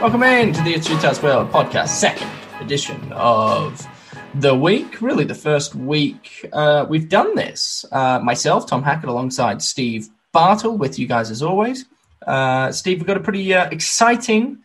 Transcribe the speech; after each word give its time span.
Welcome 0.00 0.22
in 0.22 0.54
to 0.54 0.62
the 0.62 0.72
It's 0.72 0.88
Utah's 0.88 1.22
World 1.22 1.50
podcast, 1.50 1.88
second 1.88 2.30
edition 2.58 3.12
of 3.12 3.86
the 4.34 4.54
week. 4.54 5.02
Really, 5.02 5.24
the 5.24 5.34
first 5.34 5.74
week 5.74 6.48
uh, 6.54 6.86
we've 6.88 7.10
done 7.10 7.34
this. 7.34 7.84
Uh, 7.92 8.18
myself, 8.18 8.66
Tom 8.66 8.82
Hackett, 8.82 9.10
alongside 9.10 9.60
Steve 9.60 10.08
Bartle, 10.32 10.78
with 10.78 10.98
you 10.98 11.06
guys 11.06 11.30
as 11.30 11.42
always. 11.42 11.84
Uh, 12.26 12.72
Steve, 12.72 12.96
we've 12.96 13.06
got 13.06 13.18
a 13.18 13.20
pretty 13.20 13.52
uh, 13.52 13.68
exciting 13.68 14.60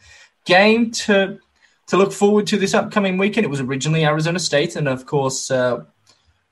game 0.46 0.92
to 0.92 1.38
to 1.88 1.98
look 1.98 2.14
forward 2.14 2.48
to 2.48 2.58
this 2.58 2.74
upcoming 2.74 3.18
weekend. 3.18 3.46
It 3.46 3.50
was 3.50 3.60
originally 3.60 4.06
Arizona 4.06 4.40
State, 4.40 4.78
and 4.78 4.88
of 4.88 5.06
course, 5.06 5.52
uh, 5.52 5.80
a 5.82 5.86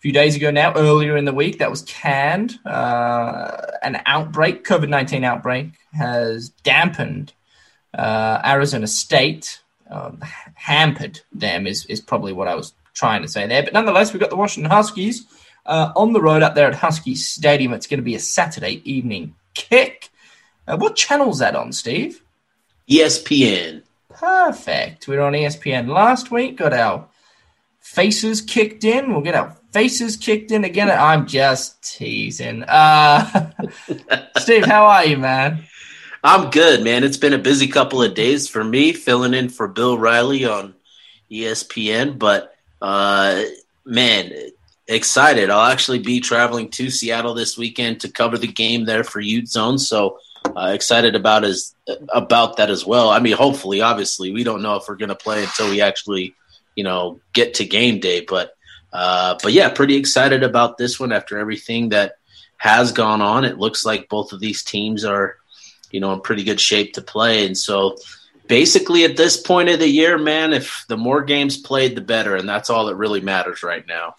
few 0.01 0.11
days 0.11 0.35
ago 0.35 0.51
now, 0.51 0.73
earlier 0.75 1.15
in 1.15 1.23
the 1.23 1.33
week, 1.33 1.59
that 1.59 1.71
was 1.71 1.83
canned. 1.83 2.59
Uh, 2.65 3.61
an 3.81 4.01
outbreak, 4.05 4.65
COVID 4.65 4.89
nineteen 4.89 5.23
outbreak, 5.23 5.69
has 5.93 6.49
dampened 6.49 7.31
uh, 7.93 8.41
Arizona 8.45 8.87
State 8.87 9.61
um, 9.89 10.19
hampered 10.55 11.21
them 11.31 11.67
is 11.67 11.85
is 11.85 12.01
probably 12.01 12.33
what 12.33 12.47
I 12.47 12.55
was 12.55 12.73
trying 12.93 13.21
to 13.21 13.27
say 13.27 13.47
there. 13.47 13.63
But 13.63 13.73
nonetheless, 13.73 14.13
we've 14.13 14.19
got 14.19 14.29
the 14.29 14.35
Washington 14.35 14.71
Huskies 14.71 15.25
uh, 15.65 15.91
on 15.95 16.13
the 16.13 16.21
road 16.21 16.43
up 16.43 16.55
there 16.55 16.67
at 16.67 16.75
Husky 16.75 17.15
Stadium. 17.15 17.73
It's 17.73 17.87
going 17.87 17.99
to 17.99 18.03
be 18.03 18.15
a 18.15 18.19
Saturday 18.19 18.81
evening 18.83 19.35
kick. 19.53 20.09
Uh, 20.67 20.77
what 20.77 20.95
channel's 20.95 21.39
that 21.39 21.55
on, 21.55 21.71
Steve? 21.71 22.21
ESPN. 22.89 23.83
Perfect. 24.09 25.07
We 25.07 25.15
were 25.17 25.23
on 25.23 25.33
ESPN 25.33 25.87
last 25.87 26.31
week. 26.31 26.57
Got 26.57 26.73
our 26.73 27.07
faces 27.79 28.41
kicked 28.41 28.83
in. 28.83 29.11
We'll 29.11 29.21
get 29.21 29.35
our 29.35 29.55
faces 29.71 30.17
kicked 30.17 30.51
in 30.51 30.63
again. 30.63 30.89
I'm 30.89 31.27
just 31.27 31.83
teasing. 31.83 32.63
Uh, 32.63 33.51
Steve, 34.37 34.65
how 34.65 34.85
are 34.85 35.05
you, 35.05 35.17
man? 35.17 35.65
I'm 36.23 36.51
good, 36.51 36.83
man. 36.83 37.03
It's 37.03 37.17
been 37.17 37.33
a 37.33 37.37
busy 37.37 37.67
couple 37.67 38.01
of 38.01 38.13
days 38.13 38.47
for 38.47 38.63
me, 38.63 38.93
filling 38.93 39.33
in 39.33 39.49
for 39.49 39.67
Bill 39.67 39.97
Riley 39.97 40.45
on 40.45 40.73
ESPN. 41.29 42.17
But 42.17 42.55
uh, 42.81 43.43
man, 43.83 44.31
excited! 44.87 45.49
I'll 45.49 45.69
actually 45.69 45.99
be 45.99 46.21
traveling 46.21 46.69
to 46.71 46.89
Seattle 46.89 47.33
this 47.33 47.57
weekend 47.57 47.99
to 48.01 48.09
cover 48.09 48.37
the 48.37 48.47
game 48.47 48.85
there 48.85 49.03
for 49.03 49.19
Ute 49.19 49.49
Zone. 49.49 49.77
So 49.77 50.17
uh, 50.55 50.71
excited 50.73 51.15
about 51.15 51.43
as 51.43 51.75
about 52.13 52.55
that 52.55 52.69
as 52.69 52.85
well. 52.85 53.09
I 53.09 53.19
mean, 53.19 53.35
hopefully, 53.35 53.81
obviously, 53.81 54.31
we 54.31 54.45
don't 54.45 54.61
know 54.61 54.77
if 54.77 54.87
we're 54.87 54.95
going 54.95 55.09
to 55.09 55.15
play 55.15 55.43
until 55.43 55.69
we 55.69 55.81
actually, 55.81 56.35
you 56.77 56.85
know, 56.85 57.19
get 57.33 57.55
to 57.55 57.65
game 57.65 57.99
day. 57.99 58.21
But 58.21 58.55
uh, 58.93 59.37
but 59.43 59.51
yeah, 59.51 59.67
pretty 59.67 59.97
excited 59.97 60.41
about 60.41 60.77
this 60.77 61.01
one 61.01 61.11
after 61.11 61.37
everything 61.37 61.89
that 61.89 62.13
has 62.55 62.93
gone 62.93 63.21
on. 63.21 63.43
It 63.43 63.57
looks 63.57 63.85
like 63.85 64.07
both 64.07 64.31
of 64.31 64.39
these 64.39 64.63
teams 64.63 65.03
are 65.03 65.35
you 65.93 66.01
know, 66.01 66.11
in 66.11 66.19
pretty 66.19 66.43
good 66.43 66.59
shape 66.59 66.93
to 66.93 67.01
play. 67.01 67.45
And 67.45 67.57
so 67.57 67.95
basically 68.47 69.05
at 69.05 69.15
this 69.15 69.37
point 69.37 69.69
of 69.69 69.79
the 69.79 69.87
year, 69.87 70.17
man, 70.17 70.51
if 70.51 70.83
the 70.89 70.97
more 70.97 71.21
games 71.23 71.55
played, 71.55 71.95
the 71.95 72.01
better. 72.01 72.35
And 72.35 72.49
that's 72.49 72.69
all 72.69 72.87
that 72.87 72.95
really 72.95 73.21
matters 73.21 73.63
right 73.63 73.87
now. 73.87 74.15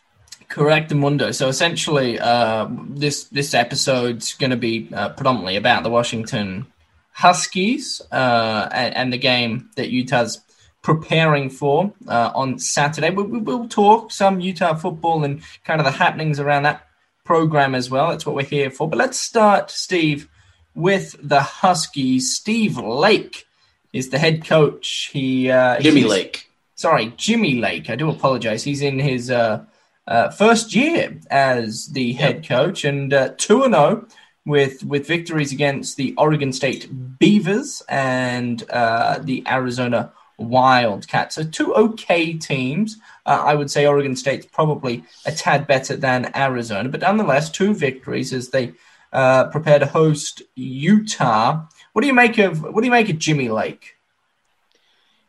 Correct, 0.48 0.94
Mundo. 0.94 1.33
So 1.33 1.48
essentially, 1.48 2.19
uh, 2.20 2.69
this 2.70 3.25
this 3.25 3.55
episode's 3.55 4.34
going 4.34 4.50
to 4.50 4.56
be 4.56 4.89
uh, 4.92 5.08
predominantly 5.08 5.56
about 5.56 5.83
the 5.83 5.91
Washington 5.91 6.66
Huskies 7.12 8.03
uh, 8.12 8.69
and, 8.70 8.94
and, 8.94 9.12
the 9.12 9.19
game 9.19 9.70
that 9.77 9.91
Utah's 9.91 10.41
preparing 10.83 11.48
for 11.48 11.92
uh, 12.06 12.31
on 12.34 12.59
Saturday. 12.59 13.11
We, 13.11 13.22
we, 13.22 13.38
will 13.38 13.69
talk 13.69 14.12
some 14.12 14.41
Utah 14.41 14.75
football 14.75 15.25
and 15.25 15.42
kind 15.64 15.81
of 15.81 15.86
the 15.86 15.92
happenings 15.92 16.38
around 16.38 16.64
that 16.64 16.86
program 17.25 17.75
as 17.75 17.88
well. 17.88 18.11
That's 18.11 18.27
what 18.27 18.34
we're 18.36 18.44
here 18.44 18.70
for. 18.70 18.88
But 18.88 18.98
let's 18.98 19.19
start, 19.19 19.70
Steve, 19.70 20.28
with 20.75 21.17
the 21.22 21.41
Huskies. 21.41 22.34
Steve 22.34 22.78
Lake 22.78 23.47
is 23.92 24.11
the 24.11 24.19
head 24.19 24.44
coach. 24.44 25.11
He 25.12 25.50
uh, 25.50 25.81
Jimmy 25.81 26.05
Lake. 26.05 26.50
Sorry, 26.75 27.12
Jimmy 27.16 27.56
Lake. 27.56 27.89
I 27.89 27.97
do 27.97 28.11
apologize. 28.11 28.64
He's 28.64 28.83
in 28.83 28.98
his 28.98 29.31
uh, 29.31 29.64
uh, 30.06 30.31
first 30.31 30.75
year 30.75 31.19
as 31.31 31.87
the 31.88 32.12
head 32.15 32.47
coach 32.47 32.84
and 32.84 33.15
uh, 33.15 33.31
two 33.38 33.62
and 33.62 33.75
zero 33.75 34.06
oh 34.06 34.09
with 34.47 34.84
with 34.84 35.06
victories 35.06 35.53
against 35.53 35.97
the 35.97 36.15
Oregon 36.19 36.53
State 36.53 36.88
Beavers 37.19 37.82
and 37.88 38.69
uh, 38.70 39.19
the 39.22 39.44
Arizona 39.49 40.12
Wildcats. 40.37 41.37
So 41.37 41.44
two 41.44 41.75
okay 41.75 42.34
teams. 42.34 42.99
Uh, 43.25 43.43
I 43.47 43.54
would 43.54 43.70
say 43.70 43.87
Oregon 43.87 44.16
State's 44.16 44.47
probably 44.47 45.04
a 45.25 45.32
tad 45.32 45.66
better 45.66 45.97
than 45.97 46.31
Arizona, 46.37 46.88
but 46.88 47.00
nonetheless, 47.00 47.50
two 47.50 47.72
victories 47.72 48.32
as 48.32 48.50
they 48.50 48.72
uh, 49.14 49.44
prepare 49.44 49.78
to 49.78 49.86
host 49.86 50.42
Utah. 50.56 51.66
What 51.92 52.02
do 52.02 52.08
you 52.08 52.14
make 52.14 52.36
of 52.38 52.62
what 52.62 52.80
do 52.80 52.84
you 52.84 52.91
make 52.91 53.08
of 53.08 53.19
Jimmy 53.19 53.48
Lake? 53.48 53.94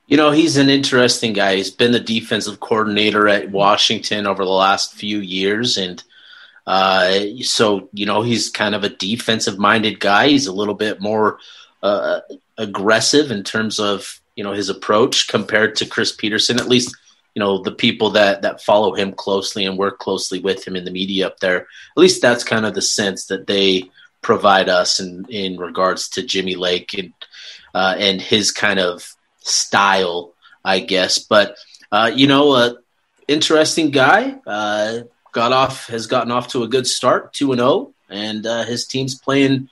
You 0.08 0.18
know, 0.18 0.32
he's 0.32 0.58
an 0.58 0.70
interesting 0.70 1.34
guy. 1.34 1.56
He's 1.56 1.72
been 1.72 1.92
the 1.92 2.00
defensive 2.00 2.60
coordinator 2.60 3.28
at 3.28 3.50
Washington 3.52 4.28
over 4.28 4.44
the 4.44 4.52
last 4.52 4.94
few 4.94 5.20
years, 5.20 5.78
and 5.78 6.04
uh, 6.68 7.20
so 7.42 7.90
you 7.94 8.06
know 8.06 8.22
he's 8.24 8.50
kind 8.50 8.76
of 8.76 8.84
a 8.84 8.90
defensive 8.90 9.60
minded 9.60 10.00
guy. 10.00 10.30
He's 10.30 10.48
a 10.48 10.54
little 10.54 10.74
bit 10.74 11.00
more 11.00 11.40
uh, 11.84 12.22
aggressive 12.58 13.32
in 13.32 13.44
terms 13.44 13.80
of 13.80 14.20
you 14.36 14.44
know 14.44 14.54
his 14.54 14.70
approach 14.70 15.28
compared 15.28 15.76
to 15.78 15.86
Chris 15.86 16.12
Petersen, 16.12 16.60
At 16.60 16.70
least 16.70 16.96
you 17.36 17.42
know 17.42 17.62
the 17.62 17.72
people 17.72 18.12
that 18.12 18.42
that 18.42 18.64
follow 18.64 18.96
him 18.96 19.12
closely 19.12 19.66
and 19.66 19.78
work 19.78 20.00
closely 20.00 20.40
with 20.40 20.66
him 20.66 20.76
in 20.76 20.86
the 20.86 20.92
media 20.92 21.28
up 21.28 21.40
there. 21.40 21.58
At 21.58 21.68
least 21.98 22.22
that's 22.22 22.44
kind 22.44 22.66
of 22.66 22.74
the 22.74 22.82
sense 22.82 23.26
that 23.26 23.46
they 23.46 23.92
provide 24.22 24.70
us 24.70 25.00
in 25.00 25.26
in 25.30 25.58
regards 25.58 26.10
to 26.10 26.24
Jimmy 26.24 26.56
Lake 26.56 26.94
and 26.98 27.14
uh, 27.76 27.96
and 28.00 28.22
his 28.22 28.52
kind 28.52 28.80
of 28.80 29.14
style, 29.40 30.34
I 30.64 30.80
guess. 30.80 31.20
But 31.20 31.58
uh, 31.92 32.12
you 32.16 32.28
know, 32.28 32.54
uh, 32.54 32.74
interesting 33.28 33.92
guy. 33.92 34.36
Uh, 34.48 35.02
got 35.34 35.52
off 35.52 35.88
has 35.88 36.08
gotten 36.08 36.32
off 36.32 36.48
to 36.48 36.64
a 36.64 36.68
good 36.70 36.88
start, 36.88 37.34
two 37.34 37.52
and 37.52 37.60
zero, 37.60 37.70
oh, 37.70 37.94
and 38.10 38.48
uh, 38.48 38.64
his 38.64 38.88
team's 38.88 39.20
playing 39.20 39.68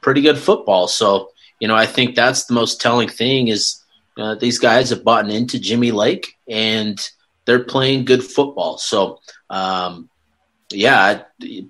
pretty 0.00 0.22
good 0.22 0.38
football. 0.38 0.88
So 0.88 1.30
you 1.60 1.68
know, 1.68 1.76
I 1.76 1.84
think 1.84 2.16
that's 2.16 2.46
the 2.46 2.54
most 2.54 2.80
telling 2.80 3.08
thing 3.08 3.48
is 3.48 3.81
uh, 4.16 4.34
these 4.34 4.58
guys 4.58 4.90
have 4.90 5.04
bought 5.04 5.30
into 5.30 5.58
Jimmy 5.58 5.90
Lake 5.90 6.36
and 6.48 6.98
they're 7.44 7.64
playing 7.64 8.04
good 8.04 8.22
football. 8.22 8.78
So, 8.78 9.20
um, 9.50 10.08
yeah, 10.70 11.22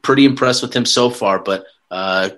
pretty 0.02 0.24
impressed 0.24 0.62
with 0.62 0.74
him 0.74 0.84
so 0.84 1.10
far. 1.10 1.38
But 1.38 1.64
uh, 1.90 2.30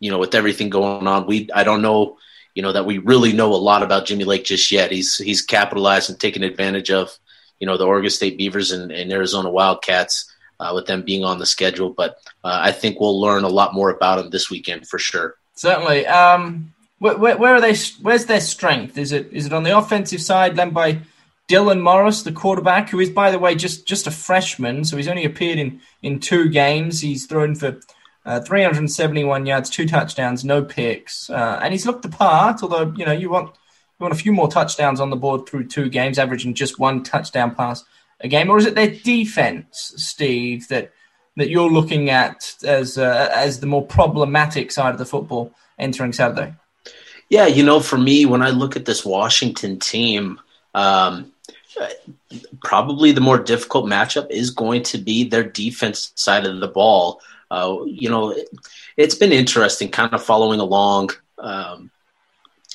you 0.00 0.10
know, 0.10 0.18
with 0.18 0.34
everything 0.34 0.70
going 0.70 1.06
on, 1.06 1.26
we 1.26 1.48
I 1.54 1.64
don't 1.64 1.82
know, 1.82 2.18
you 2.54 2.62
know, 2.62 2.72
that 2.72 2.86
we 2.86 2.98
really 2.98 3.32
know 3.32 3.52
a 3.52 3.56
lot 3.56 3.82
about 3.82 4.06
Jimmy 4.06 4.24
Lake 4.24 4.44
just 4.44 4.70
yet. 4.70 4.92
He's 4.92 5.18
he's 5.18 5.42
capitalized 5.42 6.10
and 6.10 6.18
taken 6.18 6.42
advantage 6.42 6.90
of, 6.90 7.16
you 7.60 7.66
know, 7.66 7.76
the 7.76 7.86
Oregon 7.86 8.10
State 8.10 8.38
Beavers 8.38 8.72
and, 8.72 8.90
and 8.90 9.12
Arizona 9.12 9.50
Wildcats 9.50 10.32
uh, 10.60 10.72
with 10.74 10.86
them 10.86 11.02
being 11.02 11.24
on 11.24 11.38
the 11.38 11.46
schedule. 11.46 11.90
But 11.90 12.18
uh, 12.44 12.58
I 12.62 12.72
think 12.72 13.00
we'll 13.00 13.20
learn 13.20 13.44
a 13.44 13.48
lot 13.48 13.74
more 13.74 13.90
about 13.90 14.18
him 14.18 14.30
this 14.30 14.50
weekend 14.50 14.88
for 14.88 14.98
sure. 14.98 15.34
Certainly. 15.54 16.06
Um, 16.06 16.72
where, 16.98 17.16
where, 17.16 17.36
where, 17.36 17.54
are 17.54 17.60
they? 17.60 17.74
Where's 18.00 18.26
their 18.26 18.40
strength? 18.40 18.96
Is 18.96 19.12
it 19.12 19.28
is 19.32 19.46
it 19.46 19.52
on 19.52 19.64
the 19.64 19.76
offensive 19.76 20.22
side, 20.22 20.56
led 20.56 20.72
by 20.72 21.00
Dylan 21.48 21.80
Morris, 21.80 22.22
the 22.22 22.32
quarterback, 22.32 22.88
who 22.88 22.98
is, 22.98 23.10
by 23.10 23.30
the 23.30 23.38
way, 23.38 23.54
just 23.54 23.86
just 23.86 24.06
a 24.06 24.10
freshman, 24.10 24.84
so 24.84 24.96
he's 24.96 25.08
only 25.08 25.24
appeared 25.24 25.58
in 25.58 25.80
in 26.02 26.20
two 26.20 26.48
games. 26.48 27.00
He's 27.00 27.26
thrown 27.26 27.54
for 27.54 27.78
uh, 28.24 28.40
371 28.40 29.46
yards, 29.46 29.70
two 29.70 29.86
touchdowns, 29.86 30.44
no 30.44 30.64
picks, 30.64 31.30
uh, 31.30 31.60
and 31.62 31.72
he's 31.72 31.86
looked 31.86 32.02
the 32.02 32.08
part. 32.08 32.62
Although 32.62 32.92
you 32.96 33.04
know 33.04 33.12
you 33.12 33.30
want 33.30 33.48
you 33.48 34.04
want 34.04 34.14
a 34.14 34.18
few 34.18 34.32
more 34.32 34.48
touchdowns 34.48 35.00
on 35.00 35.10
the 35.10 35.16
board 35.16 35.48
through 35.48 35.68
two 35.68 35.88
games, 35.88 36.18
averaging 36.18 36.54
just 36.54 36.78
one 36.78 37.02
touchdown 37.02 37.54
pass 37.54 37.84
a 38.20 38.28
game, 38.28 38.50
or 38.50 38.58
is 38.58 38.66
it 38.66 38.74
their 38.74 38.90
defense, 38.90 39.92
Steve, 39.96 40.66
that 40.68 40.92
that 41.36 41.50
you're 41.50 41.70
looking 41.70 42.10
at 42.10 42.56
as 42.64 42.98
uh, 42.98 43.30
as 43.34 43.60
the 43.60 43.66
more 43.66 43.86
problematic 43.86 44.72
side 44.72 44.92
of 44.92 44.98
the 44.98 45.06
football 45.06 45.54
entering 45.78 46.12
Saturday? 46.12 46.54
Yeah, 47.28 47.46
you 47.46 47.64
know, 47.64 47.80
for 47.80 47.98
me, 47.98 48.24
when 48.24 48.42
I 48.42 48.50
look 48.50 48.76
at 48.76 48.84
this 48.84 49.04
Washington 49.04 49.78
team, 49.78 50.40
um, 50.74 51.32
probably 52.62 53.12
the 53.12 53.20
more 53.20 53.38
difficult 53.38 53.86
matchup 53.86 54.30
is 54.30 54.50
going 54.50 54.82
to 54.84 54.98
be 54.98 55.24
their 55.24 55.42
defense 55.42 56.12
side 56.14 56.46
of 56.46 56.60
the 56.60 56.68
ball. 56.68 57.20
Uh, 57.50 57.78
you 57.86 58.08
know, 58.08 58.30
it, 58.30 58.48
has 58.98 59.14
been 59.14 59.32
interesting 59.32 59.90
kind 59.90 60.12
of 60.12 60.22
following 60.22 60.60
along 60.60 61.10
um, 61.38 61.90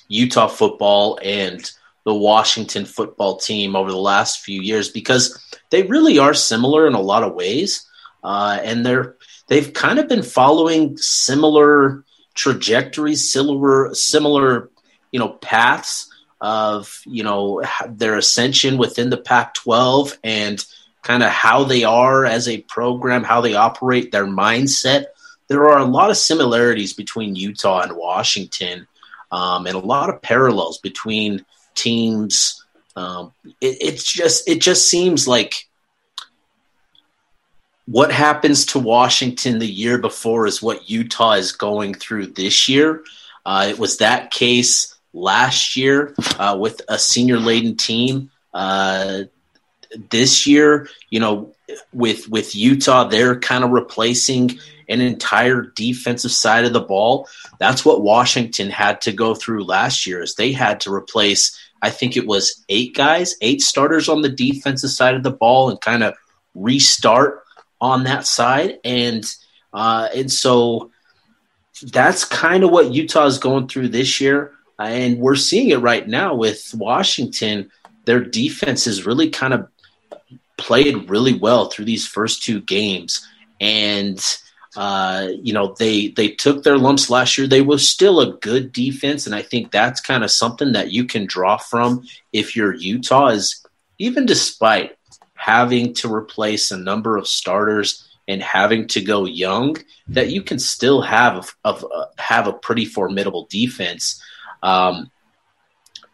Utah 0.07 0.47
football 0.47 1.19
and 1.23 1.71
the 2.03 2.13
Washington 2.13 2.85
football 2.85 3.37
team 3.37 3.75
over 3.75 3.91
the 3.91 3.97
last 3.97 4.41
few 4.41 4.61
years 4.61 4.89
because 4.89 5.41
they 5.69 5.83
really 5.83 6.19
are 6.19 6.33
similar 6.33 6.87
in 6.87 6.93
a 6.93 7.01
lot 7.01 7.23
of 7.23 7.33
ways. 7.35 7.87
Uh, 8.23 8.59
and 8.63 8.85
they're 8.85 9.15
they've 9.47 9.73
kind 9.73 9.99
of 9.99 10.07
been 10.07 10.23
following 10.23 10.95
similar 10.97 12.03
trajectories, 12.33 13.31
similar 13.31 13.93
similar 13.93 14.69
you 15.11 15.19
know 15.19 15.29
paths 15.29 16.09
of 16.39 17.01
you 17.05 17.23
know 17.23 17.61
their 17.87 18.17
ascension 18.17 18.77
within 18.77 19.09
the 19.09 19.17
Pac-12 19.17 20.17
and 20.23 20.65
kind 21.03 21.23
of 21.23 21.29
how 21.29 21.63
they 21.63 21.83
are 21.83 22.25
as 22.25 22.47
a 22.47 22.61
program, 22.61 23.23
how 23.23 23.41
they 23.41 23.55
operate, 23.55 24.11
their 24.11 24.25
mindset. 24.25 25.05
There 25.47 25.67
are 25.69 25.79
a 25.79 25.85
lot 25.85 26.09
of 26.09 26.17
similarities 26.17 26.93
between 26.93 27.35
Utah 27.35 27.81
and 27.81 27.97
Washington, 27.97 28.87
um, 29.31 29.67
and 29.67 29.75
a 29.75 29.79
lot 29.79 30.09
of 30.09 30.21
parallels 30.21 30.77
between 30.79 31.45
teams. 31.75 32.63
Um, 32.95 33.33
it, 33.59 33.77
it's 33.81 34.03
just 34.03 34.47
it 34.47 34.61
just 34.61 34.87
seems 34.87 35.27
like 35.27 35.67
what 37.85 38.11
happens 38.11 38.65
to 38.67 38.79
Washington 38.79 39.59
the 39.59 39.65
year 39.65 39.97
before 39.97 40.47
is 40.47 40.61
what 40.61 40.89
Utah 40.89 41.33
is 41.33 41.51
going 41.51 41.93
through 41.93 42.27
this 42.27 42.69
year. 42.69 43.03
Uh, 43.45 43.67
it 43.69 43.79
was 43.79 43.97
that 43.97 44.31
case 44.31 44.95
last 45.13 45.75
year 45.75 46.13
uh, 46.37 46.57
with 46.59 46.81
a 46.87 46.97
senior 46.99 47.37
laden 47.37 47.75
team. 47.75 48.31
Uh, 48.53 49.23
this 50.09 50.47
year, 50.47 50.87
you 51.09 51.19
know, 51.19 51.53
with 51.91 52.29
with 52.29 52.55
Utah, 52.55 53.05
they're 53.05 53.39
kind 53.39 53.63
of 53.63 53.71
replacing 53.71 54.59
an 54.87 55.01
entire 55.01 55.61
defensive 55.61 56.31
side 56.31 56.65
of 56.65 56.73
the 56.73 56.81
ball. 56.81 57.27
That's 57.59 57.83
what 57.83 58.01
Washington 58.01 58.69
had 58.69 59.01
to 59.01 59.11
go 59.11 59.35
through 59.35 59.63
last 59.63 60.05
year. 60.05 60.21
Is 60.21 60.35
they 60.35 60.51
had 60.51 60.81
to 60.81 60.93
replace, 60.93 61.57
I 61.81 61.89
think 61.89 62.15
it 62.15 62.27
was 62.27 62.63
eight 62.69 62.95
guys, 62.95 63.35
eight 63.41 63.61
starters 63.61 64.07
on 64.07 64.21
the 64.21 64.29
defensive 64.29 64.91
side 64.91 65.15
of 65.15 65.23
the 65.23 65.31
ball, 65.31 65.69
and 65.69 65.81
kind 65.81 66.03
of 66.03 66.13
restart 66.53 67.43
on 67.81 68.03
that 68.05 68.25
side. 68.25 68.79
And 68.85 69.25
uh, 69.73 70.07
and 70.15 70.31
so 70.31 70.91
that's 71.81 72.23
kind 72.23 72.63
of 72.63 72.69
what 72.69 72.93
Utah 72.93 73.25
is 73.25 73.39
going 73.39 73.67
through 73.67 73.89
this 73.89 74.21
year. 74.21 74.53
And 74.79 75.19
we're 75.19 75.35
seeing 75.35 75.69
it 75.69 75.79
right 75.79 76.07
now 76.07 76.35
with 76.35 76.73
Washington. 76.73 77.71
Their 78.05 78.23
defense 78.23 78.85
has 78.85 79.05
really 79.05 79.29
kind 79.29 79.53
of 79.53 79.67
played 80.57 81.09
really 81.09 81.33
well 81.33 81.69
through 81.69 81.85
these 81.85 82.07
first 82.07 82.43
two 82.43 82.61
games. 82.61 83.27
And 83.59 84.23
uh, 84.75 85.27
you 85.41 85.53
know, 85.53 85.75
they 85.77 86.09
they 86.09 86.29
took 86.29 86.63
their 86.63 86.77
lumps 86.77 87.09
last 87.09 87.37
year. 87.37 87.45
They 87.45 87.61
were 87.61 87.77
still 87.77 88.21
a 88.21 88.37
good 88.37 88.71
defense, 88.71 89.25
and 89.25 89.35
I 89.35 89.41
think 89.41 89.71
that's 89.71 89.99
kind 89.99 90.23
of 90.23 90.31
something 90.31 90.71
that 90.71 90.91
you 90.91 91.05
can 91.05 91.25
draw 91.25 91.57
from 91.57 92.05
if 92.31 92.55
you're 92.55 92.73
Utah. 92.73 93.27
Is 93.27 93.65
even 93.97 94.25
despite 94.25 94.97
having 95.41 95.91
to 95.91 96.13
replace 96.13 96.69
a 96.69 96.77
number 96.77 97.17
of 97.17 97.27
starters 97.27 98.07
and 98.27 98.43
having 98.43 98.87
to 98.87 99.01
go 99.01 99.25
young, 99.25 99.75
that 100.07 100.29
you 100.29 100.43
can 100.43 100.59
still 100.59 101.01
have 101.01 101.55
a, 101.65 101.69
a 101.69 102.09
have 102.19 102.45
a 102.45 102.53
pretty 102.53 102.85
formidable 102.85 103.47
defense. 103.49 104.21
Um, 104.61 105.09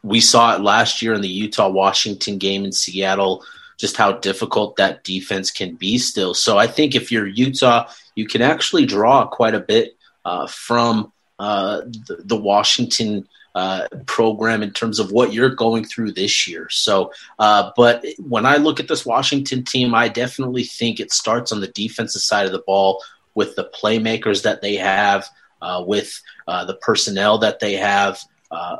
we 0.01 0.21
saw 0.21 0.55
it 0.55 0.61
last 0.61 1.01
year 1.01 1.13
in 1.13 1.19
the 1.19 1.27
Utah 1.27 1.67
Washington 1.67 2.37
game 2.37 2.63
in 2.63 2.71
Seattle, 2.71 3.43
just 3.75 3.97
how 3.97 4.13
difficult 4.13 4.77
that 4.77 5.03
defense 5.03 5.51
can 5.51 5.75
be 5.75 5.97
still. 5.97 6.33
So 6.33 6.57
I 6.57 6.67
think 6.67 6.95
if 6.95 7.11
you're 7.11 7.27
Utah, 7.27 7.91
you 8.15 8.27
can 8.27 8.41
actually 8.41 8.85
draw 8.85 9.27
quite 9.27 9.55
a 9.55 9.59
bit 9.59 9.97
uh, 10.23 10.47
from 10.47 11.11
uh, 11.37 11.81
the, 11.81 12.21
the, 12.23 12.37
Washington 12.37 13.27
uh, 13.57 13.87
program 14.05 14.61
in 14.61 14.71
terms 14.71 14.99
of 14.99 15.11
what 15.11 15.33
you're 15.33 15.55
going 15.65 15.83
through 15.83 16.11
this 16.11 16.47
year. 16.47 16.69
So, 16.69 17.11
uh, 17.39 17.71
but 17.75 18.05
when 18.19 18.45
I 18.45 18.57
look 18.57 18.79
at 18.79 18.87
this 18.87 19.03
Washington 19.03 19.63
team, 19.63 19.95
I 19.95 20.09
definitely 20.09 20.63
think 20.63 20.99
it 20.99 21.11
starts 21.11 21.51
on 21.51 21.59
the 21.59 21.73
defensive 21.83 22.21
side 22.21 22.45
of 22.45 22.51
the 22.51 22.67
ball 22.67 23.01
with 23.33 23.55
the 23.55 23.67
playmakers 23.79 24.43
that 24.43 24.61
they 24.61 24.75
have, 24.75 25.27
uh, 25.59 25.83
with 25.87 26.21
uh, 26.47 26.65
the 26.65 26.75
personnel 26.75 27.39
that 27.39 27.59
they 27.59 27.73
have. 27.73 28.19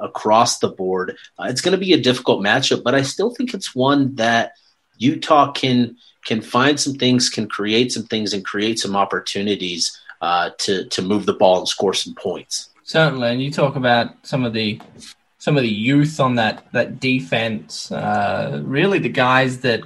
across 0.09 0.59
the 0.59 0.69
board, 0.69 1.17
it's 1.39 1.61
going 1.61 1.77
to 1.77 1.85
be 1.85 1.93
a 1.93 2.05
difficult 2.09 2.39
matchup, 2.45 2.83
but 2.83 2.93
I 2.93 3.01
still 3.01 3.31
think 3.33 3.53
it's 3.53 3.73
one 3.73 4.15
that 4.15 4.53
Utah 4.99 5.51
can 5.51 5.97
can 6.25 6.41
find 6.41 6.79
some 6.79 6.95
things, 6.95 7.29
can 7.29 7.47
create 7.47 7.91
some 7.91 8.03
things, 8.03 8.33
and 8.33 8.45
create 8.45 8.77
some 8.79 8.95
opportunities 8.95 9.99
uh, 10.21 10.51
to 10.59 10.85
to 10.85 11.01
move 11.01 11.25
the 11.25 11.33
ball 11.33 11.59
and 11.59 11.67
score 11.67 11.93
some 11.93 12.15
points. 12.15 12.69
Certainly, 12.87 13.31
and 13.31 13.41
you 13.43 13.51
talk 13.51 13.75
about 13.75 14.15
some 14.25 14.45
of 14.45 14.53
the 14.53 14.79
some 15.39 15.57
of 15.57 15.63
the 15.63 15.69
youth 15.69 16.21
on 16.21 16.35
that 16.35 16.71
that 16.71 17.01
defense. 17.01 17.91
Uh, 17.91 18.61
really, 18.63 18.97
the 18.97 19.09
guys 19.09 19.59
that 19.59 19.81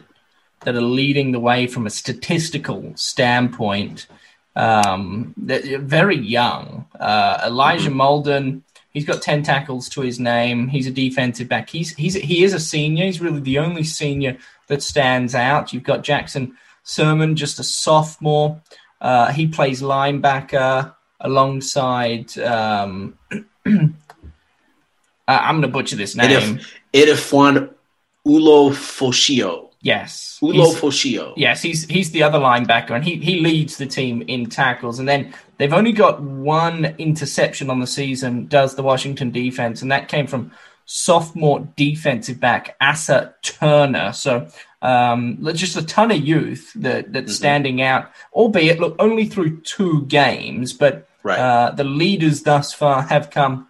that 0.59 0.75
are 0.75 0.81
leading 0.81 1.31
the 1.31 1.39
way 1.39 1.65
from 1.65 1.88
a 1.88 1.89
statistical 1.89 2.94
standpoint. 2.95 4.06
Um, 4.56 5.33
very 5.36 6.15
young. 6.15 6.86
Uh, 7.00 7.42
Elijah 7.48 7.89
mm-hmm. 7.89 8.01
Molden, 8.01 8.62
he's 8.92 9.06
got 9.06 9.24
ten 9.24 9.42
tackles 9.42 9.89
to 9.89 10.01
his 10.01 10.19
name. 10.19 10.68
He's 10.68 10.86
a 10.86 10.92
defensive 10.92 11.50
back. 11.50 11.71
He's 11.71 11.95
he's 11.95 12.13
he 12.13 12.44
is 12.44 12.54
a 12.54 12.59
senior. 12.59 13.06
He's 13.06 13.19
really 13.19 13.39
the 13.39 13.57
only 13.57 13.83
senior 13.83 14.38
that 14.68 14.83
stands 14.83 15.33
out. 15.33 15.74
You've 15.74 15.81
got 15.81 16.04
Jackson 16.04 16.56
Sirmon, 16.86 17.33
just 17.33 17.59
a 17.59 17.63
sophomore. 17.63 18.62
Uh, 19.01 19.31
he 19.31 19.47
plays 19.47 19.81
linebacker 19.81 20.94
alongside. 21.21 22.38
Um, 22.39 23.18
I'm 23.65 23.95
going 25.27 25.62
to 25.62 25.68
butcher 25.68 25.95
this 25.95 26.15
name. 26.15 26.59
Edefuan 26.94 27.73
Ulofoshio. 28.25 29.69
Yes, 29.83 30.38
Ulofoshio. 30.44 31.33
Yes, 31.38 31.62
he's 31.63 31.85
he's 31.85 32.12
the 32.12 32.21
other 32.21 32.38
linebacker, 32.38 32.91
and 32.91 33.03
he 33.03 33.15
he 33.15 33.39
leads 33.39 33.77
the 33.77 33.88
team 33.88 34.21
in 34.27 34.47
tackles. 34.47 35.00
And 35.00 35.09
then 35.09 35.33
they've 35.57 35.73
only 35.73 35.91
got 35.91 36.21
one 36.21 36.85
interception 37.00 37.71
on 37.71 37.79
the 37.79 37.88
season. 37.88 38.45
Does 38.45 38.75
the 38.75 38.83
Washington 38.83 39.31
defense, 39.31 39.81
and 39.81 39.91
that 39.91 40.07
came 40.07 40.27
from 40.27 40.51
sophomore 40.85 41.68
defensive 41.77 42.39
back 42.39 42.75
Asa 42.79 43.33
Turner. 43.41 44.13
So 44.13 44.47
um, 44.81 45.39
just 45.53 45.77
a 45.77 45.85
ton 45.85 46.12
of 46.12 46.19
youth 46.19 46.71
that 46.75 47.13
that's 47.13 47.25
mm-hmm. 47.25 47.31
standing 47.31 47.81
out, 47.81 48.12
albeit 48.33 48.79
look 48.79 48.95
only 49.00 49.25
through 49.25 49.62
two 49.62 50.06
games, 50.06 50.73
but 50.73 51.07
right. 51.23 51.39
uh, 51.39 51.71
the 51.71 51.83
leaders 51.83 52.44
thus 52.44 52.73
far 52.73 53.03
have 53.03 53.29
come 53.29 53.68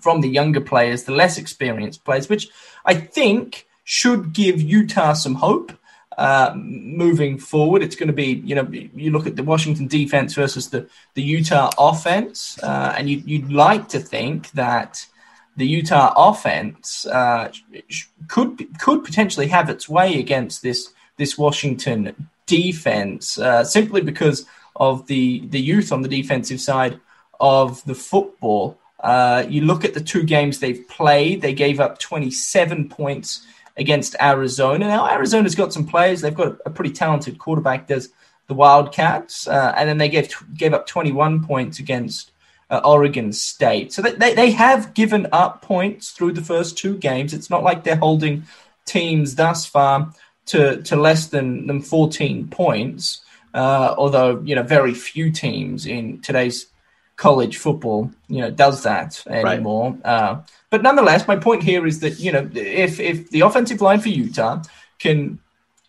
from 0.00 0.20
the 0.20 0.28
younger 0.28 0.60
players, 0.60 1.04
the 1.04 1.12
less 1.12 1.38
experienced 1.38 2.04
players, 2.04 2.28
which 2.28 2.48
I 2.84 2.94
think 2.94 3.66
should 3.84 4.32
give 4.32 4.60
Utah 4.60 5.12
some 5.12 5.34
hope. 5.34 5.72
Uh, 6.18 6.52
moving 6.54 7.38
forward, 7.38 7.82
it's 7.82 7.96
going 7.96 8.08
to 8.08 8.12
be, 8.12 8.42
you 8.44 8.54
know, 8.54 8.68
you 8.70 9.10
look 9.10 9.26
at 9.26 9.34
the 9.34 9.42
Washington 9.42 9.86
defense 9.86 10.34
versus 10.34 10.68
the, 10.68 10.86
the 11.14 11.22
Utah 11.22 11.70
offense, 11.78 12.58
uh, 12.62 12.94
and 12.98 13.08
you, 13.08 13.22
you'd 13.24 13.50
like 13.50 13.88
to 13.88 13.98
think 13.98 14.50
that 14.50 15.06
the 15.56 15.66
Utah 15.66 16.12
offense 16.16 17.06
uh, 17.06 17.50
could 18.28 18.78
could 18.78 19.04
potentially 19.04 19.48
have 19.48 19.68
its 19.68 19.88
way 19.88 20.18
against 20.18 20.62
this 20.62 20.92
this 21.16 21.36
Washington 21.36 22.28
defense 22.46 23.38
uh, 23.38 23.64
simply 23.64 24.00
because 24.00 24.46
of 24.76 25.06
the 25.06 25.46
the 25.48 25.60
youth 25.60 25.92
on 25.92 26.02
the 26.02 26.08
defensive 26.08 26.60
side 26.60 27.00
of 27.40 27.84
the 27.84 27.94
football. 27.94 28.78
Uh, 29.00 29.44
you 29.48 29.62
look 29.62 29.84
at 29.84 29.94
the 29.94 30.00
two 30.00 30.22
games 30.22 30.58
they've 30.58 30.86
played; 30.88 31.42
they 31.42 31.52
gave 31.52 31.80
up 31.80 31.98
27 31.98 32.88
points 32.88 33.46
against 33.76 34.14
Arizona. 34.20 34.86
Now 34.86 35.08
Arizona's 35.08 35.54
got 35.54 35.72
some 35.72 35.86
players; 35.86 36.20
they've 36.20 36.34
got 36.34 36.58
a 36.64 36.70
pretty 36.70 36.92
talented 36.92 37.38
quarterback. 37.38 37.88
Does 37.88 38.10
the 38.48 38.54
Wildcats, 38.54 39.48
uh, 39.48 39.72
and 39.76 39.88
then 39.88 39.98
they 39.98 40.08
gave 40.08 40.32
gave 40.56 40.74
up 40.74 40.86
21 40.86 41.44
points 41.44 41.78
against 41.78 42.32
uh, 42.72 42.80
Oregon 42.84 43.32
State. 43.32 43.92
So 43.92 44.02
they, 44.02 44.34
they 44.34 44.50
have 44.52 44.94
given 44.94 45.28
up 45.30 45.62
points 45.62 46.10
through 46.10 46.32
the 46.32 46.42
first 46.42 46.78
two 46.78 46.96
games. 46.96 47.34
It's 47.34 47.50
not 47.50 47.62
like 47.62 47.84
they're 47.84 47.96
holding 47.96 48.44
teams 48.86 49.34
thus 49.34 49.66
far 49.66 50.12
to, 50.46 50.82
to 50.82 50.96
less 50.96 51.26
than, 51.26 51.66
than 51.66 51.82
14 51.82 52.48
points, 52.48 53.20
uh, 53.54 53.94
although, 53.96 54.40
you 54.40 54.54
know, 54.54 54.62
very 54.62 54.94
few 54.94 55.30
teams 55.30 55.86
in 55.86 56.20
today's 56.20 56.66
college 57.16 57.58
football, 57.58 58.10
you 58.28 58.40
know, 58.40 58.50
does 58.50 58.82
that 58.82 59.22
anymore. 59.26 59.92
Right. 59.92 60.04
Uh, 60.04 60.40
but 60.70 60.82
nonetheless, 60.82 61.28
my 61.28 61.36
point 61.36 61.62
here 61.62 61.86
is 61.86 62.00
that, 62.00 62.18
you 62.18 62.32
know, 62.32 62.50
if, 62.54 62.98
if 62.98 63.30
the 63.30 63.40
offensive 63.40 63.80
line 63.80 64.00
for 64.00 64.08
Utah 64.08 64.62
can 64.98 65.38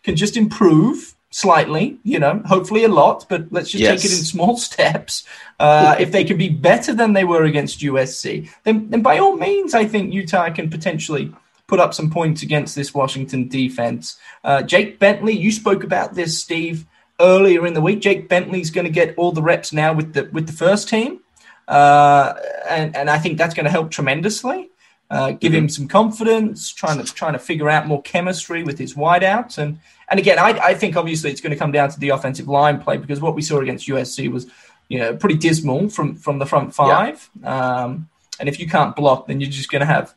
can 0.02 0.16
just 0.16 0.36
improve 0.36 1.14
slightly, 1.30 1.98
you 2.04 2.18
know, 2.18 2.40
hopefully 2.46 2.84
a 2.84 2.88
lot, 2.88 3.26
but 3.28 3.50
let's 3.50 3.70
just 3.70 3.82
yes. 3.82 4.02
take 4.02 4.10
it 4.10 4.16
in 4.16 4.24
small 4.24 4.56
steps. 4.68 5.24
Uh, 5.58 5.96
if 5.98 6.12
they 6.12 6.22
can 6.22 6.36
be 6.36 6.48
better 6.48 6.94
than 6.94 7.12
they 7.12 7.24
were 7.24 7.42
against 7.42 7.80
USC, 7.80 8.48
then, 8.62 8.88
then 8.90 9.02
by 9.02 9.18
all 9.18 9.36
means, 9.36 9.74
I 9.74 9.84
think 9.86 10.12
Utah 10.14 10.50
can 10.50 10.70
potentially 10.70 11.34
put 11.66 11.80
up 11.80 11.94
some 11.94 12.10
points 12.10 12.42
against 12.42 12.76
this 12.76 12.94
Washington 12.94 13.48
defense. 13.48 14.16
Uh, 14.44 14.62
Jake 14.62 15.00
Bentley, 15.00 15.32
you 15.32 15.50
spoke 15.50 15.82
about 15.82 16.14
this, 16.14 16.38
Steve, 16.38 16.86
earlier 17.20 17.66
in 17.66 17.74
the 17.74 17.80
week. 17.80 18.00
Jake 18.00 18.28
Bentley's 18.28 18.70
going 18.70 18.86
to 18.86 18.92
get 18.92 19.16
all 19.16 19.32
the 19.32 19.42
reps 19.42 19.72
now 19.72 19.92
with 19.92 20.14
the 20.14 20.28
with 20.32 20.46
the 20.46 20.52
first 20.52 20.88
team, 20.88 21.20
uh, 21.68 22.34
and 22.68 22.94
and 22.96 23.10
I 23.10 23.18
think 23.18 23.38
that's 23.38 23.54
going 23.54 23.64
to 23.64 23.70
help 23.70 23.90
tremendously. 23.90 24.70
Uh, 25.10 25.32
give 25.32 25.52
mm-hmm. 25.52 25.64
him 25.64 25.68
some 25.68 25.86
confidence, 25.86 26.72
trying 26.72 27.02
to 27.02 27.12
trying 27.12 27.34
to 27.34 27.38
figure 27.38 27.68
out 27.68 27.86
more 27.86 28.02
chemistry 28.02 28.64
with 28.64 28.78
his 28.78 28.94
wideouts, 28.94 29.58
and 29.58 29.78
and 30.08 30.20
again, 30.20 30.38
I, 30.38 30.50
I 30.58 30.74
think 30.74 30.96
obviously 30.96 31.30
it's 31.30 31.40
going 31.40 31.52
to 31.52 31.58
come 31.58 31.72
down 31.72 31.90
to 31.90 32.00
the 32.00 32.10
offensive 32.10 32.48
line 32.48 32.80
play 32.80 32.96
because 32.96 33.20
what 33.20 33.34
we 33.34 33.42
saw 33.42 33.60
against 33.60 33.88
USC 33.88 34.30
was, 34.30 34.46
you 34.88 34.98
know, 34.98 35.16
pretty 35.16 35.36
dismal 35.36 35.88
from 35.88 36.16
from 36.16 36.38
the 36.38 36.46
front 36.46 36.74
five. 36.74 37.30
Yeah. 37.40 37.82
Um, 37.84 38.08
and 38.40 38.48
if 38.48 38.58
you 38.58 38.68
can't 38.68 38.96
block, 38.96 39.26
then 39.26 39.40
you're 39.40 39.50
just 39.50 39.70
going 39.70 39.80
to 39.80 39.86
have 39.86 40.14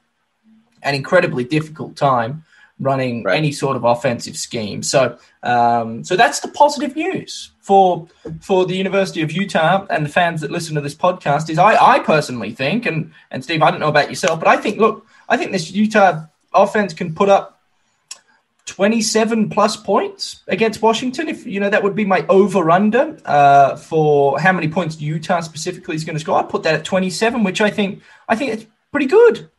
an 0.83 0.95
incredibly 0.95 1.43
difficult 1.43 1.95
time 1.95 2.43
running 2.79 3.23
right. 3.23 3.37
any 3.37 3.51
sort 3.51 3.75
of 3.75 3.83
offensive 3.83 4.37
scheme. 4.37 4.83
So, 4.83 5.17
um, 5.43 6.03
so 6.03 6.15
that's 6.15 6.39
the 6.39 6.47
positive 6.49 6.95
news 6.95 7.51
for 7.59 8.07
for 8.41 8.65
the 8.65 8.75
University 8.75 9.21
of 9.21 9.31
Utah 9.31 9.85
and 9.89 10.05
the 10.05 10.09
fans 10.09 10.41
that 10.41 10.51
listen 10.51 10.75
to 10.75 10.81
this 10.81 10.95
podcast. 10.95 11.49
Is 11.49 11.57
I, 11.57 11.75
I 11.95 11.99
personally 11.99 12.51
think, 12.53 12.85
and 12.85 13.11
and 13.31 13.43
Steve, 13.43 13.61
I 13.61 13.71
don't 13.71 13.79
know 13.79 13.89
about 13.89 14.09
yourself, 14.09 14.39
but 14.39 14.47
I 14.47 14.57
think, 14.57 14.79
look, 14.79 15.05
I 15.29 15.37
think 15.37 15.51
this 15.51 15.71
Utah 15.71 16.25
offense 16.53 16.93
can 16.93 17.13
put 17.13 17.29
up 17.29 17.57
27 18.67 19.49
plus 19.49 19.77
points 19.77 20.43
against 20.47 20.81
Washington. 20.81 21.27
If 21.27 21.45
you 21.47 21.59
know, 21.59 21.69
that 21.69 21.81
would 21.81 21.95
be 21.95 22.05
my 22.05 22.25
over 22.29 22.69
under 22.69 23.17
uh, 23.25 23.75
for 23.77 24.39
how 24.39 24.51
many 24.51 24.67
points 24.67 25.01
Utah 25.01 25.39
specifically 25.39 25.95
is 25.95 26.03
going 26.03 26.15
to 26.15 26.19
score. 26.19 26.37
I 26.37 26.43
put 26.43 26.63
that 26.63 26.75
at 26.75 26.85
27, 26.85 27.43
which 27.43 27.61
I 27.61 27.71
think 27.71 28.03
I 28.29 28.35
think 28.35 28.53
it's 28.53 28.65
pretty 28.91 29.07
good. 29.07 29.49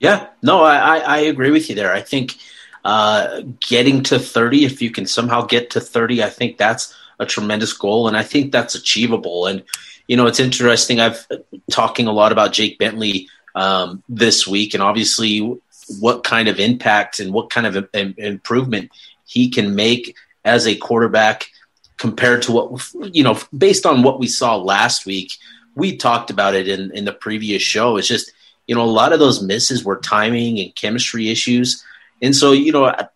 Yeah, 0.00 0.28
no, 0.42 0.62
I, 0.62 0.98
I 0.98 1.18
agree 1.18 1.50
with 1.50 1.68
you 1.68 1.74
there. 1.74 1.92
I 1.92 2.02
think 2.02 2.36
uh, 2.84 3.42
getting 3.60 4.02
to 4.04 4.18
30, 4.18 4.64
if 4.64 4.80
you 4.80 4.90
can 4.90 5.06
somehow 5.06 5.42
get 5.42 5.70
to 5.70 5.80
30, 5.80 6.22
I 6.22 6.30
think 6.30 6.56
that's 6.56 6.94
a 7.18 7.26
tremendous 7.26 7.72
goal, 7.72 8.06
and 8.06 8.16
I 8.16 8.22
think 8.22 8.52
that's 8.52 8.74
achievable. 8.74 9.46
And 9.46 9.64
you 10.06 10.16
know, 10.16 10.26
it's 10.26 10.40
interesting. 10.40 11.00
I've 11.00 11.26
talking 11.70 12.06
a 12.06 12.12
lot 12.12 12.32
about 12.32 12.52
Jake 12.52 12.78
Bentley 12.78 13.28
um, 13.54 14.02
this 14.08 14.46
week, 14.46 14.74
and 14.74 14.82
obviously 14.82 15.58
what 16.00 16.24
kind 16.24 16.48
of 16.48 16.60
impact 16.60 17.18
and 17.18 17.32
what 17.32 17.50
kind 17.50 17.66
of 17.66 17.88
improvement 17.94 18.90
he 19.24 19.50
can 19.50 19.74
make 19.74 20.16
as 20.44 20.66
a 20.66 20.76
quarterback 20.76 21.50
compared 21.96 22.42
to 22.42 22.52
what 22.52 23.14
you 23.14 23.22
know 23.22 23.38
based 23.56 23.86
on 23.86 24.02
what 24.02 24.18
we 24.18 24.26
saw 24.26 24.56
last 24.56 25.06
week 25.06 25.32
we 25.74 25.96
talked 25.96 26.30
about 26.30 26.54
it 26.54 26.68
in, 26.68 26.90
in 26.92 27.04
the 27.04 27.12
previous 27.12 27.62
show 27.62 27.96
it's 27.96 28.06
just 28.06 28.32
you 28.68 28.74
know 28.74 28.82
a 28.82 28.86
lot 28.86 29.12
of 29.12 29.18
those 29.18 29.42
misses 29.42 29.82
were 29.82 29.96
timing 29.96 30.60
and 30.60 30.74
chemistry 30.76 31.28
issues 31.28 31.84
and 32.22 32.36
so 32.36 32.52
you 32.52 32.70
know 32.70 32.84
i 32.84 33.08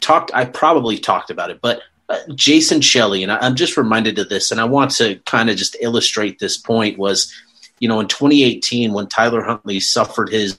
talked 0.00 0.30
i 0.34 0.44
probably 0.44 0.98
talked 0.98 1.30
about 1.30 1.50
it 1.50 1.60
but 1.62 1.80
uh, 2.10 2.18
jason 2.34 2.82
shelley 2.82 3.22
and 3.22 3.32
i'm 3.32 3.54
just 3.54 3.78
reminded 3.78 4.18
of 4.18 4.28
this 4.28 4.52
and 4.52 4.60
i 4.60 4.64
want 4.64 4.90
to 4.90 5.16
kind 5.20 5.48
of 5.48 5.56
just 5.56 5.76
illustrate 5.80 6.38
this 6.38 6.58
point 6.58 6.98
was 6.98 7.32
you 7.80 7.88
know 7.88 7.98
in 8.00 8.06
2018 8.06 8.92
when 8.92 9.06
tyler 9.06 9.42
huntley 9.42 9.80
suffered 9.80 10.28
his 10.28 10.58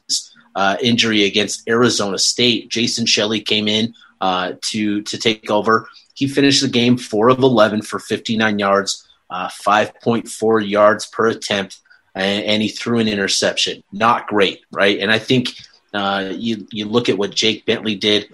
uh, 0.58 0.76
injury 0.82 1.24
against 1.24 1.70
Arizona 1.70 2.18
State. 2.18 2.70
Jason 2.70 3.06
Shelley 3.06 3.40
came 3.40 3.68
in 3.68 3.94
uh, 4.20 4.54
to 4.62 5.04
to 5.04 5.18
take 5.18 5.50
over. 5.52 5.88
He 6.16 6.28
finished 6.28 6.64
the 6.64 6.68
game 6.68 6.98
four 6.98 7.30
of 7.30 7.40
eleven 7.40 7.84
for 7.84 8.00
59 8.00 8.58
yards, 8.58 9.08
uh, 9.30 9.50
5.4 9.50 10.68
yards 10.68 11.06
per 11.06 11.28
attempt, 11.28 11.80
and, 12.20 12.46
and, 12.46 12.62
he 12.62 12.70
threw 12.70 13.00
an 13.00 13.08
interception. 13.08 13.84
Not 13.92 14.28
great, 14.28 14.62
right? 14.72 15.00
And 15.00 15.12
I 15.12 15.20
think 15.20 15.50
uh, 15.94 16.32
you 16.34 16.68
you 16.72 16.86
look 16.86 17.10
at 17.10 17.18
what 17.18 17.36
Jake 17.36 17.66
Bentley 17.66 17.96
did. 17.96 18.28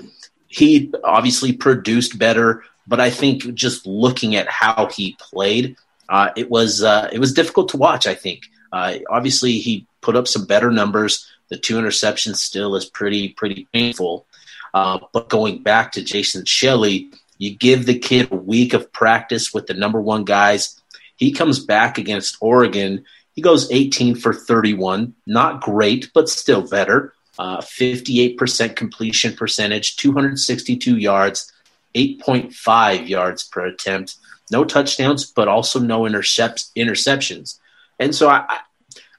He 0.47 0.91
obviously 1.03 1.53
produced 1.53 2.19
better, 2.19 2.63
but 2.87 2.99
I 2.99 3.09
think 3.09 3.53
just 3.53 3.87
looking 3.87 4.35
at 4.35 4.47
how 4.47 4.87
he 4.87 5.17
played, 5.19 5.75
uh, 6.09 6.29
it 6.35 6.49
was 6.49 6.83
uh, 6.83 7.09
it 7.11 7.19
was 7.19 7.33
difficult 7.33 7.69
to 7.69 7.77
watch. 7.77 8.07
I 8.07 8.15
think 8.15 8.43
obviously 8.71 9.59
he 9.59 9.85
put 10.01 10.15
up 10.15 10.27
some 10.27 10.45
better 10.45 10.71
numbers 10.71 11.27
the 11.53 11.59
two 11.59 11.75
interceptions 11.75 12.37
still 12.37 12.75
is 12.75 12.85
pretty 12.85 13.29
pretty 13.29 13.67
painful. 13.71 14.25
Uh, 14.73 14.97
but 15.13 15.29
going 15.29 15.61
back 15.61 15.91
to 15.91 16.03
Jason 16.03 16.45
Shelley, 16.45 17.11
you 17.37 17.55
give 17.55 17.85
the 17.85 17.99
kid 17.99 18.31
a 18.31 18.35
week 18.35 18.73
of 18.73 18.91
practice 18.91 19.53
with 19.53 19.67
the 19.67 19.75
number 19.75 20.01
one 20.01 20.23
guys. 20.23 20.81
He 21.15 21.31
comes 21.31 21.63
back 21.63 21.99
against 21.99 22.37
Oregon. 22.41 23.05
He 23.33 23.41
goes 23.41 23.71
18 23.71 24.15
for 24.15 24.33
31. 24.33 25.13
Not 25.25 25.61
great, 25.61 26.11
but 26.13 26.29
still 26.29 26.67
better. 26.67 27.13
Uh, 27.39 27.57
58% 27.57 28.75
completion 28.75 29.35
percentage, 29.35 29.95
262 29.97 30.97
yards, 30.97 31.51
8.5 31.95 33.07
yards 33.07 33.43
per 33.43 33.65
attempt. 33.65 34.15
No 34.51 34.63
touchdowns, 34.63 35.25
but 35.25 35.47
also 35.47 35.79
no 35.79 36.05
intercept- 36.05 36.73
interceptions. 36.75 37.57
And 37.99 38.13
so 38.13 38.29
I, 38.29 38.59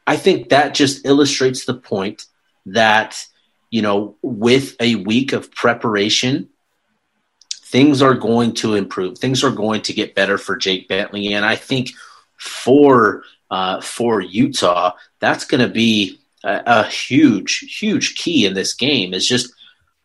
I 0.06 0.16
think 0.16 0.50
that 0.50 0.74
just 0.74 1.04
illustrates 1.04 1.64
the 1.64 1.74
point 1.74 2.26
that, 2.66 3.26
you 3.70 3.82
know, 3.82 4.16
with 4.22 4.76
a 4.78 4.94
week 4.94 5.32
of 5.32 5.50
preparation, 5.50 6.50
things 7.64 8.00
are 8.00 8.14
going 8.14 8.54
to 8.54 8.74
improve. 8.74 9.18
Things 9.18 9.42
are 9.42 9.50
going 9.50 9.82
to 9.82 9.92
get 9.92 10.14
better 10.14 10.38
for 10.38 10.56
Jake 10.56 10.86
Bentley. 10.86 11.32
And 11.32 11.44
I 11.44 11.56
think 11.56 11.90
for 12.38 13.24
uh, 13.50 13.80
for 13.80 14.20
Utah, 14.20 14.92
that's 15.20 15.44
going 15.44 15.60
to 15.60 15.72
be 15.72 16.18
a, 16.42 16.62
a, 16.66 16.84
huge, 16.84 17.58
huge 17.78 18.14
key 18.16 18.46
in 18.46 18.54
this 18.54 18.74
game. 18.74 19.14
Is 19.14 19.26
just 19.26 19.52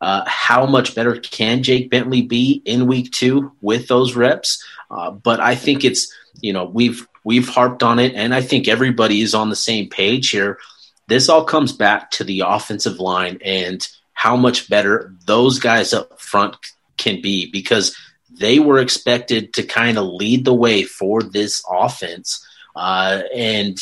uh, 0.00 0.22
how 0.26 0.66
much 0.66 0.94
better 0.94 1.16
can 1.16 1.62
Jake 1.62 1.90
Bentley 1.90 2.22
be 2.22 2.62
in 2.64 2.86
week 2.86 3.12
two 3.12 3.52
with 3.60 3.88
those 3.88 4.14
reps? 4.16 4.64
Uh, 4.90 5.10
but 5.10 5.40
I 5.40 5.54
think 5.54 5.84
it's 5.84 6.12
you 6.40 6.52
know 6.52 6.64
we've 6.64 7.06
we've 7.24 7.48
harped 7.48 7.82
on 7.82 7.98
it, 7.98 8.14
and 8.14 8.34
I 8.34 8.42
think 8.42 8.68
everybody 8.68 9.20
is 9.20 9.34
on 9.34 9.50
the 9.50 9.56
same 9.56 9.88
page 9.88 10.30
here. 10.30 10.58
This 11.08 11.28
all 11.28 11.44
comes 11.44 11.72
back 11.72 12.12
to 12.12 12.24
the 12.24 12.44
offensive 12.46 13.00
line 13.00 13.38
and 13.44 13.86
how 14.12 14.36
much 14.36 14.68
better 14.68 15.14
those 15.24 15.58
guys 15.58 15.92
up 15.92 16.20
front 16.20 16.56
can 16.98 17.20
be 17.20 17.50
because 17.50 17.96
they 18.30 18.58
were 18.58 18.78
expected 18.78 19.54
to 19.54 19.62
kind 19.62 19.98
of 19.98 20.06
lead 20.06 20.44
the 20.44 20.54
way 20.54 20.84
for 20.84 21.22
this 21.22 21.62
offense 21.68 22.46
uh, 22.76 23.22
and 23.34 23.78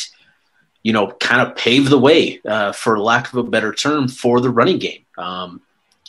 you 0.83 0.93
know 0.93 1.07
kind 1.19 1.41
of 1.41 1.55
pave 1.55 1.89
the 1.89 1.97
way 1.97 2.41
uh, 2.45 2.71
for 2.71 2.99
lack 2.99 3.31
of 3.31 3.37
a 3.37 3.43
better 3.43 3.73
term 3.73 4.07
for 4.07 4.39
the 4.39 4.49
running 4.49 4.79
game 4.79 5.05
um, 5.17 5.61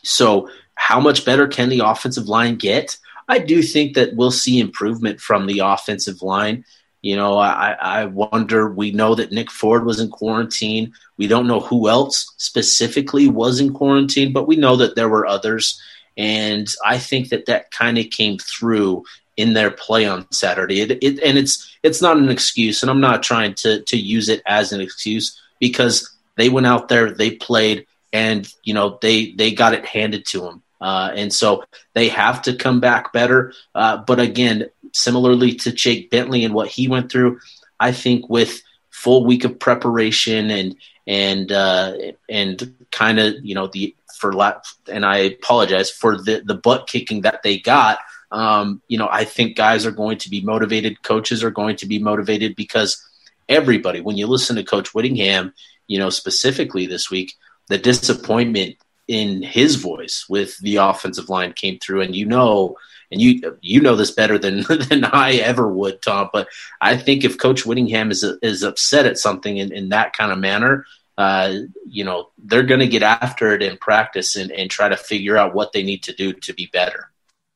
so 0.03 0.49
how 0.75 1.01
much 1.01 1.25
better 1.25 1.47
can 1.47 1.69
the 1.69 1.81
offensive 1.81 2.29
line 2.29 2.57
get 2.57 2.97
i 3.29 3.39
do 3.39 3.63
think 3.63 3.95
that 3.95 4.15
we'll 4.15 4.31
see 4.31 4.61
improvement 4.61 5.21
from 5.21 5.47
the 5.47 5.59
offensive 5.61 6.23
line 6.23 6.65
you 7.03 7.17
know, 7.17 7.39
I, 7.39 7.77
I 7.81 8.05
wonder. 8.07 8.69
We 8.71 8.91
know 8.91 9.15
that 9.15 9.33
Nick 9.33 9.51
Ford 9.51 9.87
was 9.87 10.01
in 10.01 10.11
quarantine. 10.11 10.93
We 11.17 11.29
don't 11.29 11.47
know 11.47 11.61
who 11.61 11.89
else 11.89 12.35
specifically 12.37 13.27
was 13.27 13.59
in 13.59 13.73
quarantine, 13.73 14.33
but 14.33 14.47
we 14.47 14.57
know 14.57 14.77
that 14.77 14.97
there 14.97 15.09
were 15.09 15.27
others. 15.27 15.81
And 16.19 16.69
I 16.85 16.99
think 16.99 17.31
that 17.31 17.47
that 17.47 17.71
kind 17.71 17.97
of 17.97 18.11
came 18.11 18.37
through 18.39 19.05
in 19.41 19.55
their 19.55 19.71
play 19.71 20.07
on 20.07 20.31
Saturday. 20.31 20.81
It, 20.81 20.91
it, 21.03 21.23
and 21.23 21.39
it's 21.39 21.77
it's 21.83 22.03
not 22.03 22.19
an 22.19 22.29
excuse, 22.29 22.83
and 22.83 22.91
I'm 22.91 23.01
not 23.01 23.23
trying 23.23 23.55
to 23.55 23.83
to 23.83 23.97
use 23.97 24.29
it 24.29 24.43
as 24.47 24.73
an 24.73 24.81
excuse 24.81 25.41
because 25.59 26.15
they 26.37 26.49
went 26.49 26.67
out 26.67 26.89
there, 26.89 27.11
they 27.11 27.33
played, 27.33 27.87
and 28.13 28.47
you 28.63 28.75
know 28.75 28.99
they 29.01 29.33
they 29.33 29.53
got 29.53 29.75
it 29.75 29.87
handed 29.87 30.27
to 30.27 30.41
them. 30.41 30.63
Uh, 30.81 31.11
and 31.15 31.33
so 31.33 31.65
they 31.95 32.09
have 32.09 32.41
to 32.43 32.55
come 32.55 32.81
back 32.81 33.13
better. 33.13 33.53
Uh, 33.75 33.99
but 33.99 34.19
again, 34.19 34.67
similarly 34.93 35.55
to 35.55 35.73
Jake 35.73 36.11
Bentley 36.11 36.45
and 36.45 36.55
what 36.55 36.69
he 36.69 36.89
went 36.89 37.13
through, 37.13 37.39
I 37.79 37.93
think 37.93 38.31
with 38.31 38.63
full 38.91 39.27
week 39.27 39.45
of 39.45 39.59
preparation 39.59 40.51
and 40.51 40.77
and 41.07 41.51
uh, 41.51 41.95
and 42.29 42.75
kind 42.93 43.19
of 43.19 43.35
you 43.43 43.55
know 43.55 43.67
the 43.67 43.95
for 44.19 44.33
la- 44.33 44.61
and 44.87 45.05
I 45.05 45.19
apologize 45.19 45.91
for 45.91 46.17
the 46.17 46.43
the 46.45 46.55
butt 46.55 46.87
kicking 46.87 47.23
that 47.23 47.43
they 47.43 47.59
got. 47.59 47.99
Um, 48.33 48.83
you 48.89 48.99
know, 48.99 49.09
I 49.11 49.25
think 49.25 49.57
guys 49.57 49.87
are 49.87 49.91
going 49.91 50.19
to 50.19 50.31
be 50.31 50.41
motivated. 50.41 51.03
Coaches 51.03 51.43
are 51.43 51.51
going 51.51 51.77
to 51.77 51.87
be 51.87 51.99
motivated 51.99 52.55
because 52.57 53.05
everybody, 53.49 54.01
when 54.01 54.17
you 54.17 54.27
listen 54.27 54.57
to 54.57 54.63
Coach 54.63 54.95
Whittingham, 54.95 55.53
you 55.87 55.99
know 55.99 56.11
specifically 56.11 56.87
this 56.87 57.11
week, 57.11 57.35
the 57.69 57.79
disappointment 57.79 58.77
in 59.09 59.43
his 59.43 59.75
voice 59.75 60.27
with 60.29 60.57
the 60.59 60.77
offensive 60.77 61.29
line 61.29 61.53
came 61.53 61.79
through, 61.79 62.03
and 62.03 62.15
you 62.15 62.27
know 62.27 62.77
and 63.11 63.21
you 63.21 63.59
you 63.61 63.81
know 63.81 63.97
this 63.97 64.13
better 64.13 64.39
than 64.39 64.63
than 64.89 65.05
I 65.05 65.35
ever 65.35 65.71
would, 65.71 66.03
Tom. 66.03 66.31
But 66.33 66.49
I 66.81 66.97
think 66.97 67.25
if 67.25 67.39
Coach 67.39 67.67
Whittingham 67.67 68.11
is 68.11 68.23
is 68.43 68.63
upset 68.63 69.07
at 69.07 69.19
something 69.19 69.57
in, 69.57 69.73
in 69.73 69.89
that 69.91 70.13
kind 70.13 70.33
of 70.33 70.39
manner, 70.39 70.87
uh, 71.19 71.55
you 71.89 72.05
know 72.05 72.31
they're 72.39 72.63
going 72.63 72.81
to 72.81 72.87
get 72.87 73.03
after 73.03 73.53
it 73.53 73.63
in 73.63 73.77
practice 73.77 74.37
and, 74.37 74.51
and 74.53 74.71
try 74.71 74.89
to 74.89 74.97
figure 74.97 75.37
out 75.37 75.55
what 75.55 75.73
they 75.73 75.83
need 75.83 76.05
to 76.05 76.15
do 76.15 76.33
to 76.33 76.55
be 76.55 76.67
better. 76.73 77.10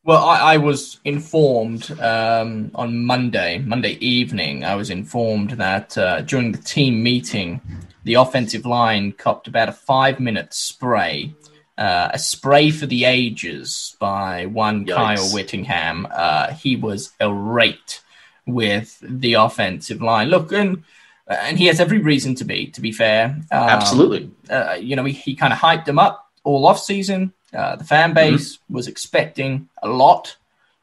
Well, 0.05 0.23
I, 0.23 0.55
I 0.55 0.57
was 0.59 1.01
informed 1.05 1.91
um, 2.01 2.71
on 2.75 3.05
Monday, 3.05 3.59
Monday 3.59 3.93
evening. 4.01 4.65
I 4.65 4.75
was 4.75 4.91
informed 4.91 5.53
that 5.53 5.97
uh, 5.97 6.21
during 6.21 6.53
the 6.53 6.59
team 6.59 7.03
meeting, 7.03 7.61
the 8.05 8.15
offensive 8.15 8.67
line 8.67 9.13
copped 9.13 9.49
about 9.49 9.71
a 9.71 9.73
five-minute 9.73 10.53
spray 10.53 11.35
uh, 11.77 12.11
a 12.13 12.19
spray 12.19 12.71
for 12.71 12.87
the 12.87 13.05
ages 13.05 13.97
by 13.99 14.47
one 14.47 14.87
Yikes. 14.87 14.95
Kyle 14.95 15.29
Whittingham. 15.31 16.07
Uh, 16.11 16.53
he 16.53 16.77
was 16.77 17.13
irate 17.21 18.03
with 18.47 18.99
the 19.03 19.35
offensive 19.35 20.01
line. 20.01 20.29
Look, 20.29 20.53
and 20.53 20.85
and 21.27 21.59
he 21.59 21.67
has 21.67 21.81
every 21.81 21.99
reason 21.99 22.35
to 22.37 22.45
be. 22.45 22.69
To 22.69 22.81
be 22.81 22.93
fair, 22.93 23.37
um, 23.51 23.69
absolutely. 23.69 24.31
Uh, 24.49 24.77
you 24.79 24.95
know, 24.95 25.05
he, 25.05 25.13
he 25.13 25.35
kind 25.35 25.53
of 25.53 25.59
hyped 25.59 25.87
them 25.87 25.99
up 25.99 26.24
all 26.45 26.67
off 26.67 26.79
season. 26.79 27.33
Uh, 27.53 27.77
the 27.77 27.85
fan 27.85 28.11
mm-hmm. 28.11 28.15
base 28.15 28.57
mm-hmm. 28.57 28.75
was 28.75 28.89
expecting 28.89 29.69
a 29.83 29.89
lot 29.89 30.37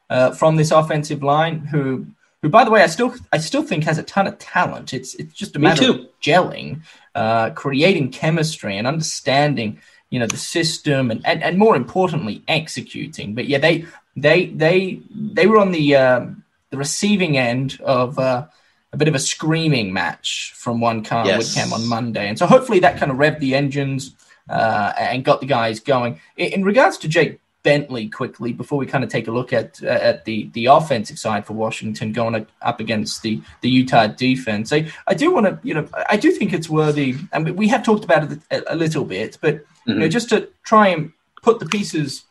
uh, 0.09 0.31
from 0.31 0.57
this 0.57 0.71
offensive 0.71 1.23
line, 1.23 1.59
who 1.59 2.05
who, 2.41 2.49
by 2.49 2.63
the 2.63 2.71
way, 2.71 2.81
I 2.81 2.87
still 2.87 3.15
I 3.31 3.37
still 3.37 3.63
think 3.63 3.85
has 3.85 3.97
a 3.97 4.03
ton 4.03 4.27
of 4.27 4.37
talent. 4.39 4.93
It's 4.93 5.15
it's 5.15 5.33
just 5.33 5.55
a 5.55 5.59
matter 5.59 5.91
of 5.91 6.01
gelling, 6.21 6.81
uh, 7.15 7.51
creating 7.51 8.11
chemistry, 8.11 8.77
and 8.77 8.87
understanding 8.87 9.79
you 10.11 10.19
know 10.19 10.27
the 10.27 10.37
system 10.37 11.09
and, 11.09 11.25
and, 11.25 11.41
and 11.41 11.57
more 11.57 11.75
importantly 11.75 12.43
executing 12.47 13.33
but 13.33 13.47
yeah 13.47 13.57
they 13.57 13.85
they 14.15 14.45
they 14.47 15.01
they 15.15 15.47
were 15.47 15.57
on 15.57 15.71
the 15.71 15.95
um, 15.95 16.43
the 16.69 16.77
receiving 16.77 17.37
end 17.37 17.79
of 17.83 18.19
uh, 18.19 18.45
a 18.93 18.97
bit 18.97 19.07
of 19.07 19.15
a 19.15 19.19
screaming 19.19 19.91
match 19.91 20.53
from 20.55 20.79
one 20.79 21.03
car 21.03 21.25
yes. 21.25 21.37
with 21.37 21.55
Cam 21.55 21.73
on 21.73 21.87
Monday 21.87 22.27
and 22.27 22.37
so 22.37 22.45
hopefully 22.45 22.79
that 22.79 22.99
kind 22.99 23.11
of 23.11 23.17
revved 23.17 23.39
the 23.39 23.55
engines 23.55 24.13
uh, 24.51 24.93
and 24.97 25.23
got 25.23 25.39
the 25.39 25.45
guys 25.45 25.79
going. 25.79 26.19
In, 26.37 26.53
in, 26.53 26.63
regards 26.63 26.97
to 26.99 27.07
Jake 27.07 27.39
Bentley, 27.63 28.09
quickly 28.09 28.53
before 28.53 28.77
we 28.77 28.85
kind 28.85 29.03
of 29.03 29.09
take 29.09 29.27
a 29.27 29.31
look 29.31 29.53
at 29.53 29.81
uh, 29.83 29.87
at 29.87 30.25
the 30.25 30.49
the 30.53 30.65
offensive 30.65 31.17
side 31.17 31.45
for 31.45 31.53
Washington 31.53 32.11
going 32.11 32.45
up 32.61 32.79
against 32.79 33.21
the 33.21 33.41
the 33.61 33.69
Utah 33.69 34.07
defense, 34.07 34.73
I, 34.73 34.91
I 35.07 35.13
do 35.13 35.31
want 35.33 35.45
to 35.45 35.59
you 35.63 35.73
know 35.73 35.87
I 36.09 36.17
do 36.17 36.31
think 36.31 36.53
it's 36.53 36.69
worthy, 36.69 37.15
and 37.31 37.57
we 37.57 37.67
have 37.69 37.83
talked 37.83 38.03
about 38.03 38.31
it 38.31 38.39
a, 38.51 38.73
a 38.73 38.75
little 38.75 39.05
bit, 39.05 39.37
but 39.41 39.55
mm-hmm. 39.55 39.89
you 39.89 39.95
know 39.95 40.01
mm-hmm. 40.05 40.11
just 40.11 40.29
to 40.29 40.49
try 40.63 40.87
and 40.89 41.13
put 41.41 41.59
the 41.59 41.65
pieces 41.65 42.23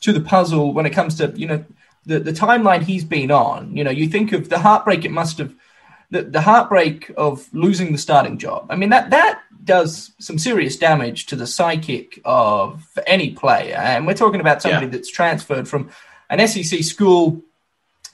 to 0.00 0.12
the 0.12 0.20
puzzle 0.20 0.72
when 0.72 0.86
it 0.86 0.90
comes 0.90 1.14
to 1.16 1.32
you 1.36 1.46
know 1.46 1.64
the 2.06 2.20
the 2.20 2.32
timeline 2.32 2.82
he's 2.82 3.04
been 3.04 3.30
on. 3.30 3.76
You 3.76 3.84
know, 3.84 3.90
you 3.90 4.08
think 4.08 4.32
of 4.32 4.48
the 4.48 4.58
heartbreak 4.58 5.04
it 5.04 5.10
must 5.10 5.38
have 5.38 5.54
the, 6.10 6.22
the 6.22 6.42
heartbreak 6.42 7.10
of 7.16 7.48
losing 7.54 7.92
the 7.92 7.98
starting 7.98 8.38
job. 8.38 8.66
I 8.68 8.76
mean, 8.76 8.90
that 8.90 9.10
that 9.10 9.40
does 9.64 10.12
some 10.18 10.38
serious 10.38 10.76
damage 10.76 11.26
to 11.26 11.36
the 11.36 11.46
psychic 11.46 12.20
of 12.24 12.86
any 13.06 13.30
player. 13.30 13.76
And 13.76 14.06
we're 14.06 14.14
talking 14.14 14.40
about 14.40 14.62
somebody 14.62 14.86
yeah. 14.86 14.92
that's 14.92 15.10
transferred 15.10 15.68
from 15.68 15.90
an 16.30 16.46
SEC 16.46 16.82
school 16.82 17.42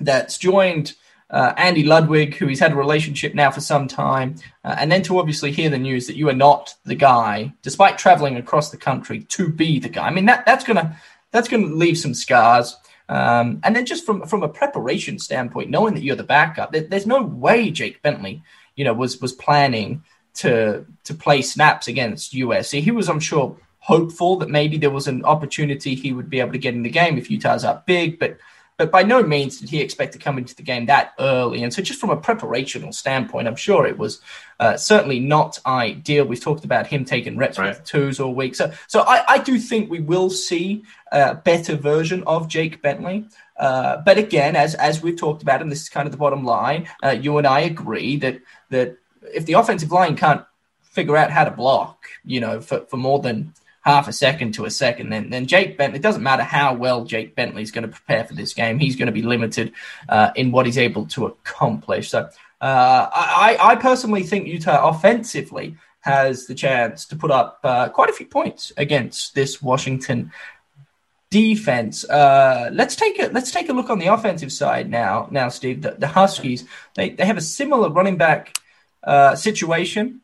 that's 0.00 0.38
joined 0.38 0.94
uh, 1.30 1.52
Andy 1.56 1.84
Ludwig, 1.84 2.36
who 2.36 2.46
he's 2.46 2.60
had 2.60 2.72
a 2.72 2.76
relationship 2.76 3.34
now 3.34 3.50
for 3.50 3.60
some 3.60 3.86
time, 3.86 4.36
uh, 4.64 4.76
and 4.78 4.90
then 4.90 5.02
to 5.02 5.18
obviously 5.18 5.52
hear 5.52 5.68
the 5.68 5.78
news 5.78 6.06
that 6.06 6.16
you 6.16 6.28
are 6.28 6.34
not 6.34 6.74
the 6.84 6.94
guy, 6.94 7.52
despite 7.62 7.98
traveling 7.98 8.36
across 8.36 8.70
the 8.70 8.76
country 8.76 9.20
to 9.24 9.50
be 9.50 9.78
the 9.78 9.90
guy. 9.90 10.06
I 10.06 10.10
mean, 10.10 10.26
that 10.26 10.46
that's 10.46 10.64
gonna 10.64 10.96
that's 11.30 11.48
gonna 11.48 11.66
leave 11.66 11.98
some 11.98 12.14
scars. 12.14 12.76
Um, 13.10 13.60
and 13.62 13.76
then 13.76 13.84
just 13.84 14.06
from 14.06 14.26
from 14.26 14.42
a 14.42 14.48
preparation 14.48 15.18
standpoint, 15.18 15.70
knowing 15.70 15.94
that 15.94 16.02
you're 16.02 16.16
the 16.16 16.24
backup, 16.24 16.72
there, 16.72 16.82
there's 16.82 17.06
no 17.06 17.22
way 17.22 17.70
Jake 17.70 18.00
Bentley, 18.00 18.42
you 18.74 18.84
know, 18.84 18.94
was 18.94 19.20
was 19.20 19.32
planning 19.32 20.04
to 20.38 20.84
to 21.04 21.14
play 21.14 21.42
snaps 21.42 21.88
against 21.88 22.32
USC. 22.32 22.80
He 22.80 22.90
was, 22.90 23.08
I'm 23.08 23.20
sure, 23.20 23.56
hopeful 23.78 24.36
that 24.36 24.50
maybe 24.50 24.76
there 24.76 24.90
was 24.90 25.08
an 25.08 25.24
opportunity 25.24 25.94
he 25.94 26.12
would 26.12 26.30
be 26.30 26.40
able 26.40 26.52
to 26.52 26.58
get 26.58 26.74
in 26.74 26.82
the 26.82 26.90
game 26.90 27.18
if 27.18 27.30
Utah's 27.30 27.64
up 27.64 27.86
big, 27.86 28.18
but 28.18 28.38
but 28.76 28.92
by 28.92 29.02
no 29.02 29.24
means 29.24 29.58
did 29.58 29.68
he 29.68 29.80
expect 29.80 30.12
to 30.12 30.20
come 30.20 30.38
into 30.38 30.54
the 30.54 30.62
game 30.62 30.86
that 30.86 31.12
early. 31.18 31.64
And 31.64 31.74
so, 31.74 31.82
just 31.82 32.00
from 32.00 32.10
a 32.10 32.16
preparational 32.16 32.94
standpoint, 32.94 33.48
I'm 33.48 33.56
sure 33.56 33.86
it 33.86 33.98
was 33.98 34.20
uh, 34.60 34.76
certainly 34.76 35.18
not 35.18 35.58
ideal. 35.66 36.24
We've 36.24 36.40
talked 36.40 36.64
about 36.64 36.86
him 36.86 37.04
taking 37.04 37.36
reps 37.36 37.58
right. 37.58 37.70
with 37.70 37.82
twos 37.84 38.20
all 38.20 38.34
week. 38.36 38.54
So, 38.54 38.70
so 38.86 39.00
I, 39.00 39.24
I 39.28 39.38
do 39.38 39.58
think 39.58 39.90
we 39.90 39.98
will 39.98 40.30
see 40.30 40.84
a 41.10 41.34
better 41.34 41.74
version 41.74 42.22
of 42.28 42.46
Jake 42.46 42.80
Bentley. 42.80 43.26
Uh, 43.56 43.96
but 44.06 44.16
again, 44.16 44.54
as 44.54 44.76
as 44.76 45.02
we've 45.02 45.18
talked 45.18 45.42
about, 45.42 45.60
and 45.60 45.72
this 45.72 45.82
is 45.82 45.88
kind 45.88 46.06
of 46.06 46.12
the 46.12 46.18
bottom 46.18 46.44
line, 46.44 46.88
uh, 47.02 47.10
you 47.10 47.36
and 47.38 47.48
I 47.48 47.60
agree 47.60 48.16
that 48.18 48.40
that 48.70 48.96
if 49.34 49.46
the 49.46 49.54
offensive 49.54 49.90
line 49.92 50.16
can't 50.16 50.44
figure 50.82 51.16
out 51.16 51.30
how 51.30 51.44
to 51.44 51.50
block, 51.50 52.06
you 52.24 52.40
know, 52.40 52.60
for, 52.60 52.80
for 52.86 52.96
more 52.96 53.20
than 53.20 53.54
half 53.82 54.08
a 54.08 54.12
second 54.12 54.52
to 54.52 54.64
a 54.64 54.70
second, 54.70 55.10
then 55.10 55.30
then 55.30 55.46
Jake 55.46 55.78
Bentley. 55.78 55.98
It 55.98 56.02
doesn't 56.02 56.22
matter 56.22 56.42
how 56.42 56.74
well 56.74 57.04
Jake 57.04 57.34
Bentley's 57.34 57.70
going 57.70 57.82
to 57.82 57.88
prepare 57.88 58.24
for 58.24 58.34
this 58.34 58.52
game. 58.52 58.78
He's 58.78 58.96
going 58.96 59.06
to 59.06 59.12
be 59.12 59.22
limited 59.22 59.72
uh, 60.08 60.30
in 60.34 60.52
what 60.52 60.66
he's 60.66 60.78
able 60.78 61.06
to 61.06 61.26
accomplish. 61.26 62.10
So 62.10 62.28
uh, 62.60 63.08
I, 63.12 63.56
I 63.60 63.76
personally 63.76 64.24
think 64.24 64.46
Utah 64.46 64.88
offensively 64.88 65.76
has 66.00 66.46
the 66.46 66.54
chance 66.54 67.06
to 67.06 67.16
put 67.16 67.30
up 67.30 67.60
uh, 67.64 67.88
quite 67.88 68.10
a 68.10 68.12
few 68.12 68.26
points 68.26 68.72
against 68.76 69.34
this 69.34 69.62
Washington 69.62 70.32
defense. 71.30 72.04
Uh, 72.04 72.70
let's 72.72 72.96
take 72.96 73.20
a 73.20 73.26
let's 73.28 73.50
take 73.50 73.68
a 73.68 73.72
look 73.72 73.90
on 73.90 73.98
the 73.98 74.06
offensive 74.06 74.52
side 74.52 74.90
now. 74.90 75.28
Now, 75.30 75.48
Steve, 75.48 75.82
the, 75.82 75.92
the 75.92 76.08
Huskies 76.08 76.64
they 76.94 77.10
they 77.10 77.26
have 77.26 77.36
a 77.36 77.42
similar 77.42 77.90
running 77.90 78.16
back 78.16 78.58
uh, 79.04 79.34
situation 79.34 80.20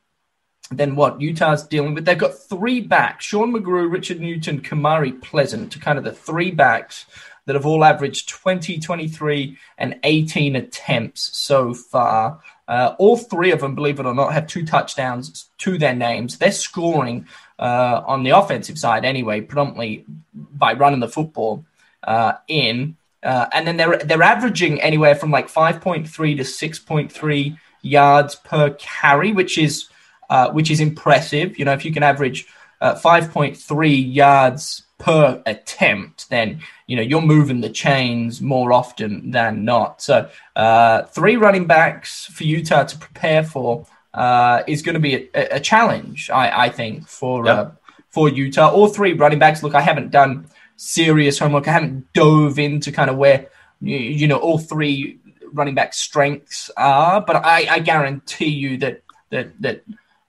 than 0.71 0.97
what 0.97 1.21
Utah's 1.21 1.67
dealing 1.67 1.95
with. 1.95 2.05
They've 2.05 2.19
got 2.19 2.39
three 2.39 2.81
backs 2.81 3.27
Sean 3.27 3.53
McGrew, 3.53 3.91
Richard 3.91 4.21
Newton, 4.21 4.61
Kamari 4.61 5.21
Pleasant, 5.23 5.73
to 5.73 5.79
kind 5.79 5.99
of 5.99 6.05
the 6.05 6.13
three 6.13 6.51
backs 6.51 7.07
that 7.47 7.55
have 7.55 7.67
all 7.67 7.85
averaged 7.85 8.29
20, 8.29 8.81
23, 8.81 9.57
and 9.77 9.99
18 10.03 10.57
attempts 10.57 11.37
so 11.37 11.75
far. 11.75 12.41
Uh, 12.67 12.95
all 12.99 13.19
three 13.19 13.51
of 13.51 13.61
them, 13.61 13.75
believe 13.75 14.01
it 14.01 14.07
or 14.07 14.15
not, 14.15 14.33
have 14.33 14.47
two 14.47 14.65
touchdowns 14.65 15.51
to 15.59 15.77
their 15.77 15.95
names. 15.95 16.39
They're 16.39 16.53
scoring 16.53 17.27
uh, 17.59 18.03
on 18.07 18.23
the 18.23 18.31
offensive 18.31 18.79
side 18.79 19.05
anyway, 19.05 19.43
predominantly 19.43 20.07
by 20.35 20.73
running 20.73 21.01
the 21.01 21.09
football 21.09 21.67
uh, 22.03 22.35
in. 22.49 22.97
Uh, 23.23 23.47
and 23.53 23.67
then 23.67 23.77
they're 23.77 23.99
they're 23.99 24.23
averaging 24.23 24.81
anywhere 24.83 25.15
from 25.15 25.31
like 25.31 25.49
5.3 25.49 26.05
to 26.37 26.43
6.3 26.43 27.59
yards 27.85 28.35
per 28.35 28.71
carry, 28.71 29.33
which 29.33 29.59
is 29.59 29.89
uh, 30.31 30.51
which 30.51 30.71
is 30.71 30.81
impressive. 30.81 31.59
You 31.59 31.65
know, 31.65 31.73
if 31.73 31.85
you 31.85 31.93
can 31.93 32.03
average 32.03 32.47
uh, 32.81 32.95
5.3 32.95 34.15
yards 34.15 34.83
per 34.99 35.43
attempt, 35.47 36.29
then 36.31 36.61
you 36.87 36.97
know 36.97 37.03
you're 37.03 37.21
moving 37.21 37.61
the 37.61 37.71
chains 37.71 38.41
more 38.41 38.73
often 38.73 39.31
than 39.31 39.65
not. 39.65 40.03
So, 40.03 40.29
uh, 40.57 41.03
three 41.03 41.37
running 41.37 41.67
backs 41.67 42.27
for 42.27 42.45
Utah 42.45 42.85
to 42.85 42.99
prepare 42.99 43.45
for 43.45 43.87
uh, 44.15 44.63
is 44.67 44.83
going 44.83 44.95
to 44.95 45.01
be 45.01 45.29
a, 45.35 45.57
a 45.57 45.61
challenge, 45.61 46.31
I, 46.31 46.67
I, 46.67 46.69
think, 46.69 47.09
for 47.09 47.47
yep. 47.47 47.57
Uh, 47.57 47.71
for 48.11 48.29
Utah. 48.29 48.71
All 48.71 48.89
three 48.89 49.13
running 49.13 49.41
backs. 49.41 49.63
Look, 49.63 49.75
I 49.75 49.81
haven't 49.81 50.11
done 50.11 50.47
serious 50.77 51.39
homework. 51.39 51.69
I 51.69 51.73
haven't 51.73 52.13
dove 52.13 52.59
into 52.59 52.93
kind 52.93 53.11
of 53.11 53.17
where 53.17 53.49
you 53.81 54.27
know 54.27 54.39
all 54.39 54.59
three 54.59 55.19
running 55.55 55.75
back 55.75 55.95
strengths 55.95 56.71
are, 56.77 57.21
but 57.21 57.37
I, 57.37 57.67
I 57.71 57.79
guarantee 57.79 58.51
you 58.51 58.77
that 58.79 59.03
that 59.31 59.61
that 59.61 59.85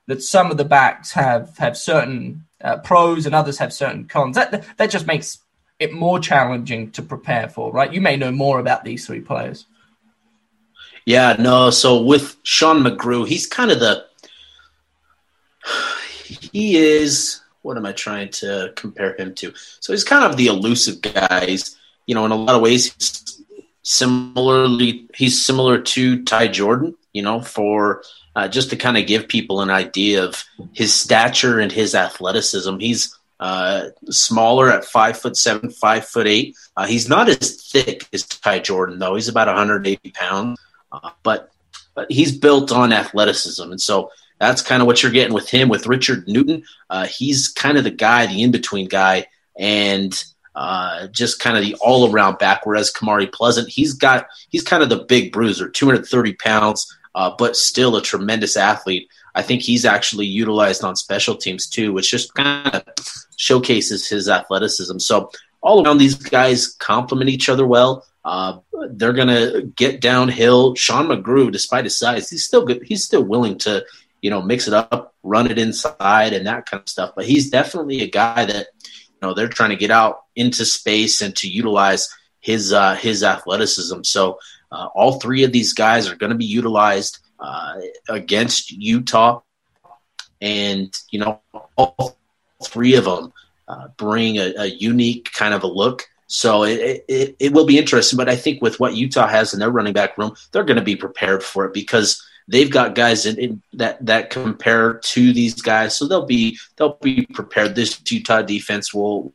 that 0.06 0.22
some 0.22 0.50
of 0.50 0.56
the 0.56 0.64
backs 0.64 1.12
have 1.12 1.56
have 1.58 1.76
certain 1.76 2.44
uh, 2.62 2.78
pros 2.78 3.26
and 3.26 3.34
others 3.34 3.58
have 3.58 3.72
certain 3.72 4.06
cons. 4.06 4.36
That 4.36 4.64
that 4.78 4.90
just 4.90 5.06
makes 5.06 5.38
it 5.78 5.92
more 5.92 6.18
challenging 6.18 6.90
to 6.92 7.02
prepare 7.02 7.48
for, 7.48 7.70
right? 7.72 7.92
You 7.92 8.00
may 8.00 8.16
know 8.16 8.32
more 8.32 8.60
about 8.60 8.84
these 8.84 9.06
three 9.06 9.20
players. 9.20 9.66
Yeah, 11.04 11.36
no. 11.38 11.70
So 11.70 12.02
with 12.02 12.36
Sean 12.42 12.82
McGrew, 12.82 13.28
he's 13.28 13.46
kind 13.46 13.70
of 13.70 13.78
the 13.80 14.06
he 16.24 16.76
is. 16.76 17.40
What 17.62 17.76
am 17.76 17.86
I 17.86 17.92
trying 17.92 18.28
to 18.30 18.72
compare 18.76 19.16
him 19.16 19.34
to? 19.36 19.52
So 19.80 19.92
he's 19.92 20.04
kind 20.04 20.24
of 20.24 20.36
the 20.36 20.46
elusive 20.46 21.02
guy. 21.02 21.46
He's, 21.46 21.76
you 22.06 22.14
know, 22.14 22.24
in 22.24 22.30
a 22.30 22.36
lot 22.36 22.54
of 22.54 22.62
ways, 22.62 22.94
similarly 23.86 25.08
he's 25.14 25.44
similar 25.44 25.80
to 25.80 26.24
Ty 26.24 26.48
Jordan. 26.48 26.96
You 27.12 27.22
know, 27.22 27.40
for 27.40 28.02
uh, 28.34 28.48
just 28.48 28.68
to 28.70 28.76
kind 28.76 28.98
of 28.98 29.06
give 29.06 29.28
people 29.28 29.62
an 29.62 29.70
idea 29.70 30.22
of 30.22 30.44
his 30.74 30.92
stature 30.92 31.58
and 31.58 31.72
his 31.72 31.94
athleticism. 31.94 32.78
He's 32.78 33.16
uh, 33.40 33.86
smaller 34.10 34.70
at 34.70 34.84
five 34.84 35.18
foot 35.18 35.36
seven, 35.36 35.70
five 35.70 36.06
foot 36.06 36.26
eight. 36.26 36.54
Uh, 36.76 36.86
he's 36.86 37.08
not 37.08 37.30
as 37.30 37.62
thick 37.70 38.06
as 38.12 38.24
Ty 38.24 38.58
Jordan, 38.58 38.98
though. 38.98 39.14
He's 39.14 39.28
about 39.28 39.46
180 39.46 40.10
pounds, 40.10 40.60
uh, 40.92 41.10
but 41.22 41.50
but 41.94 42.10
he's 42.10 42.36
built 42.36 42.72
on 42.72 42.92
athleticism, 42.92 43.70
and 43.70 43.80
so 43.80 44.10
that's 44.38 44.60
kind 44.60 44.82
of 44.82 44.86
what 44.86 45.02
you're 45.02 45.12
getting 45.12 45.32
with 45.32 45.48
him. 45.48 45.70
With 45.70 45.86
Richard 45.86 46.28
Newton, 46.28 46.64
uh, 46.90 47.06
he's 47.06 47.48
kind 47.48 47.78
of 47.78 47.84
the 47.84 47.90
guy, 47.90 48.26
the 48.26 48.42
in 48.42 48.50
between 48.50 48.88
guy, 48.88 49.28
and 49.58 50.12
uh, 50.56 51.06
just 51.08 51.38
kind 51.38 51.56
of 51.56 51.62
the 51.62 51.76
all 51.80 52.10
around 52.10 52.38
back. 52.38 52.66
Whereas 52.66 52.92
Kamari 52.92 53.30
Pleasant, 53.30 53.68
he's 53.68 53.92
got 53.92 54.26
he's 54.48 54.64
kind 54.64 54.82
of 54.82 54.88
the 54.88 55.04
big 55.04 55.30
bruiser, 55.30 55.68
230 55.68 56.32
pounds 56.32 56.92
uh, 57.16 57.34
but 57.36 57.56
still 57.56 57.96
a 57.96 58.02
tremendous 58.02 58.56
athlete. 58.56 59.08
I 59.34 59.42
think 59.42 59.62
he's 59.62 59.84
actually 59.84 60.26
utilized 60.26 60.84
on 60.84 60.96
special 60.96 61.34
teams 61.34 61.66
too, 61.66 61.92
which 61.92 62.10
just 62.10 62.32
kind 62.34 62.68
of 62.74 62.84
showcases 63.36 64.06
his 64.06 64.28
athleticism. 64.28 64.98
So 64.98 65.30
all 65.62 65.84
around, 65.84 65.98
these 65.98 66.14
guys 66.14 66.68
complement 66.68 67.30
each 67.30 67.48
other 67.48 67.66
well. 67.66 68.06
Uh, 68.24 68.58
they're 68.90 69.14
gonna 69.14 69.62
get 69.62 70.00
downhill. 70.00 70.74
Sean 70.74 71.06
McGrew, 71.06 71.50
despite 71.50 71.84
his 71.84 71.96
size, 71.96 72.28
he's 72.28 72.44
still 72.44 72.66
good. 72.66 72.82
He's 72.84 73.04
still 73.04 73.24
willing 73.24 73.56
to, 73.58 73.84
you 74.20 74.28
know, 74.28 74.42
mix 74.42 74.68
it 74.68 74.74
up, 74.74 75.14
run 75.22 75.50
it 75.50 75.58
inside, 75.58 76.34
and 76.34 76.46
that 76.46 76.66
kind 76.66 76.82
of 76.82 76.88
stuff. 76.88 77.12
But 77.16 77.24
he's 77.24 77.48
definitely 77.48 78.02
a 78.02 78.10
guy 78.10 78.44
that, 78.44 78.68
know, 79.26 79.34
they're 79.34 79.48
trying 79.48 79.70
to 79.70 79.76
get 79.76 79.90
out 79.90 80.22
into 80.34 80.64
space 80.64 81.20
and 81.20 81.34
to 81.36 81.48
utilize 81.48 82.08
his 82.40 82.72
uh, 82.72 82.94
his 82.94 83.22
athleticism. 83.22 84.02
So 84.02 84.38
uh, 84.70 84.88
all 84.94 85.20
three 85.20 85.44
of 85.44 85.52
these 85.52 85.72
guys 85.72 86.08
are 86.08 86.16
going 86.16 86.30
to 86.30 86.38
be 86.38 86.44
utilized 86.46 87.18
uh, 87.40 87.74
against 88.08 88.70
Utah, 88.70 89.40
and 90.40 90.94
you 91.10 91.20
know 91.20 91.40
all 91.76 92.16
three 92.64 92.94
of 92.94 93.04
them 93.04 93.32
uh, 93.68 93.88
bring 93.96 94.38
a, 94.38 94.54
a, 94.56 94.66
unique 94.66 95.30
kind 95.32 95.54
of 95.54 95.62
a 95.62 95.66
look. 95.66 96.08
So 96.28 96.64
it, 96.64 97.04
it, 97.08 97.36
it 97.38 97.52
will 97.52 97.66
be 97.66 97.78
interesting, 97.78 98.16
but 98.16 98.28
I 98.28 98.36
think 98.36 98.60
with 98.60 98.80
what 98.80 98.96
Utah 98.96 99.28
has 99.28 99.54
in 99.54 99.60
their 99.60 99.70
running 99.70 99.92
back 99.92 100.18
room, 100.18 100.34
they're 100.50 100.64
going 100.64 100.78
to 100.78 100.82
be 100.82 100.96
prepared 100.96 101.42
for 101.42 101.66
it 101.66 101.74
because 101.74 102.22
they've 102.48 102.70
got 102.70 102.94
guys 102.94 103.26
in, 103.26 103.38
in, 103.38 103.62
that 103.74 104.04
that 104.06 104.30
compare 104.30 104.94
to 104.94 105.32
these 105.32 105.60
guys, 105.60 105.96
so 105.96 106.06
they'll 106.06 106.26
be 106.26 106.58
they'll 106.76 106.98
be 107.02 107.26
prepared. 107.26 107.74
This 107.74 108.00
Utah 108.10 108.42
defense 108.42 108.92
will 108.94 109.32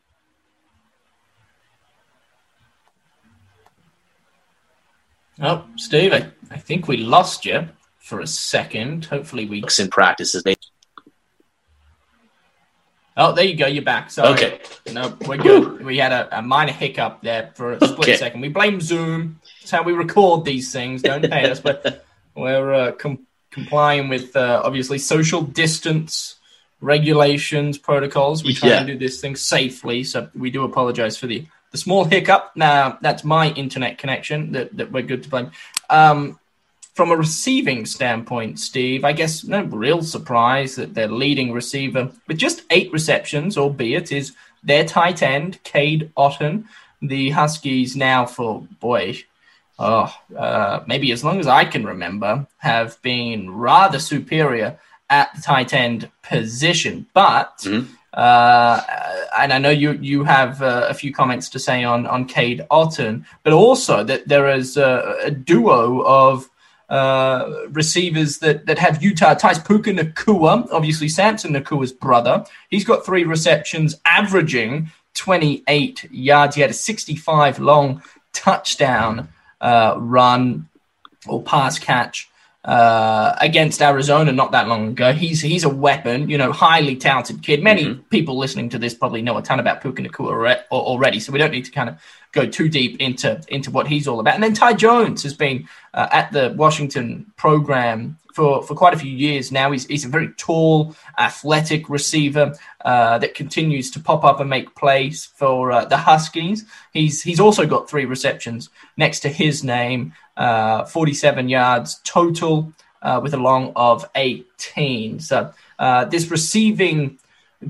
Oh, 5.44 5.66
Steve, 5.76 6.14
I, 6.14 6.30
I 6.52 6.58
think 6.58 6.88
we 6.88 6.98
lost 6.98 7.46
you 7.46 7.68
for 7.98 8.20
a 8.20 8.28
second. 8.28 9.06
Hopefully, 9.06 9.48
we 9.48 9.64
in 9.80 9.90
practices. 9.90 10.44
They 10.44 10.56
Oh, 13.18 13.34
there 13.34 13.44
you 13.44 13.56
go. 13.56 13.68
You're 13.68 13.84
back. 13.84 14.10
Sorry. 14.10 14.34
Okay. 14.34 14.60
No, 14.94 15.16
we're 15.28 15.38
good. 15.38 15.84
We 15.84 15.98
had 15.98 16.14
a, 16.14 16.40
a, 16.40 16.42
minor 16.42 16.72
hiccup 16.72 17.22
there 17.22 17.52
for 17.56 17.74
a 17.74 17.76
split 17.76 18.00
okay. 18.00 18.16
second. 18.16 18.40
We 18.40 18.48
blame 18.48 18.80
Zoom. 18.80 19.42
It's 19.62 19.70
how 19.70 19.84
we 19.84 19.92
record 19.92 20.46
these 20.46 20.72
things. 20.72 21.02
Don't 21.02 21.30
pay 21.30 21.50
us, 21.50 21.60
but 21.60 22.06
we're 22.36 22.74
uh, 22.74 22.92
com- 22.94 23.28
complying 23.52 24.10
with 24.10 24.36
uh, 24.36 24.62
obviously 24.64 24.98
social 24.98 25.42
distance 25.42 26.36
regulations, 26.80 27.78
protocols. 27.78 28.44
We 28.44 28.54
try 28.54 28.70
yeah. 28.70 28.78
and 28.80 28.88
do 28.88 28.98
this 28.98 29.22
thing 29.22 29.36
safely. 29.36 30.04
So 30.04 30.30
we 30.36 30.50
do 30.50 30.64
apologize 30.64 31.18
for 31.18 31.28
the, 31.28 31.46
the 31.72 31.78
small 31.78 32.06
hiccup. 32.06 32.52
Now, 32.56 32.98
that's 33.02 33.24
my 33.24 33.52
internet 33.52 33.98
connection 33.98 34.52
that, 34.54 34.76
that 34.78 34.92
we're 34.92 35.04
good 35.04 35.24
to 35.24 35.30
blame. 35.30 35.52
Um, 35.90 36.40
from 36.94 37.12
a 37.12 37.16
receiving 37.16 37.86
standpoint, 37.86 38.60
Steve, 38.60 39.06
I 39.06 39.14
guess 39.14 39.44
no 39.44 39.64
real 39.64 40.04
surprise 40.04 40.76
that 40.76 40.94
their 40.94 41.08
leading 41.08 41.54
receiver 41.54 42.12
with 42.28 42.38
just 42.38 42.64
eight 42.70 42.92
receptions, 42.92 43.58
albeit, 43.58 44.12
is 44.12 44.34
their 44.64 44.84
tight 44.84 45.24
end, 45.24 45.64
Cade 45.64 46.12
Otton. 46.18 46.66
The 47.02 47.32
Huskies 47.32 47.96
now 47.96 48.26
for 48.26 48.62
boy, 48.80 49.24
oh, 49.82 50.38
uh, 50.38 50.84
maybe 50.88 51.12
as 51.12 51.24
long 51.24 51.40
as 51.40 51.48
I 51.48 51.66
can 51.66 51.86
remember, 51.86 52.48
have 52.58 53.02
been 53.02 53.52
rather 53.52 54.00
superior 54.00 54.80
at 55.10 55.34
the 55.36 55.42
tight 55.42 55.74
end 55.74 56.10
position. 56.22 57.08
But 57.14 57.58
mm-hmm. 57.60 57.92
uh, 58.14 58.82
and 59.38 59.52
I 59.54 59.58
know 59.58 59.70
you 59.70 59.94
you 59.94 60.24
have 60.24 60.62
uh, 60.62 60.88
a 60.90 60.94
few 60.94 61.14
comments 61.14 61.50
to 61.50 61.60
say 61.60 61.84
on 61.84 62.06
on 62.06 62.26
Cade 62.26 62.66
Otton, 62.70 63.26
but 63.44 63.54
also 63.54 64.04
that 64.04 64.28
there 64.28 64.50
is 64.50 64.78
a, 64.78 65.18
a 65.24 65.32
duo 65.32 66.02
of 66.02 66.48
uh, 66.90 67.68
receivers 67.70 68.40
that, 68.40 68.66
that 68.66 68.78
have 68.78 69.02
Utah 69.02 69.34
ties. 69.34 69.58
Puka 69.58 69.92
Nacua, 69.92 70.68
obviously 70.72 71.08
Samson 71.08 71.54
Nacua's 71.54 71.94
brother. 71.94 72.46
He's 72.70 72.84
got 72.84 73.06
three 73.06 73.24
receptions, 73.24 73.96
averaging 74.06 74.92
28 75.14 76.12
yards. 76.12 76.56
He 76.56 76.62
had 76.62 76.70
a 76.70 76.74
65 76.74 77.60
long 77.60 78.04
touchdown 78.34 79.30
uh, 79.62 79.96
run 79.98 80.68
or 81.28 81.42
pass 81.42 81.80
catch 81.80 82.30
uh, 82.64 83.36
against 83.42 83.82
Arizona 83.82 84.32
not 84.32 84.52
that 84.52 84.68
long 84.68 84.90
ago. 84.90 85.14
He's 85.14 85.42
he's 85.42 85.64
a 85.64 85.70
weapon, 85.70 86.30
you 86.30 86.38
know, 86.38 86.52
highly 86.52 86.96
talented 86.96 87.42
kid. 87.42 87.64
Many 87.64 87.86
mm-hmm. 87.86 88.02
people 88.10 88.38
listening 88.38 88.70
to 88.70 88.78
this 88.78 88.94
probably 88.94 89.22
know 89.22 89.38
a 89.38 89.42
ton 89.42 89.60
about 89.60 89.82
Puka 89.82 90.04
Nacua 90.04 90.58
already, 90.72 91.20
so 91.20 91.32
we 91.32 91.40
don't 91.40 91.52
need 91.52 91.66
to 91.66 91.72
kind 91.72 91.90
of 91.90 92.00
go 92.32 92.46
too 92.46 92.70
deep 92.70 93.00
into 93.00 93.42
into 93.48 93.72
what 93.72 93.88
he's 93.88 94.08
all 94.08 94.20
about. 94.20 94.36
And 94.36 94.44
then 94.44 94.54
Ty 94.54 94.74
Jones 94.74 95.24
has 95.24 95.34
been 95.34 95.68
uh, 95.94 96.08
at 96.12 96.32
the 96.32 96.54
Washington 96.56 97.32
program 97.36 98.18
for, 98.34 98.64
for 98.64 98.76
quite 98.76 98.94
a 98.94 98.98
few 98.98 99.12
years 99.12 99.52
now. 99.52 99.72
He's, 99.72 99.86
he's 99.86 100.06
a 100.06 100.10
very 100.10 100.30
tall, 100.38 100.96
athletic 101.18 101.90
receiver 101.90 102.56
uh, 102.86 103.18
that 103.20 103.36
continues 103.36 103.92
to 103.92 104.00
pop 104.00 104.24
up 104.24 104.40
and 104.40 104.50
make 104.50 104.76
plays 104.76 105.26
for 105.26 105.72
uh, 105.72 105.86
the 105.86 105.98
Huskies. 105.98 106.66
He's 106.94 107.22
he's 107.22 107.40
also 107.40 107.66
got 107.66 107.90
three 107.90 108.06
receptions 108.06 108.70
next 108.98 109.20
to 109.22 109.30
his 109.30 109.64
name, 109.64 110.14
uh, 110.38 110.86
47 110.86 111.50
yards 111.50 112.00
total 112.04 112.74
uh, 113.02 113.20
with 113.22 113.34
a 113.34 113.38
long 113.38 113.74
of 113.76 114.10
18. 114.16 115.20
So 115.20 115.54
uh, 115.80 116.06
this 116.06 116.30
receiving 116.30 117.18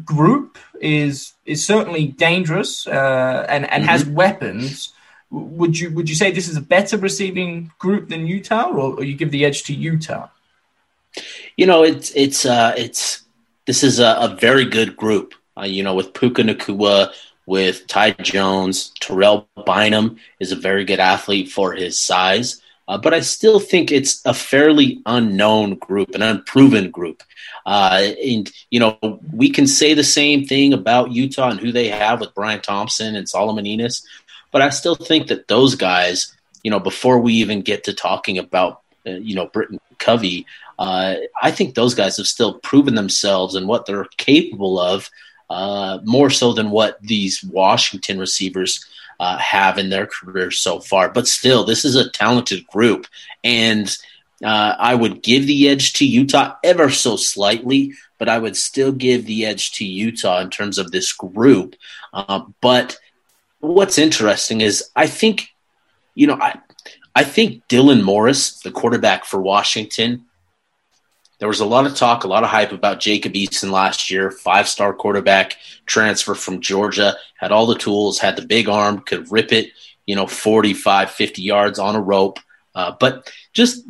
group 0.05 0.57
is 0.79 1.33
is 1.45 1.65
certainly 1.65 2.07
dangerous 2.07 2.87
uh, 2.87 3.45
and 3.49 3.69
and 3.69 3.83
mm-hmm. 3.83 3.91
has 3.91 4.05
weapons. 4.05 4.93
Would 5.29 5.79
you 5.79 5.91
would 5.91 6.09
you 6.09 6.15
say 6.15 6.31
this 6.31 6.49
is 6.49 6.57
a 6.57 6.61
better 6.61 6.97
receiving 6.97 7.71
group 7.79 8.09
than 8.09 8.27
Utah, 8.27 8.69
or, 8.69 8.95
or 8.97 9.03
you 9.03 9.15
give 9.15 9.31
the 9.31 9.45
edge 9.45 9.63
to 9.63 9.73
Utah? 9.73 10.27
You 11.57 11.65
know, 11.65 11.83
it's 11.83 12.11
it's 12.15 12.45
uh, 12.45 12.73
it's 12.77 13.23
this 13.65 13.83
is 13.83 13.99
a, 13.99 14.15
a 14.19 14.37
very 14.39 14.65
good 14.65 14.95
group. 14.95 15.33
Uh, 15.57 15.65
you 15.65 15.83
know, 15.83 15.95
with 15.95 16.13
Puka 16.13 16.43
Nacua, 16.43 17.13
with 17.45 17.87
Ty 17.87 18.11
Jones, 18.11 18.93
Terrell 18.99 19.47
Bynum 19.65 20.17
is 20.39 20.51
a 20.51 20.55
very 20.55 20.85
good 20.85 20.99
athlete 20.99 21.49
for 21.49 21.73
his 21.73 21.97
size. 21.97 22.61
Uh, 22.87 22.97
but 22.97 23.13
I 23.13 23.21
still 23.21 23.59
think 23.59 23.91
it's 23.91 24.21
a 24.25 24.33
fairly 24.33 25.01
unknown 25.05 25.75
group, 25.75 26.13
an 26.15 26.21
unproven 26.21 26.91
group. 26.91 27.23
Uh, 27.65 28.11
and, 28.23 28.51
you 28.69 28.79
know, 28.79 28.97
we 29.31 29.49
can 29.49 29.67
say 29.67 29.93
the 29.93 30.03
same 30.03 30.45
thing 30.45 30.73
about 30.73 31.11
Utah 31.11 31.49
and 31.49 31.59
who 31.59 31.71
they 31.71 31.89
have 31.89 32.19
with 32.19 32.33
Brian 32.33 32.61
Thompson 32.61 33.15
and 33.15 33.29
Solomon 33.29 33.65
Enis. 33.65 34.03
But 34.51 34.61
I 34.61 34.69
still 34.69 34.95
think 34.95 35.27
that 35.27 35.47
those 35.47 35.75
guys, 35.75 36.35
you 36.63 36.71
know, 36.71 36.79
before 36.79 37.19
we 37.19 37.33
even 37.35 37.61
get 37.61 37.85
to 37.85 37.93
talking 37.93 38.37
about, 38.37 38.81
uh, 39.05 39.11
you 39.11 39.35
know, 39.35 39.47
Britain 39.47 39.79
Covey, 39.97 40.45
uh, 40.81 41.15
I 41.39 41.51
think 41.51 41.75
those 41.75 41.93
guys 41.93 42.17
have 42.17 42.25
still 42.25 42.55
proven 42.55 42.95
themselves 42.95 43.53
and 43.53 43.67
what 43.67 43.85
they're 43.85 44.07
capable 44.17 44.79
of 44.79 45.11
uh, 45.47 45.99
more 46.03 46.31
so 46.31 46.53
than 46.53 46.71
what 46.71 46.99
these 47.03 47.43
Washington 47.43 48.17
receivers 48.17 48.83
uh, 49.19 49.37
have 49.37 49.77
in 49.77 49.91
their 49.91 50.07
careers 50.07 50.57
so 50.59 50.79
far. 50.79 51.09
But 51.09 51.27
still, 51.27 51.63
this 51.65 51.85
is 51.85 51.95
a 51.95 52.09
talented 52.09 52.65
group. 52.65 53.05
And 53.43 53.95
uh, 54.43 54.73
I 54.79 54.95
would 54.95 55.21
give 55.21 55.45
the 55.45 55.69
edge 55.69 55.93
to 55.93 56.05
Utah 56.07 56.55
ever 56.63 56.89
so 56.89 57.15
slightly, 57.15 57.93
but 58.17 58.27
I 58.27 58.39
would 58.39 58.57
still 58.57 58.91
give 58.91 59.27
the 59.27 59.45
edge 59.45 59.73
to 59.73 59.85
Utah 59.85 60.39
in 60.39 60.49
terms 60.49 60.79
of 60.79 60.89
this 60.89 61.13
group. 61.13 61.75
Uh, 62.11 62.45
but 62.59 62.97
what's 63.59 63.99
interesting 63.99 64.61
is 64.61 64.89
I 64.95 65.05
think, 65.05 65.53
you 66.15 66.25
know, 66.25 66.39
I, 66.41 66.59
I 67.15 67.23
think 67.23 67.67
Dylan 67.67 68.01
Morris, 68.01 68.61
the 68.61 68.71
quarterback 68.71 69.25
for 69.25 69.39
Washington, 69.39 70.25
there 71.41 71.47
was 71.47 71.59
a 71.59 71.65
lot 71.65 71.87
of 71.87 71.95
talk, 71.95 72.23
a 72.23 72.27
lot 72.27 72.43
of 72.43 72.51
hype 72.51 72.71
about 72.71 72.99
Jacob 72.99 73.33
Eason 73.33 73.71
last 73.71 74.11
year, 74.11 74.29
five 74.29 74.67
star 74.67 74.93
quarterback 74.93 75.57
transfer 75.87 76.35
from 76.35 76.61
Georgia, 76.61 77.17
had 77.35 77.51
all 77.51 77.65
the 77.65 77.73
tools, 77.73 78.19
had 78.19 78.35
the 78.35 78.45
big 78.45 78.69
arm, 78.69 78.99
could 78.99 79.31
rip 79.31 79.51
it, 79.51 79.71
you 80.05 80.15
know, 80.15 80.27
45, 80.27 81.09
50 81.09 81.41
yards 81.41 81.79
on 81.79 81.95
a 81.95 81.99
rope, 81.99 82.37
uh, 82.75 82.93
but 82.99 83.33
just, 83.53 83.83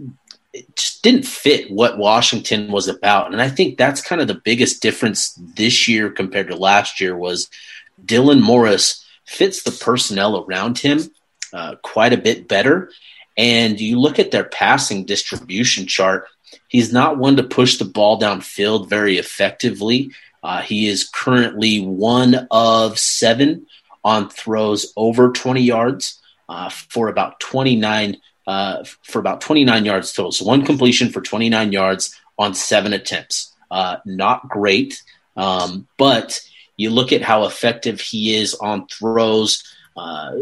just 0.78 1.04
didn't 1.04 1.26
fit 1.26 1.70
what 1.70 1.98
Washington 1.98 2.72
was 2.72 2.88
about. 2.88 3.34
And 3.34 3.42
I 3.42 3.50
think 3.50 3.78
that's 3.78 4.02
kind 4.02 4.22
of 4.22 4.30
the 4.30 4.42
biggest 4.46 4.82
difference 4.82 5.38
this 5.58 5.90
year 5.90 6.10
compared 6.10 6.48
to 6.48 6.56
last 6.56 7.02
year 7.02 7.18
was 7.18 7.50
Dylan 8.06 8.42
Morris 8.42 9.06
fits 9.26 9.64
the 9.64 9.72
personnel 9.72 10.46
around 10.46 10.78
him 10.78 11.02
uh, 11.52 11.76
quite 11.82 12.14
a 12.14 12.18
bit 12.18 12.48
better. 12.48 12.92
And 13.38 13.80
you 13.80 14.00
look 14.00 14.20
at 14.20 14.32
their 14.32 14.44
passing 14.44 15.06
distribution 15.06 15.88
chart, 15.88 16.28
He's 16.72 16.94
not 16.94 17.17
one 17.17 17.36
to 17.36 17.44
push 17.44 17.78
the 17.78 17.86
ball 17.86 18.17
downfield 18.17 18.88
very 18.88 19.17
effectively. 19.17 20.12
Uh, 20.41 20.62
he 20.62 20.88
is 20.88 21.10
currently 21.10 21.82
one 21.82 22.48
of 22.50 22.98
seven 22.98 23.67
on 24.06 24.30
throws 24.30 24.94
over 24.96 25.32
20 25.32 25.62
yards 25.62 26.22
uh, 26.48 26.70
for 26.70 27.10
about 27.10 27.41
29 27.41 28.17
uh, 28.48 28.84
for 29.04 29.20
about 29.20 29.41
29 29.41 29.84
yards 29.84 30.13
total. 30.13 30.32
So 30.32 30.46
one 30.46 30.65
completion 30.65 31.10
for 31.10 31.20
29 31.20 31.74
yards 31.74 32.20
on 32.39 32.54
seven 32.54 32.94
attempts. 32.94 33.54
Uh, 33.70 33.98
not 34.06 34.48
great, 34.48 35.04
um, 35.36 35.88
but 35.98 36.41
you 36.78 36.89
look 36.89 37.12
at 37.12 37.22
how 37.22 37.44
effective 37.46 38.00
he 38.00 38.36
is 38.36 38.56
on 38.56 38.88
throws 38.88 39.63
uh, 39.96 40.38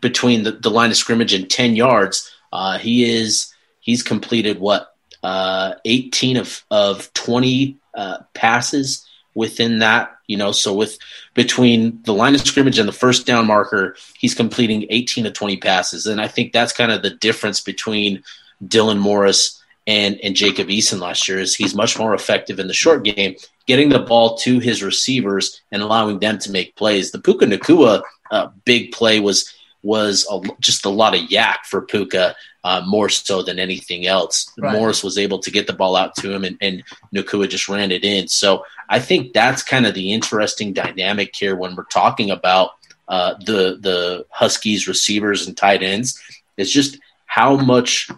between 0.00 0.42
the, 0.42 0.52
the, 0.52 0.70
line 0.70 0.90
of 0.90 0.96
scrimmage 0.96 1.32
and 1.32 1.50
10 1.50 1.76
yards. 1.76 2.30
Uh, 2.52 2.78
he 2.78 3.04
is 3.04 3.52
he's 3.80 4.02
completed 4.02 4.58
what 4.58 4.94
uh, 5.22 5.74
18 5.84 6.36
of 6.36 6.64
of 6.70 7.12
20 7.14 7.76
uh, 7.94 8.18
passes 8.34 9.06
within 9.34 9.78
that. 9.80 10.16
You 10.26 10.36
know, 10.36 10.52
so 10.52 10.72
with 10.74 10.98
between 11.34 12.02
the 12.04 12.14
line 12.14 12.34
of 12.34 12.40
scrimmage 12.46 12.78
and 12.78 12.88
the 12.88 12.92
first 12.92 13.26
down 13.26 13.46
marker, 13.46 13.96
he's 14.18 14.34
completing 14.34 14.86
18 14.90 15.24
to 15.24 15.30
20 15.30 15.56
passes, 15.58 16.06
and 16.06 16.20
I 16.20 16.28
think 16.28 16.52
that's 16.52 16.72
kind 16.72 16.92
of 16.92 17.02
the 17.02 17.10
difference 17.10 17.60
between 17.60 18.22
Dylan 18.64 18.98
Morris 18.98 19.62
and 19.86 20.18
and 20.22 20.36
Jacob 20.36 20.68
Eason 20.68 21.00
last 21.00 21.28
year. 21.28 21.38
Is 21.38 21.54
he's 21.54 21.74
much 21.74 21.98
more 21.98 22.14
effective 22.14 22.58
in 22.58 22.68
the 22.68 22.74
short 22.74 23.04
game, 23.04 23.36
getting 23.66 23.88
the 23.88 23.98
ball 23.98 24.36
to 24.38 24.58
his 24.58 24.82
receivers 24.82 25.60
and 25.70 25.82
allowing 25.82 26.18
them 26.18 26.38
to 26.38 26.50
make 26.50 26.76
plays. 26.76 27.10
The 27.10 27.20
Puka 27.20 27.46
Nacua 27.46 28.02
uh, 28.30 28.48
big 28.64 28.92
play 28.92 29.20
was 29.20 29.52
was 29.82 30.26
a, 30.30 30.40
just 30.60 30.84
a 30.84 30.90
lot 30.90 31.14
of 31.14 31.28
YAC 31.28 31.64
for 31.64 31.82
Puka 31.82 32.34
uh, 32.64 32.82
more 32.86 33.08
so 33.08 33.42
than 33.42 33.58
anything 33.58 34.06
else. 34.06 34.50
Right. 34.56 34.72
Morris 34.72 35.02
was 35.02 35.18
able 35.18 35.40
to 35.40 35.50
get 35.50 35.66
the 35.66 35.72
ball 35.72 35.96
out 35.96 36.14
to 36.16 36.32
him, 36.32 36.44
and, 36.44 36.56
and 36.60 36.84
Nacua 37.14 37.48
just 37.48 37.68
ran 37.68 37.90
it 37.90 38.04
in. 38.04 38.28
So 38.28 38.64
I 38.88 39.00
think 39.00 39.32
that's 39.32 39.62
kind 39.62 39.86
of 39.86 39.94
the 39.94 40.12
interesting 40.12 40.72
dynamic 40.72 41.34
here 41.34 41.56
when 41.56 41.74
we're 41.74 41.84
talking 41.84 42.30
about 42.30 42.70
uh, 43.08 43.34
the 43.44 43.78
the 43.80 44.26
Huskies 44.30 44.86
receivers 44.86 45.46
and 45.46 45.56
tight 45.56 45.82
ends. 45.82 46.20
Is 46.56 46.72
just 46.72 46.98
how 47.26 47.56
much 47.56 48.10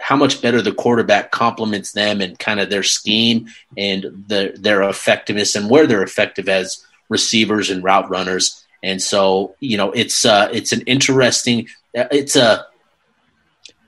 how 0.00 0.16
much 0.16 0.42
better 0.42 0.62
the 0.62 0.72
quarterback 0.72 1.30
complements 1.30 1.92
them 1.92 2.20
and 2.20 2.38
kind 2.38 2.60
of 2.60 2.70
their 2.70 2.82
scheme 2.82 3.48
and 3.76 4.24
the, 4.28 4.52
their 4.56 4.82
effectiveness 4.82 5.56
and 5.56 5.70
where 5.70 5.86
they're 5.86 6.02
effective 6.02 6.48
as 6.48 6.84
receivers 7.08 7.70
and 7.70 7.82
route 7.82 8.08
runners. 8.10 8.65
And 8.86 9.02
so, 9.02 9.56
you 9.58 9.76
know, 9.76 9.90
it's 9.90 10.24
uh, 10.24 10.48
it's 10.52 10.72
an 10.72 10.82
interesting, 10.82 11.68
it's 11.92 12.36
a 12.36 12.66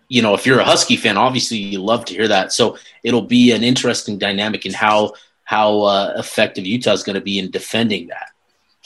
you 0.08 0.22
know, 0.22 0.34
if 0.34 0.44
you're 0.44 0.58
a 0.58 0.64
Husky 0.64 0.96
fan, 0.96 1.16
obviously 1.16 1.58
you 1.58 1.80
love 1.80 2.04
to 2.06 2.14
hear 2.14 2.28
that. 2.28 2.52
So 2.52 2.78
it'll 3.04 3.22
be 3.22 3.52
an 3.52 3.62
interesting 3.62 4.18
dynamic 4.18 4.66
in 4.66 4.72
how 4.72 5.12
how 5.44 5.82
uh, 5.82 6.14
effective 6.16 6.66
Utah 6.66 6.92
is 6.92 7.02
going 7.02 7.14
to 7.14 7.20
be 7.20 7.38
in 7.38 7.50
defending 7.50 8.08
that. 8.08 8.30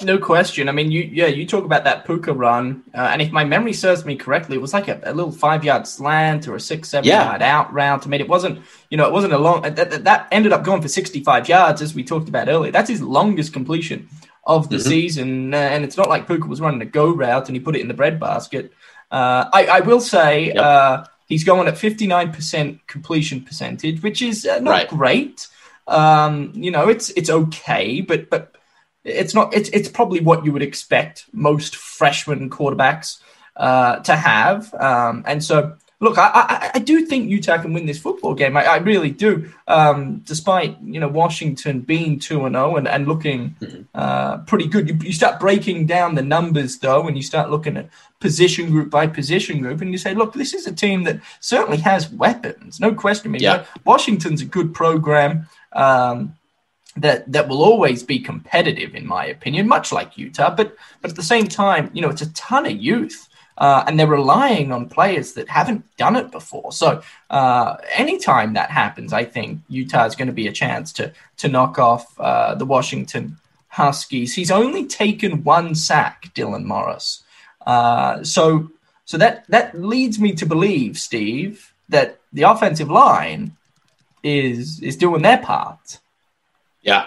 No 0.03 0.19
question. 0.19 0.69
I 0.69 0.73
mean, 0.73 0.91
you 0.91 1.03
yeah, 1.03 1.27
you 1.27 1.47
talk 1.47 1.65
about 1.65 1.85
that 1.85 2.05
Puka 2.05 2.33
run, 2.33 2.83
uh, 2.95 3.09
and 3.13 3.23
if 3.23 3.31
my 3.31 3.45
memory 3.45 3.73
serves 3.73 4.05
me 4.05 4.17
correctly, 4.17 4.57
it 4.57 4.61
was 4.61 4.73
like 4.73 4.89
a, 4.89 5.01
a 5.05 5.15
little 5.15 5.33
five 5.33 5.65
yard 5.65 5.87
slant 5.87 6.49
or 6.49 6.57
a 6.57 6.61
six 6.61 6.89
seven 6.89 7.09
yeah. 7.09 7.25
yard 7.25 7.43
out 7.43 7.73
route. 7.73 8.05
I 8.05 8.11
mean, 8.11 8.21
it 8.21 8.29
wasn't 8.29 8.61
you 8.91 8.97
know 8.97 9.07
it 9.07 9.13
wasn't 9.13 9.33
a 9.33 9.39
long 9.39 9.63
that, 9.63 10.05
that 10.05 10.29
ended 10.31 10.53
up 10.53 10.65
going 10.65 10.83
for 10.83 10.89
sixty 10.89 11.23
five 11.23 11.49
yards 11.49 11.81
as 11.81 11.95
we 11.95 12.03
talked 12.03 12.29
about 12.29 12.49
earlier. 12.49 12.73
That's 12.73 12.91
his 12.91 13.01
longest 13.01 13.53
completion 13.53 14.09
of 14.45 14.69
the 14.69 14.77
mm-hmm. 14.77 14.89
season, 14.89 15.55
uh, 15.55 15.57
and 15.57 15.85
it's 15.85 15.97
not 15.97 16.09
like 16.09 16.27
Puka 16.27 16.47
was 16.47 16.61
running 16.61 16.83
a 16.83 16.87
go 16.87 17.11
route 17.11 17.49
and 17.49 17.57
he 17.57 17.61
put 17.61 17.77
it 17.77 17.81
in 17.81 17.89
the 17.89 17.95
breadbasket. 17.95 18.73
Uh, 19.11 19.49
I, 19.53 19.67
I 19.67 19.81
will 19.81 20.01
say 20.01 20.47
yep. 20.47 20.57
Uh, 20.57 21.05
he's 21.27 21.45
going 21.45 21.69
at 21.69 21.79
fifty 21.79 22.07
nine 22.07 22.33
percent 22.33 22.87
completion 22.87 23.43
percentage, 23.43 24.03
which 24.03 24.23
is 24.23 24.47
uh, 24.47 24.59
not 24.61 24.71
right. 24.71 24.89
great. 24.89 25.49
Um, 25.87 26.53
you 26.55 26.71
know, 26.71 26.89
it's 26.89 27.11
it's 27.11 27.31
okay, 27.31 28.01
but 28.01 28.31
but 28.31 28.57
it's 29.05 29.35
not. 29.35 29.55
It's 29.55 29.69
it's 29.71 29.89
probably 29.89 30.21
what 30.21 30.45
you 30.45 30.53
would 30.53 30.63
expect 30.63 31.27
most 31.33 31.77
freshman 31.77 32.51
quarterbacks 32.51 33.21
uh, 33.57 33.97
to 34.01 34.17
have. 34.17 34.73
Um, 34.75 35.25
and 35.27 35.43
so, 35.43 35.77
look, 36.03 36.19
I, 36.19 36.31
I, 36.35 36.71
I, 36.75 36.79
do 36.81 37.07
think 37.07 37.31
Utah 37.31 37.63
can 37.63 37.73
win 37.73 37.87
this 37.87 38.01
football 38.01 38.35
game. 38.35 38.57
I, 38.57 38.65
I 38.65 38.77
really 38.79 39.11
do. 39.11 39.51
Um, 39.69 40.19
despite 40.27 40.77
you 40.83 40.99
know 41.01 41.09
Washington 41.09 41.81
being 41.81 42.19
two 42.19 42.45
and 42.45 42.55
zero 42.55 42.75
oh 42.75 42.77
and 42.77 43.09
looking 43.09 43.57
mm-hmm. 43.61 43.83
uh, 43.95 44.39
pretty 44.39 44.67
good, 44.67 44.89
you, 44.89 44.99
you 45.01 45.13
start 45.13 45.41
breaking 45.41 45.87
down 45.87 46.17
the 46.17 46.23
numbers 46.23 46.79
though, 46.79 47.07
and 47.07 47.17
you 47.17 47.23
start 47.23 47.51
looking 47.51 47.77
at 47.77 47.89
position 48.19 48.71
group 48.71 48.91
by 48.91 49.07
position 49.07 49.61
group, 49.61 49.81
and 49.81 49.93
you 49.93 49.99
say, 49.99 50.13
look, 50.13 50.35
this 50.35 50.53
is 50.53 50.67
a 50.67 50.75
team 50.75 51.05
that 51.05 51.21
certainly 51.41 51.79
has 51.79 52.11
weapons, 52.11 52.81
no 52.81 52.93
question. 52.93 53.35
Yeah. 53.35 53.65
Washington's 53.85 54.43
a 54.43 54.47
good 54.47 54.75
program. 54.75 55.49
Um, 55.73 56.37
that 56.97 57.31
that 57.33 57.49
will 57.49 57.63
always 57.63 58.03
be 58.03 58.19
competitive, 58.19 58.95
in 58.95 59.07
my 59.07 59.25
opinion, 59.25 59.67
much 59.67 59.93
like 59.93 60.19
Utah. 60.19 60.55
But 60.55 60.77
but 61.01 61.13
at 61.13 61.17
the 61.17 61.23
same 61.23 61.47
time, 61.47 61.91
you 61.95 62.03
know, 62.03 62.11
it's 62.11 62.21
a 62.21 62.33
ton 62.35 62.67
of 62.67 62.77
youth. 62.77 63.29
Uh, 63.59 63.85
and 63.87 63.99
they're 63.99 64.07
relying 64.07 64.73
on 64.73 64.89
players 64.89 65.35
that 65.35 65.49
haven't 65.49 65.85
done 65.97 66.17
it 66.17 66.31
before. 66.31 66.73
So 66.73 67.03
uh, 67.31 67.77
anytime 67.95 68.55
that 68.55 68.71
happens, 68.71 69.13
I 69.13 69.25
think 69.25 69.61
Utah 69.69 70.07
is 70.07 70.17
going 70.17 70.29
to 70.29 70.33
be 70.33 70.49
a 70.49 70.53
chance 70.53 70.93
to 70.95 71.13
to 71.37 71.49
knock 71.49 71.79
off 71.79 72.19
uh, 72.19 72.55
the 72.55 72.65
Washington 72.65 73.37
Huskies. 73.69 74.35
He's 74.35 74.51
only 74.51 74.87
taken 74.87 75.45
one 75.45 75.75
sack, 75.75 76.33
Dylan 76.35 76.65
Morris. 76.65 77.23
Uh, 77.67 78.25
so 78.25 78.71
so 79.05 79.19
that 79.19 79.45
that 79.49 79.79
leads 79.79 80.19
me 80.19 80.33
to 80.33 80.47
believe, 80.47 80.99
Steve, 80.99 81.73
that 81.89 82.19
the 82.33 82.43
offensive 82.43 82.91
line 82.91 83.57
is 84.23 84.81
is 84.81 84.97
doing 84.97 85.23
their 85.23 85.39
part. 85.39 85.99
Yeah. 86.83 87.07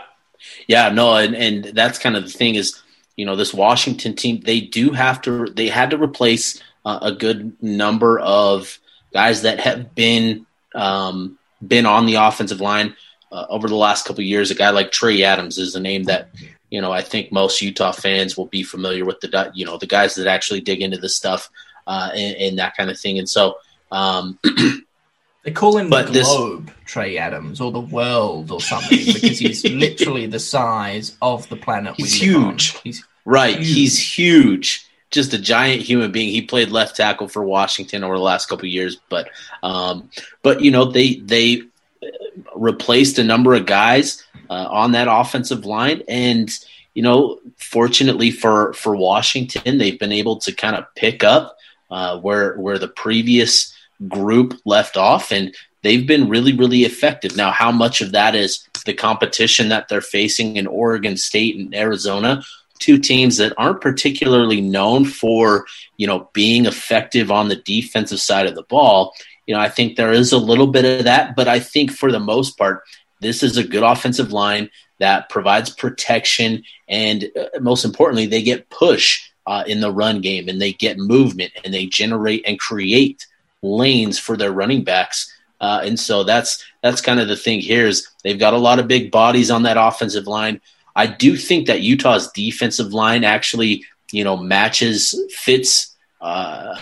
Yeah, 0.68 0.90
no, 0.90 1.16
and, 1.16 1.36
and 1.36 1.66
that's 1.76 1.98
kind 1.98 2.16
of 2.16 2.24
the 2.24 2.30
thing 2.30 2.54
is, 2.56 2.82
you 3.16 3.26
know, 3.26 3.36
this 3.36 3.54
Washington 3.54 4.16
team, 4.16 4.42
they 4.42 4.62
do 4.62 4.92
have 4.92 5.22
to, 5.22 5.46
they 5.48 5.68
had 5.68 5.92
to 5.92 5.98
replace 5.98 6.62
uh, 6.86 7.00
a 7.02 7.12
good 7.12 7.62
number 7.64 8.20
of 8.20 8.80
guys 9.14 9.44
that 9.44 9.60
have 9.60 9.96
been, 9.96 10.46
um, 10.74 11.38
been 11.66 11.86
on 11.86 12.06
the 12.06 12.16
offensive 12.16 12.62
line 12.62 12.96
uh, 13.32 13.46
over 13.50 13.68
the 13.68 13.76
last 13.76 14.06
couple 14.06 14.24
years. 14.24 14.52
A 14.52 14.56
guy 14.56 14.70
like 14.70 14.92
Trey 14.92 15.24
Adams 15.24 15.58
is 15.58 15.76
a 15.76 15.80
name 15.80 16.04
that, 16.04 16.30
you 16.70 16.82
know, 16.82 16.92
I 16.92 17.02
think 17.02 17.32
most 17.32 17.62
Utah 17.62 17.92
fans 17.92 18.36
will 18.36 18.48
be 18.48 18.64
familiar 18.64 19.06
with 19.06 19.22
the, 19.22 19.52
you 19.54 19.66
know, 19.66 19.78
the 19.78 19.88
guys 19.88 20.16
that 20.16 20.28
actually 20.28 20.62
dig 20.62 20.82
into 20.82 20.98
this 20.98 21.16
stuff 21.16 21.50
uh, 21.88 22.12
and, 22.14 22.36
and 22.38 22.60
that 22.60 22.76
kind 22.76 22.90
of 22.90 23.00
thing. 23.00 23.18
And 23.18 23.30
so, 23.30 23.58
um, 23.92 24.40
They 25.46 25.52
call 25.52 25.78
him 25.78 25.92
but 25.92 26.08
the 26.08 26.22
globe, 26.22 26.66
this... 26.66 26.76
Trey 26.86 27.18
Adams, 27.20 27.62
or 27.62 27.72
the 27.72 27.80
world, 27.80 28.52
or 28.52 28.60
something, 28.60 28.98
because 28.98 29.38
he's 29.38 29.64
literally 29.70 30.26
the 30.26 30.40
size 30.40 31.16
of 31.22 31.48
the 31.50 31.56
planet. 31.56 31.94
He's 31.96 32.20
huge. 32.20 32.76
He's 32.82 33.06
right. 33.26 33.56
Huge. 33.56 33.68
He's 33.76 34.18
huge. 34.18 34.88
Just 35.12 35.36
a 35.36 35.38
giant 35.38 35.84
human 35.84 36.12
being. 36.12 36.30
He 36.32 36.42
played 36.42 36.72
left 36.72 36.96
tackle 36.96 37.28
for 37.28 37.44
Washington 37.44 38.04
over 38.04 38.16
the 38.16 38.24
last 38.24 38.50
couple 38.50 38.68
years, 38.68 38.98
but 39.08 39.30
um, 39.62 40.10
but 40.42 40.62
you 40.62 40.72
know 40.72 40.86
they 40.86 41.18
they 41.18 41.62
replaced 42.56 43.20
a 43.20 43.24
number 43.24 43.54
of 43.54 43.68
guys 43.68 44.26
uh, 44.50 44.68
on 44.72 44.94
that 44.94 45.08
offensive 45.08 45.64
line, 45.64 46.02
and 46.08 46.50
you 46.96 47.04
know, 47.04 47.40
fortunately 47.58 48.32
for 48.32 48.74
for 48.74 48.96
Washington, 48.96 49.78
they've 49.78 50.00
been 50.00 50.12
able 50.12 50.38
to 50.38 50.52
kind 50.52 50.76
of 50.76 50.86
pick 50.96 51.24
up 51.24 51.56
uh, 51.92 52.18
where 52.18 52.58
where 52.58 52.80
the 52.80 52.88
previous 52.88 53.75
group 54.08 54.54
left 54.66 54.98
off, 54.98 55.32
and 55.32 55.56
they've 55.84 56.08
been 56.08 56.30
really, 56.30 56.56
really 56.56 56.84
effective. 56.84 57.36
Now, 57.36 57.52
how 57.52 57.72
much 57.72 58.02
of 58.02 58.12
that 58.12 58.36
is 58.36 58.68
the 58.86 58.94
competition 58.94 59.70
that 59.70 59.88
they're 59.88 60.02
facing 60.02 60.58
in 60.58 60.68
Oregon 60.68 61.18
State 61.18 61.56
and 61.58 61.74
Arizona? 61.76 62.44
Two 62.80 62.98
teams 62.98 63.38
that 63.38 63.54
aren't 63.58 63.82
particularly 63.82 64.62
known 64.62 65.06
for, 65.06 65.66
you 65.98 66.08
know, 66.08 66.30
being 66.34 66.66
effective 66.66 67.32
on 67.32 67.48
the 67.48 67.56
defensive 67.56 68.20
side 68.20 68.48
of 68.48 68.56
the 68.56 68.64
ball. 68.64 69.14
You 69.48 69.56
know, 69.56 69.62
I 69.62 69.70
think 69.70 69.96
there 69.96 70.12
is 70.12 70.34
a 70.34 70.38
little 70.38 70.68
bit 70.68 70.86
of 70.86 71.06
that, 71.06 71.36
but 71.36 71.48
I 71.48 71.60
think 71.60 71.92
for 71.92 72.12
the 72.12 72.20
most 72.20 72.58
part, 72.58 72.84
this 73.22 73.44
is 73.44 73.58
a 73.58 73.64
good 73.64 73.84
offensive 73.84 74.34
line 74.34 74.70
that 75.00 75.30
provides 75.30 75.70
protection 75.70 76.64
and 76.88 77.26
uh, 77.38 77.60
most 77.60 77.86
importantly, 77.86 78.26
they 78.26 78.42
get 78.42 78.70
push 78.70 79.30
uh, 79.48 79.64
in 79.68 79.80
the 79.80 79.92
run 79.92 80.22
game 80.22 80.48
and 80.48 80.62
they 80.62 80.74
get 80.74 80.98
movement 80.98 81.52
and 81.64 81.74
they 81.74 81.86
generate 81.86 82.44
and 82.48 82.60
create 82.60 83.26
lanes 83.66 84.20
for 84.20 84.38
their 84.38 84.52
running 84.52 84.84
backs. 84.84 85.32
Uh, 85.62 85.82
and 85.84 86.00
so 86.00 86.24
that's 86.24 86.64
that's 86.82 87.02
kind 87.02 87.20
of 87.20 87.28
the 87.28 87.36
thing 87.36 87.60
here 87.60 87.88
is 87.88 88.08
they've 88.24 88.40
got 88.40 88.54
a 88.54 88.58
lot 88.58 88.80
of 88.80 88.88
big 88.88 89.12
bodies 89.12 89.50
on 89.50 89.64
that 89.64 89.78
offensive 89.78 90.28
line. 90.28 90.62
I 90.96 91.08
do 91.08 91.36
think 91.36 91.68
that 91.68 91.82
Utah's 91.82 92.32
defensive 92.32 92.94
line 92.94 93.24
actually, 93.24 93.84
you 94.12 94.24
know, 94.24 94.38
matches 94.38 95.16
fits 95.30 95.96
uh, 96.22 96.76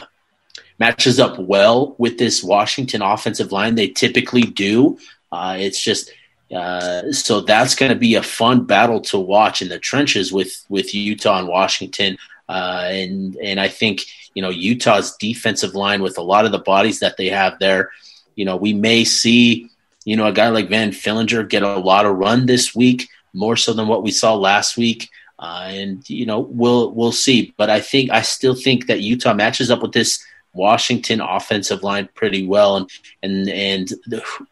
matches 0.80 1.20
up 1.20 1.40
well 1.40 1.96
with 1.98 2.18
this 2.18 2.44
Washington 2.44 3.02
offensive 3.02 3.52
line. 3.52 3.76
They 3.76 3.88
typically 3.88 4.44
do. 4.44 4.98
Uh, 5.32 5.56
it's 5.60 5.82
just 5.82 6.12
uh, 6.54 7.12
so 7.12 7.42
that's 7.42 7.76
going 7.76 7.92
to 7.92 7.98
be 7.98 8.16
a 8.16 8.24
fun 8.24 8.66
battle 8.66 9.02
to 9.02 9.20
watch 9.20 9.62
in 9.62 9.70
the 9.70 9.80
trenches 9.80 10.32
with 10.32 10.66
with 10.70 10.94
Utah 10.94 11.40
and 11.40 11.48
Washington. 11.48 12.18
Uh, 12.50 12.88
and 12.90 13.36
and 13.38 13.60
I 13.60 13.68
think 13.68 14.06
you 14.34 14.42
know 14.42 14.50
Utah's 14.50 15.16
defensive 15.18 15.76
line 15.76 16.02
with 16.02 16.18
a 16.18 16.22
lot 16.22 16.46
of 16.46 16.52
the 16.52 16.60
bodies 16.60 17.00
that 17.00 17.18
they 17.18 17.28
have 17.28 17.60
there. 17.60 17.92
You 18.36 18.46
know, 18.46 18.58
we 18.58 18.74
may 18.74 19.04
see 19.04 19.70
you 20.06 20.16
know 20.16 20.26
a 20.26 20.34
guy 20.34 20.50
like 20.50 20.70
Van 20.70 20.92
Fillinger 20.92 21.48
get 21.48 21.64
a 21.64 21.78
lot 21.78 22.06
of 22.06 22.18
run 22.18 22.46
this 22.46 22.76
week, 22.76 23.10
more 23.34 23.56
so 23.56 23.74
than 23.74 23.88
what 23.88 24.04
we 24.04 24.12
saw 24.12 24.36
last 24.36 24.78
week. 24.78 25.10
Uh, 25.40 25.68
and 25.70 26.10
you 26.10 26.26
know 26.26 26.40
we'll 26.40 26.92
we'll 26.92 27.12
see, 27.12 27.54
but 27.58 27.70
I 27.70 27.80
think 27.80 28.12
I 28.12 28.22
still 28.22 28.56
think 28.56 28.88
that 28.88 29.02
Utah 29.02 29.34
matches 29.34 29.70
up 29.72 29.82
with 29.82 29.92
this 29.92 30.24
Washington 30.54 31.20
offensive 31.22 31.84
line 31.84 32.08
pretty 32.14 32.46
well, 32.46 32.78
and 32.78 32.90
and 33.22 33.50
and 33.50 33.94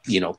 you 0.06 0.20
know 0.20 0.38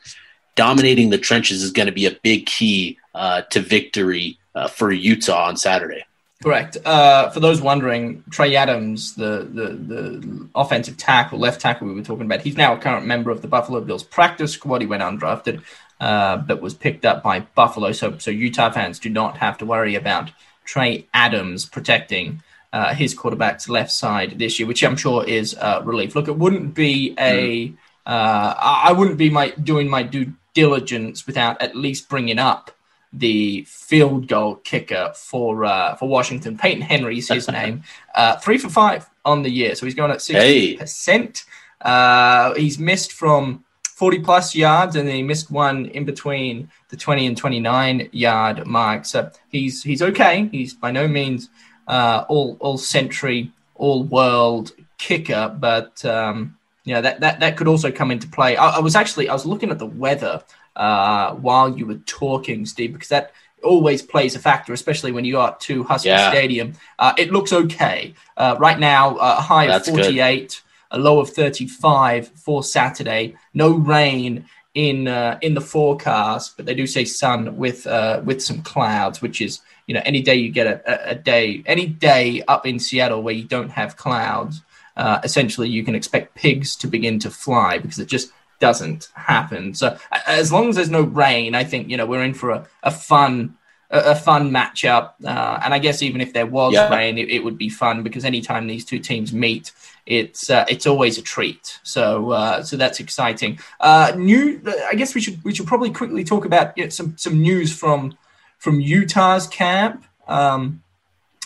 dominating 0.55 1.11
the 1.11 1.19
trenches 1.19 1.63
is 1.63 1.71
going 1.71 1.87
to 1.87 1.93
be 1.93 2.07
a 2.07 2.19
big 2.23 2.47
key 2.47 2.99
uh, 3.15 3.43
to 3.43 3.61
victory 3.61 4.39
uh, 4.55 4.69
for 4.69 4.93
Utah 4.93 5.47
on 5.47 5.57
Saturday. 5.57 6.05
Correct. 6.43 6.77
Uh, 6.85 7.31
for 7.31 7.41
those 7.41 7.61
wondering, 7.61 8.25
Trey 8.31 8.57
Adams, 8.57 9.15
the, 9.15 9.49
the 9.53 9.69
the 9.69 10.49
offensive 10.55 10.97
tackle, 10.97 11.39
left 11.39 11.61
tackle 11.61 11.87
we 11.87 11.95
were 11.95 12.03
talking 12.03 12.27
about, 12.27 12.43
he's 12.43 12.57
now 12.57 12.75
a 12.75 12.79
current 12.79 13.07
member 13.07 13.31
of 13.31 13.43
the 13.43 13.49
Buffalo 13.49 13.81
Bills 13.81 14.03
practice 14.03 14.53
squad. 14.53 14.81
He 14.81 14.87
went 14.87 15.03
undrafted, 15.03 15.63
uh, 16.01 16.39
but 16.39 16.61
was 16.61 16.75
picked 16.75 17.05
up 17.05 17.23
by 17.23 17.41
Buffalo. 17.41 17.93
So 17.93 18.19
so 18.19 18.31
Utah 18.31 18.71
fans 18.71 18.99
do 18.99 19.09
not 19.09 19.39
have 19.39 19.57
to 19.59 19.67
worry 19.67 19.95
about 19.95 20.31
Trey 20.65 21.07
Adams 21.15 21.65
protecting 21.65 22.43
uh, 22.73 22.93
his 22.95 23.15
quarterback's 23.15 23.69
left 23.69 23.93
side 23.93 24.39
this 24.39 24.59
year, 24.59 24.67
which 24.67 24.83
I'm 24.83 24.97
sure 24.97 25.25
is 25.25 25.55
a 25.55 25.83
relief. 25.85 26.17
Look, 26.17 26.27
it 26.27 26.37
wouldn't 26.37 26.75
be 26.75 27.15
a 27.19 27.69
mm. 27.69 27.77
I 28.05 28.93
wouldn't 28.93 29.19
be 29.19 29.31
my 29.31 29.51
doing 29.51 29.89
my 29.89 30.03
due 30.03 30.33
diligence 30.55 31.27
without 31.27 31.63
at 31.63 31.77
least 31.77 32.09
bringing 32.09 32.39
up 32.39 32.73
the 33.13 33.65
field 33.69 34.27
goal 34.29 34.57
kicker 34.57 35.13
for 35.15 35.65
uh, 35.65 35.97
for 35.97 36.09
Washington. 36.09 36.57
Peyton 36.57 36.83
Henry's 36.83 37.29
his 37.29 37.49
name. 37.51 37.83
Uh, 38.15 38.37
three 38.37 38.59
for 38.59 38.69
five 38.69 39.09
on 39.25 39.43
the 39.43 39.51
year, 39.51 39.75
so 39.75 39.87
he's 39.87 39.95
going 39.95 40.11
at 40.11 40.23
sixty 40.23 40.77
percent. 40.77 41.45
Uh, 41.81 42.55
he's 42.55 42.79
missed 42.79 43.13
from 43.13 43.65
forty 43.83 44.19
plus 44.19 44.55
yards, 44.55 44.97
and 44.97 45.07
then 45.07 45.15
he 45.15 45.23
missed 45.23 45.51
one 45.51 45.87
in 45.87 46.05
between 46.05 46.71
the 46.89 46.97
twenty 46.97 47.27
and 47.27 47.37
twenty 47.37 47.61
nine 47.61 48.09
yard 48.13 48.67
mark. 48.67 49.05
So 49.05 49.31
he's 49.49 49.83
he's 49.83 50.03
okay. 50.03 50.49
He's 50.51 50.75
by 50.75 50.91
no 50.91 51.07
means 51.07 51.51
uh, 51.87 52.25
all 52.29 52.57
all 52.61 52.79
century, 52.79 53.53
all 53.75 54.05
world 54.05 54.73
kicker, 54.99 55.55
but 55.59 56.05
um, 56.05 56.57
yeah, 56.85 57.01
that, 57.01 57.21
that 57.21 57.41
that 57.41 57.57
could 57.57 57.69
also 57.69 57.91
come 57.91 58.11
into 58.11 58.29
play. 58.29 58.57
I, 58.57 58.77
I 58.77 58.79
was 58.81 58.97
actually 58.97 59.29
I 59.29 59.33
was 59.33 59.47
looking 59.47 59.71
at 59.71 59.79
the 59.79 59.87
weather 59.87 60.43
uh, 60.77 61.35
while 61.35 61.77
you 61.77 61.87
were 61.87 62.01
talking, 62.07 62.67
Steve, 62.67 62.93
because 62.93 63.09
that 63.09 63.33
always 63.63 64.03
plays 64.03 64.35
a 64.35 64.39
factor, 64.39 64.73
especially 64.73 65.13
when 65.13 65.25
you 65.25 65.39
are 65.39 65.57
to 65.57 65.85
Husky 65.85 66.09
yeah. 66.09 66.31
Stadium. 66.31 66.75
Uh, 66.99 67.13
it 67.17 67.33
looks 67.33 67.53
okay 67.53 68.15
uh, 68.37 68.57
right 68.59 68.79
now. 68.79 69.17
Uh, 69.17 69.37
a 69.39 69.43
high 69.43 69.67
That's 69.67 69.89
of 69.89 69.95
48, 69.95 70.49
good. 70.49 70.57
a 70.91 70.99
low 70.99 71.21
of 71.21 71.31
35 71.31 72.29
for 72.29 72.63
Saturday. 72.63 73.37
No 73.55 73.71
rain 73.71 74.47
in 74.75 75.07
uh, 75.07 75.39
in 75.43 75.55
the 75.55 75.61
forecast, 75.61 76.57
but 76.57 76.67
they 76.67 76.75
do 76.75 76.87
say 76.87 77.05
sun 77.05 77.57
with 77.57 77.87
uh, 77.87 78.23
with 78.25 78.43
some 78.43 78.63
clouds, 78.63 79.21
which 79.21 79.41
is 79.41 79.61
you 79.87 79.95
know 79.95 80.03
any 80.05 80.23
day 80.23 80.35
you 80.35 80.51
get 80.51 80.67
a, 80.67 81.11
a 81.11 81.15
day 81.15 81.63
any 81.67 81.87
day 81.87 82.43
up 82.49 82.67
in 82.67 82.79
Seattle 82.79 83.23
where 83.23 83.35
you 83.35 83.45
don't 83.45 83.71
have 83.71 83.97
clouds, 83.97 84.63
uh, 84.97 85.21
essentially 85.25 85.69
you 85.69 85.85
can 85.85 85.95
expect 85.95 86.35
pigs 86.35 86.75
to 86.77 86.87
begin 86.87 87.19
to 87.19 87.31
fly 87.31 87.79
because 87.79 87.99
it 87.99 88.09
just 88.09 88.33
doesn't 88.63 89.09
happen. 89.17 89.75
So 89.75 89.99
as 90.25 90.53
long 90.53 90.69
as 90.69 90.77
there's 90.77 90.89
no 90.89 91.03
rain, 91.03 91.57
I 91.57 91.65
think 91.65 91.91
you 91.91 91.97
know 91.97 92.07
we're 92.07 92.23
in 92.23 92.33
for 92.33 92.51
a, 92.51 92.67
a 92.85 92.93
fun 92.93 93.57
a, 93.91 94.15
fun 94.15 94.51
matchup. 94.53 95.15
Uh, 95.25 95.61
and 95.65 95.75
I 95.75 95.81
guess 95.81 96.01
even 96.01 96.21
if 96.21 96.33
there 96.33 96.47
was 96.47 96.73
yeah. 96.73 96.89
rain, 96.89 97.19
it, 97.19 97.29
it, 97.29 97.43
would 97.43 97.59
be 97.59 97.69
fun 97.69 98.05
because 98.05 98.25
anytime 98.25 98.69
these 98.69 98.85
two 98.85 99.01
teams 99.01 99.33
meet, 99.33 99.73
it's 100.07 100.49
uh, 100.49 100.65
it's 100.69 100.87
always 100.87 101.19
a 101.19 101.23
treat. 101.23 101.81
So 101.83 102.31
uh, 102.31 102.63
so 102.63 102.77
that's 102.77 103.01
exciting. 103.01 103.59
Uh, 103.81 104.13
new, 104.17 104.63
I 104.89 104.95
guess 104.95 105.13
we 105.13 105.21
should 105.21 105.43
we 105.43 105.53
should 105.53 105.67
probably 105.67 105.91
quickly 105.91 106.23
talk 106.23 106.45
about 106.45 106.79
you 106.79 106.85
know, 106.85 106.91
some 106.91 107.19
some 107.19 107.43
news 107.43 107.77
from 107.77 108.17
from 108.59 108.81
Utah's 108.81 109.49
camp. 109.49 110.05
Um, 110.29 110.85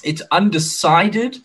it's 0.04 0.22
undecided. 0.30 1.38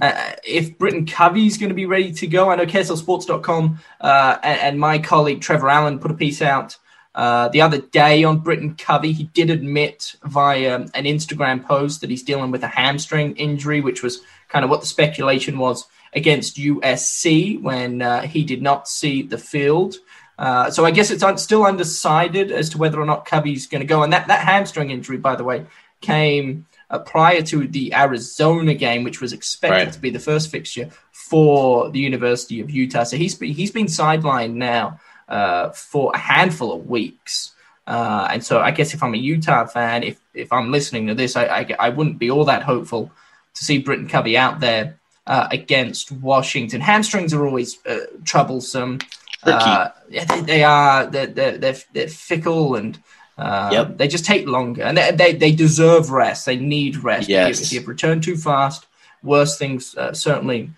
Uh, 0.00 0.32
if 0.44 0.78
Britain 0.78 1.06
Covey's 1.06 1.58
going 1.58 1.70
to 1.70 1.74
be 1.74 1.86
ready 1.86 2.12
to 2.12 2.26
go, 2.26 2.50
I 2.50 2.56
know 2.56 2.66
KSLSports.com 2.66 3.80
uh, 4.00 4.38
and, 4.42 4.60
and, 4.60 4.80
my 4.80 4.98
colleague 4.98 5.40
Trevor 5.40 5.68
Allen 5.68 5.98
put 5.98 6.10
a 6.10 6.14
piece 6.14 6.40
out 6.40 6.76
uh, 7.14 7.48
the 7.48 7.60
other 7.60 7.78
day 7.78 8.22
on 8.22 8.38
Britain 8.38 8.76
Covey. 8.76 9.12
He 9.12 9.24
did 9.24 9.50
admit 9.50 10.14
via 10.22 10.80
an 10.94 11.04
Instagram 11.04 11.64
post 11.64 12.00
that 12.00 12.10
he's 12.10 12.22
dealing 12.22 12.50
with 12.50 12.62
a 12.62 12.68
hamstring 12.68 13.34
injury, 13.36 13.80
which 13.80 14.02
was 14.02 14.20
kind 14.48 14.64
of 14.64 14.70
what 14.70 14.80
the 14.80 14.86
speculation 14.86 15.58
was 15.58 15.86
against 16.12 16.56
USC 16.56 17.60
when 17.60 18.02
uh, 18.02 18.22
he 18.22 18.44
did 18.44 18.62
not 18.62 18.88
see 18.88 19.22
the 19.22 19.38
field. 19.38 19.96
Uh, 20.38 20.70
so 20.70 20.84
I 20.84 20.92
guess 20.92 21.10
it's 21.10 21.24
un- 21.24 21.38
still 21.38 21.64
undecided 21.64 22.52
as 22.52 22.70
to 22.70 22.78
whether 22.78 23.00
or 23.00 23.04
not 23.04 23.26
Covey's 23.26 23.66
going 23.66 23.80
to 23.80 23.86
go. 23.86 24.04
And 24.04 24.12
that, 24.12 24.28
that 24.28 24.46
hamstring 24.46 24.90
injury, 24.90 25.16
by 25.16 25.34
the 25.34 25.42
way, 25.42 25.66
came 26.00 26.66
uh, 26.90 26.98
prior 26.98 27.42
to 27.42 27.66
the 27.66 27.94
Arizona 27.94 28.74
game, 28.74 29.04
which 29.04 29.20
was 29.20 29.32
expected 29.32 29.84
right. 29.84 29.92
to 29.92 30.00
be 30.00 30.10
the 30.10 30.18
first 30.18 30.50
fixture 30.50 30.90
for 31.12 31.90
the 31.90 31.98
University 31.98 32.60
of 32.60 32.70
Utah. 32.70 33.04
So 33.04 33.16
he's 33.16 33.34
been, 33.34 33.52
he's 33.52 33.70
been 33.70 33.86
sidelined 33.86 34.54
now 34.54 35.00
uh, 35.28 35.70
for 35.70 36.12
a 36.14 36.18
handful 36.18 36.72
of 36.72 36.86
weeks. 36.88 37.52
Uh, 37.86 38.28
and 38.30 38.44
so 38.44 38.60
I 38.60 38.70
guess 38.70 38.94
if 38.94 39.02
I'm 39.02 39.14
a 39.14 39.18
Utah 39.18 39.66
fan, 39.66 40.02
if, 40.02 40.20
if 40.34 40.52
I'm 40.52 40.70
listening 40.70 41.06
to 41.08 41.14
this, 41.14 41.36
I, 41.36 41.44
I, 41.44 41.76
I 41.78 41.88
wouldn't 41.88 42.18
be 42.18 42.30
all 42.30 42.44
that 42.46 42.62
hopeful 42.62 43.10
to 43.54 43.64
see 43.64 43.78
Britain 43.78 44.08
Covey 44.08 44.36
out 44.36 44.60
there 44.60 44.98
uh, 45.26 45.48
against 45.50 46.12
Washington. 46.12 46.80
Hamstrings 46.80 47.34
are 47.34 47.44
always 47.46 47.78
uh, 47.86 48.06
troublesome. 48.24 48.98
Uh, 49.42 49.90
yeah, 50.08 50.24
they, 50.24 50.40
they, 50.40 50.64
are. 50.64 51.06
They're, 51.06 51.26
they're, 51.26 51.58
they're, 51.58 51.76
they're 51.92 52.08
fickle 52.08 52.74
and 52.74 52.98
uh, 53.38 53.70
yep. 53.72 53.96
they 53.96 54.08
just 54.08 54.24
take 54.24 54.46
longer. 54.46 54.82
And 54.82 54.98
they, 54.98 55.12
they, 55.12 55.32
they, 55.32 55.52
deserve 55.52 56.10
rest. 56.10 56.44
They 56.44 56.56
need 56.56 56.96
rest. 56.96 57.28
Yes. 57.28 57.60
If, 57.60 57.66
if 57.66 57.72
you've 57.72 57.88
returned 57.88 58.24
too 58.24 58.36
fast, 58.36 58.86
worse 59.22 59.56
things 59.56 59.96
uh, 59.96 60.12
certainly 60.12 60.70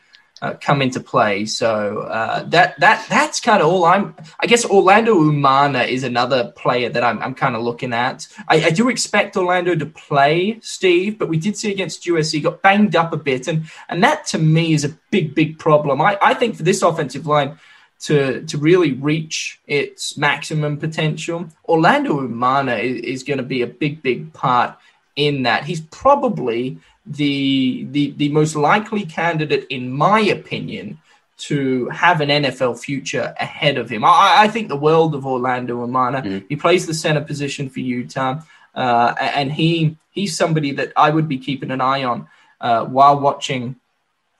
uh, 0.42 0.54
come 0.60 0.80
into 0.82 1.00
play. 1.00 1.44
So 1.44 2.00
uh, 2.00 2.44
that 2.44 2.78
that 2.80 3.06
that's 3.08 3.40
kind 3.40 3.62
of 3.62 3.68
all 3.68 3.84
I'm. 3.84 4.14
I 4.40 4.46
guess 4.46 4.64
Orlando 4.64 5.14
Umana 5.14 5.86
is 5.86 6.02
another 6.02 6.52
player 6.56 6.88
that 6.88 7.02
I'm, 7.02 7.18
I'm 7.22 7.34
kind 7.34 7.54
of 7.54 7.62
looking 7.62 7.92
at. 7.92 8.26
I, 8.48 8.64
I, 8.66 8.70
do 8.70 8.88
expect 8.88 9.36
Orlando 9.36 9.74
to 9.74 9.86
play 9.86 10.58
Steve, 10.60 11.18
but 11.18 11.28
we 11.28 11.36
did 11.36 11.56
see 11.56 11.70
against 11.70 12.04
USC 12.04 12.42
got 12.42 12.62
banged 12.62 12.96
up 12.96 13.12
a 13.12 13.18
bit, 13.18 13.48
and 13.48 13.64
and 13.88 14.02
that 14.02 14.26
to 14.28 14.38
me 14.38 14.72
is 14.72 14.84
a 14.84 14.96
big 15.10 15.34
big 15.34 15.58
problem. 15.58 16.00
I, 16.00 16.18
I 16.22 16.34
think 16.34 16.56
for 16.56 16.62
this 16.62 16.82
offensive 16.82 17.26
line. 17.26 17.58
To, 18.04 18.42
to 18.46 18.56
really 18.56 18.92
reach 18.92 19.60
its 19.66 20.16
maximum 20.16 20.78
potential, 20.78 21.50
Orlando 21.68 22.18
Umana 22.18 22.82
is, 22.82 23.02
is 23.02 23.22
going 23.22 23.36
to 23.36 23.44
be 23.44 23.60
a 23.60 23.66
big, 23.66 24.00
big 24.00 24.32
part 24.32 24.78
in 25.16 25.42
that. 25.42 25.64
He's 25.64 25.82
probably 25.82 26.78
the 27.06 27.86
the 27.90 28.12
the 28.12 28.28
most 28.30 28.56
likely 28.56 29.04
candidate, 29.04 29.66
in 29.68 29.90
my 29.92 30.20
opinion, 30.20 30.98
to 31.38 31.88
have 31.88 32.20
an 32.20 32.28
NFL 32.28 32.78
future 32.78 33.34
ahead 33.40 33.78
of 33.78 33.88
him. 33.90 34.04
I, 34.04 34.34
I 34.40 34.48
think 34.48 34.68
the 34.68 34.76
world 34.76 35.14
of 35.14 35.26
Orlando 35.26 35.86
Umana. 35.86 36.22
Mm. 36.22 36.44
He 36.48 36.56
plays 36.56 36.86
the 36.86 36.94
center 36.94 37.22
position 37.22 37.68
for 37.70 37.80
Utah, 37.80 38.40
uh, 38.74 39.14
and 39.18 39.50
he 39.52 39.96
he's 40.10 40.36
somebody 40.36 40.72
that 40.72 40.92
I 40.96 41.10
would 41.10 41.28
be 41.28 41.38
keeping 41.38 41.70
an 41.70 41.80
eye 41.80 42.04
on 42.04 42.28
uh, 42.60 42.84
while 42.84 43.18
watching 43.18 43.76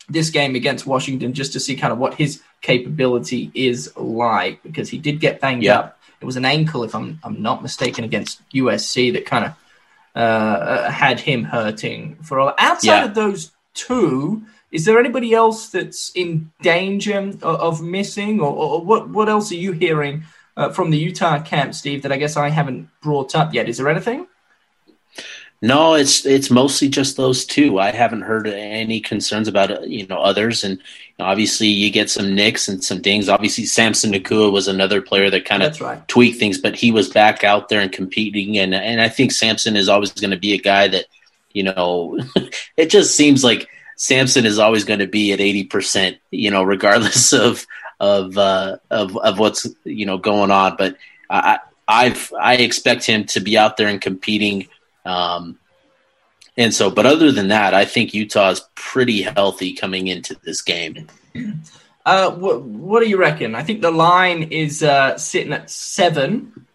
this 0.09 0.31
game 0.31 0.55
against 0.55 0.87
Washington, 0.87 1.33
just 1.33 1.53
to 1.55 1.61
see 1.61 1.77
kind 1.77 1.93
of 1.93 1.99
what 1.99 2.15
his 2.15 2.43
capability 2.61 3.51
is 3.55 3.95
like, 3.97 4.63
because 4.63 4.89
he 4.89 4.99
did 4.99 5.21
get 5.21 5.41
banged 5.41 5.63
yeah. 5.63 5.79
up. 5.79 6.01
It 6.21 6.25
was 6.25 6.37
an 6.37 6.45
ankle, 6.45 6.85
if 6.85 6.95
I'm 6.95 7.19
I'm 7.25 7.41
not 7.41 7.63
mistaken, 7.63 8.05
against 8.05 8.43
USC 8.53 9.13
that 9.15 9.25
kind 9.25 9.47
of 9.47 9.53
uh, 10.15 10.19
uh, 10.19 10.91
had 10.91 11.21
him 11.21 11.45
hurting 11.45 12.17
for 12.23 12.39
all. 12.39 12.55
Outside 12.59 12.99
yeah. 12.99 13.05
of 13.05 13.15
those 13.15 13.53
two, 13.75 14.43
is 14.71 14.85
there 14.85 14.99
anybody 14.99 15.33
else 15.33 15.69
that's 15.69 16.11
in 16.15 16.51
danger 16.61 17.19
of, 17.19 17.43
of 17.43 17.83
missing, 17.83 18.41
or, 18.41 18.53
or, 18.53 18.85
what? 18.85 19.09
What 19.09 19.29
else 19.29 19.51
are 19.51 19.57
you 19.57 19.73
hearing 19.73 20.25
uh, 20.57 20.71
from 20.71 20.91
the 20.91 20.99
Utah 20.99 21.41
camp, 21.43 21.75
Steve? 21.75 22.03
That 22.03 22.13
I 22.13 22.19
guess 22.19 22.37
I 22.37 22.51
haven't 22.51 22.89
brought 23.01 23.35
up 23.35 23.55
yet. 23.55 23.69
Is 23.69 23.79
there 23.79 23.89
anything? 23.89 24.27
No, 25.63 25.93
it's 25.93 26.25
it's 26.25 26.51
mostly 26.51 26.89
just 26.89 27.19
those 27.19 27.45
two. 27.45 27.79
I 27.79 27.91
haven't 27.91 28.23
heard 28.23 28.47
any 28.47 28.99
concerns 28.99 29.47
about 29.47 29.87
you 29.87 30.07
know 30.07 30.19
others, 30.19 30.65
and 30.65 30.81
obviously 31.19 31.67
you 31.67 31.91
get 31.91 32.09
some 32.09 32.35
nicks 32.35 32.67
and 32.67 32.83
some 32.83 33.03
dings. 33.03 33.29
Obviously, 33.29 33.67
Samson 33.67 34.13
Nacua 34.13 34.51
was 34.51 34.69
another 34.69 35.03
player 35.03 35.29
that 35.29 35.45
kind 35.45 35.63
of 35.63 35.79
right. 35.83 36.09
tweaked 36.09 36.39
things, 36.39 36.57
but 36.57 36.77
he 36.77 36.91
was 36.91 37.11
back 37.11 37.45
out 37.45 37.69
there 37.69 37.81
and 37.81 37.93
competing, 37.93 38.57
and 38.57 38.75
and 38.75 39.03
I 39.03 39.11
think 39.11 39.33
Samson 39.33 39.77
is 39.77 39.91
always 39.91 40.13
going 40.13 40.31
to 40.31 40.39
be 40.39 40.55
a 40.55 40.59
guy 40.59 40.89
that 40.89 41.05
you 41.53 41.65
know 41.65 42.19
it 42.79 42.87
just 42.87 43.15
seems 43.15 43.45
like 43.45 43.69
Samson 43.97 44.47
is 44.47 44.59
always 44.59 44.85
going 44.85 45.01
to 45.01 45.07
be 45.07 45.33
at 45.33 45.43
eighty 45.43 45.65
percent, 45.65 46.17
you 46.31 46.51
know, 46.51 46.63
regardless 46.63 47.33
of 47.35 47.67
of 48.01 48.39
uh, 48.39 48.79
of 48.89 49.15
of 49.15 49.39
what's 49.39 49.67
you 49.85 50.07
know 50.07 50.17
going 50.17 50.51
on. 50.51 50.77
But 50.79 50.97
I 51.29 51.59
I've 51.87 52.33
I 52.41 52.55
expect 52.57 53.05
him 53.05 53.25
to 53.27 53.41
be 53.41 53.59
out 53.59 53.77
there 53.77 53.89
and 53.89 54.01
competing 54.01 54.69
um, 55.05 55.59
and 56.57 56.75
so, 56.75 56.91
but 56.91 57.07
other 57.07 57.33
than 57.33 57.49
that, 57.49 57.75
I 57.75 57.85
think 57.85 58.13
Utah 58.13 58.51
is 58.51 58.63
pretty 58.75 59.23
healthy 59.23 59.73
coming 59.73 60.09
into 60.09 60.37
this 60.45 60.63
game. 60.63 61.09
Uh, 62.05 62.31
what, 62.33 62.63
what, 62.63 63.01
do 63.01 63.09
you 63.09 63.17
reckon? 63.17 63.55
I 63.55 63.63
think 63.63 63.83
the 63.83 63.91
line 63.91 64.45
is 64.45 64.83
uh, 64.83 65.17
sitting 65.17 65.53
at 65.53 65.71
seven 65.71 66.67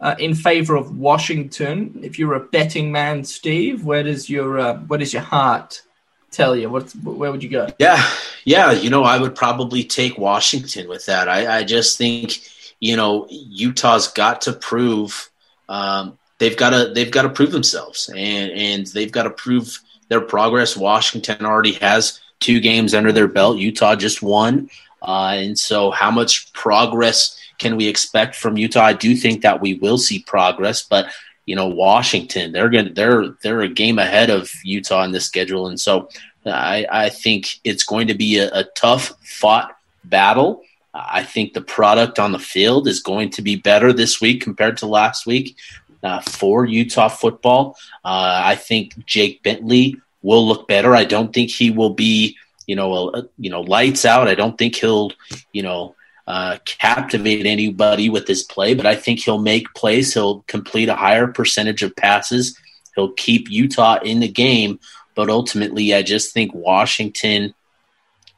uh, 0.00 0.16
in 0.18 0.34
favor 0.34 0.76
of 0.76 0.98
Washington. 0.98 2.00
If 2.02 2.18
you're 2.18 2.34
a 2.34 2.40
betting 2.40 2.92
man, 2.92 3.24
Steve, 3.24 3.84
where 3.84 4.02
does 4.02 4.28
your 4.28 4.58
uh, 4.58 4.78
where 4.80 4.98
does 4.98 5.12
your 5.12 5.22
heart 5.22 5.82
tell 6.30 6.54
you? 6.56 6.68
What 6.68 6.90
where 6.96 7.30
would 7.30 7.42
you 7.42 7.48
go? 7.48 7.68
Yeah, 7.78 8.04
yeah. 8.44 8.72
You 8.72 8.90
know, 8.90 9.04
I 9.04 9.18
would 9.18 9.34
probably 9.34 9.84
take 9.84 10.18
Washington 10.18 10.88
with 10.88 11.06
that. 11.06 11.28
I, 11.28 11.58
I 11.58 11.64
just 11.64 11.96
think 11.96 12.40
you 12.80 12.96
know 12.96 13.26
Utah's 13.30 14.08
got 14.08 14.42
to 14.42 14.52
prove 14.52 15.30
um, 15.68 16.18
they've 16.42 16.56
got 16.56 16.70
to 16.70 16.92
they've 16.92 17.12
got 17.12 17.22
to 17.22 17.28
prove 17.28 17.52
themselves 17.52 18.10
and 18.16 18.50
and 18.50 18.86
they've 18.88 19.12
got 19.12 19.22
to 19.22 19.30
prove 19.30 19.78
their 20.08 20.20
progress. 20.20 20.76
Washington 20.76 21.46
already 21.46 21.74
has 21.74 22.20
two 22.40 22.58
games 22.58 22.94
under 22.94 23.12
their 23.12 23.28
belt. 23.28 23.58
Utah 23.58 23.94
just 23.94 24.22
won, 24.22 24.68
uh, 25.02 25.34
and 25.36 25.56
so 25.56 25.92
how 25.92 26.10
much 26.10 26.52
progress 26.52 27.38
can 27.58 27.76
we 27.76 27.86
expect 27.86 28.34
from 28.34 28.56
Utah? 28.56 28.86
I 28.86 28.92
do 28.92 29.14
think 29.14 29.42
that 29.42 29.60
we 29.60 29.74
will 29.74 29.98
see 29.98 30.18
progress, 30.18 30.82
but 30.82 31.06
you 31.46 31.54
know 31.54 31.68
Washington 31.68 32.50
they're 32.50 32.68
going 32.68 32.92
they're 32.94 33.28
they're 33.44 33.60
a 33.60 33.68
game 33.68 34.00
ahead 34.00 34.28
of 34.28 34.50
Utah 34.64 35.04
in 35.04 35.12
this 35.12 35.26
schedule, 35.26 35.68
and 35.68 35.78
so 35.78 36.08
I 36.44 36.86
I 36.90 37.08
think 37.08 37.60
it's 37.62 37.84
going 37.84 38.08
to 38.08 38.14
be 38.14 38.38
a, 38.38 38.50
a 38.52 38.64
tough 38.64 39.12
fought 39.22 39.76
battle. 40.02 40.62
I 40.94 41.22
think 41.22 41.54
the 41.54 41.62
product 41.62 42.18
on 42.18 42.32
the 42.32 42.38
field 42.38 42.86
is 42.86 43.00
going 43.00 43.30
to 43.30 43.42
be 43.42 43.56
better 43.56 43.94
this 43.94 44.20
week 44.20 44.42
compared 44.42 44.76
to 44.78 44.86
last 44.86 45.24
week 45.24 45.56
uh, 46.02 46.20
for 46.20 46.64
Utah 46.64 47.08
football. 47.08 47.76
Uh, 48.04 48.42
I 48.44 48.56
think 48.56 49.04
Jake 49.06 49.42
Bentley 49.42 49.96
will 50.22 50.46
look 50.46 50.68
better. 50.68 50.94
I 50.94 51.04
don't 51.04 51.32
think 51.32 51.50
he 51.50 51.70
will 51.70 51.94
be, 51.94 52.36
you 52.66 52.76
know, 52.76 53.10
a, 53.10 53.28
you 53.38 53.50
know, 53.50 53.60
lights 53.60 54.04
out. 54.04 54.28
I 54.28 54.34
don't 54.34 54.56
think 54.56 54.76
he'll, 54.76 55.12
you 55.52 55.62
know, 55.62 55.94
uh, 56.26 56.58
captivate 56.64 57.46
anybody 57.46 58.08
with 58.08 58.28
his 58.28 58.42
play, 58.42 58.74
but 58.74 58.86
I 58.86 58.94
think 58.94 59.20
he'll 59.20 59.38
make 59.38 59.74
plays. 59.74 60.14
He'll 60.14 60.42
complete 60.42 60.88
a 60.88 60.94
higher 60.94 61.26
percentage 61.26 61.82
of 61.82 61.96
passes. 61.96 62.56
He'll 62.94 63.12
keep 63.12 63.50
Utah 63.50 63.98
in 64.02 64.20
the 64.20 64.28
game, 64.28 64.78
but 65.14 65.28
ultimately, 65.28 65.94
I 65.94 66.02
just 66.02 66.32
think 66.32 66.54
Washington, 66.54 67.54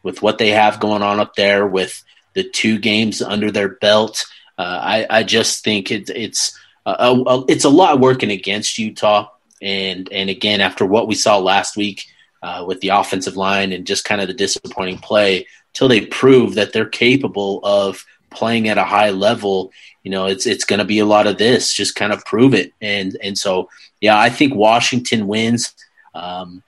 with 0.02 0.22
what 0.22 0.38
they 0.38 0.50
have 0.50 0.80
going 0.80 1.02
on 1.02 1.20
up 1.20 1.34
there, 1.34 1.66
with 1.66 2.02
the 2.34 2.48
two 2.48 2.78
games 2.78 3.20
under 3.20 3.50
their 3.50 3.68
belt, 3.68 4.24
uh, 4.56 4.78
I, 4.82 5.06
I 5.10 5.22
just 5.22 5.64
think 5.64 5.90
it, 5.90 6.08
it's 6.08 6.58
uh, 6.86 7.22
uh, 7.26 7.44
it's 7.48 7.64
a 7.64 7.70
lot 7.70 8.00
working 8.00 8.30
against 8.30 8.78
Utah. 8.78 9.28
And 9.62 10.08
and 10.12 10.28
again, 10.28 10.60
after 10.60 10.84
what 10.84 11.08
we 11.08 11.14
saw 11.14 11.38
last 11.38 11.76
week 11.76 12.06
uh, 12.42 12.64
with 12.66 12.80
the 12.80 12.90
offensive 12.90 13.36
line 13.36 13.72
and 13.72 13.86
just 13.86 14.04
kind 14.04 14.20
of 14.20 14.28
the 14.28 14.34
disappointing 14.34 14.98
play, 14.98 15.46
till 15.72 15.88
they 15.88 16.06
prove 16.06 16.54
that 16.54 16.72
they're 16.72 16.86
capable 16.86 17.60
of 17.62 18.04
playing 18.30 18.68
at 18.68 18.78
a 18.78 18.84
high 18.84 19.10
level, 19.10 19.72
you 20.02 20.10
know, 20.10 20.26
it's 20.26 20.46
it's 20.46 20.64
going 20.64 20.78
to 20.78 20.84
be 20.84 20.98
a 20.98 21.06
lot 21.06 21.26
of 21.26 21.38
this. 21.38 21.72
Just 21.72 21.94
kind 21.94 22.12
of 22.12 22.24
prove 22.24 22.54
it, 22.54 22.72
and 22.80 23.16
and 23.22 23.38
so 23.38 23.68
yeah, 24.00 24.18
I 24.18 24.28
think 24.28 24.54
Washington 24.54 25.26
wins. 25.26 25.74
Um, 26.14 26.62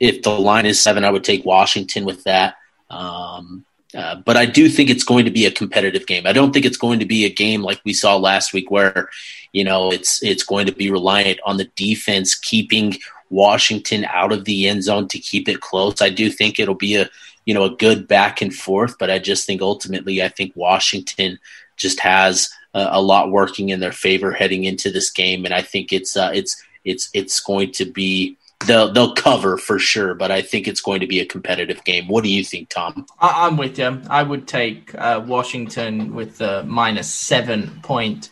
if 0.00 0.22
the 0.22 0.30
line 0.30 0.66
is 0.66 0.80
seven, 0.80 1.04
I 1.04 1.10
would 1.10 1.24
take 1.24 1.44
Washington 1.44 2.04
with 2.04 2.24
that. 2.24 2.56
Um, 2.90 3.64
uh, 3.94 4.16
but 4.24 4.36
I 4.36 4.46
do 4.46 4.68
think 4.68 4.88
it's 4.88 5.04
going 5.04 5.24
to 5.24 5.30
be 5.30 5.46
a 5.46 5.50
competitive 5.50 6.06
game. 6.06 6.26
I 6.26 6.32
don't 6.32 6.52
think 6.52 6.64
it's 6.64 6.76
going 6.76 7.00
to 7.00 7.06
be 7.06 7.24
a 7.24 7.30
game 7.30 7.62
like 7.62 7.80
we 7.84 7.92
saw 7.92 8.16
last 8.16 8.52
week, 8.52 8.70
where 8.70 9.08
you 9.52 9.64
know 9.64 9.90
it's 9.90 10.22
it's 10.22 10.44
going 10.44 10.66
to 10.66 10.72
be 10.72 10.90
reliant 10.90 11.40
on 11.44 11.56
the 11.56 11.70
defense 11.76 12.34
keeping 12.34 12.98
Washington 13.30 14.04
out 14.06 14.32
of 14.32 14.44
the 14.44 14.68
end 14.68 14.84
zone 14.84 15.08
to 15.08 15.18
keep 15.18 15.48
it 15.48 15.60
close. 15.60 16.00
I 16.00 16.10
do 16.10 16.30
think 16.30 16.58
it'll 16.58 16.74
be 16.74 16.96
a 16.96 17.08
you 17.46 17.54
know 17.54 17.64
a 17.64 17.76
good 17.76 18.06
back 18.06 18.42
and 18.42 18.54
forth, 18.54 18.96
but 18.98 19.10
I 19.10 19.18
just 19.18 19.46
think 19.46 19.60
ultimately 19.60 20.22
I 20.22 20.28
think 20.28 20.52
Washington 20.54 21.38
just 21.76 22.00
has 22.00 22.50
a, 22.74 22.88
a 22.92 23.02
lot 23.02 23.30
working 23.32 23.70
in 23.70 23.80
their 23.80 23.92
favor 23.92 24.32
heading 24.32 24.64
into 24.64 24.90
this 24.90 25.10
game, 25.10 25.44
and 25.44 25.54
I 25.54 25.62
think 25.62 25.92
it's 25.92 26.16
uh, 26.16 26.30
it's 26.32 26.62
it's 26.84 27.10
it's 27.12 27.40
going 27.40 27.72
to 27.72 27.84
be 27.84 28.36
they'll 28.66 28.92
they'll 28.92 29.14
cover 29.14 29.56
for 29.56 29.78
sure, 29.78 30.14
but 30.14 30.30
I 30.30 30.42
think 30.42 30.68
it's 30.68 30.80
going 30.80 31.00
to 31.00 31.06
be 31.06 31.20
a 31.20 31.26
competitive 31.26 31.84
game. 31.84 32.08
What 32.08 32.24
do 32.24 32.30
you 32.30 32.44
think, 32.44 32.68
Tom? 32.68 33.06
I, 33.18 33.46
am 33.46 33.56
with 33.56 33.78
you. 33.78 34.02
I 34.08 34.22
would 34.22 34.46
take 34.46 34.94
uh, 34.94 35.22
Washington 35.26 36.14
with 36.14 36.38
the 36.38 36.62
minus 36.64 37.12
seven 37.12 37.80
point 37.82 38.30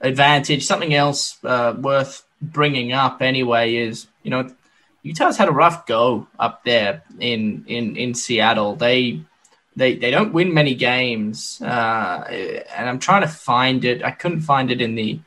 advantage. 0.00 0.66
Something 0.66 0.94
else 0.94 1.42
uh, 1.44 1.74
worth 1.78 2.24
bringing 2.42 2.92
up 2.92 3.20
anyway 3.20 3.76
is 3.76 4.06
you 4.22 4.30
know 4.30 4.50
Utah's 5.02 5.36
had 5.36 5.48
a 5.48 5.52
rough 5.52 5.86
go 5.86 6.26
up 6.38 6.64
there 6.64 7.02
in 7.18 7.64
in 7.66 7.96
in 7.96 8.14
Seattle. 8.14 8.76
They 8.76 9.22
they 9.76 9.96
they 9.96 10.10
don't 10.10 10.32
win 10.32 10.52
many 10.52 10.74
games, 10.74 11.60
uh, 11.62 12.24
and 12.76 12.88
I'm 12.88 12.98
trying 12.98 13.22
to 13.22 13.28
find 13.28 13.84
it. 13.84 14.02
I 14.04 14.10
couldn't 14.10 14.40
find 14.40 14.70
it 14.70 14.82
in 14.82 14.94
the 14.94 15.20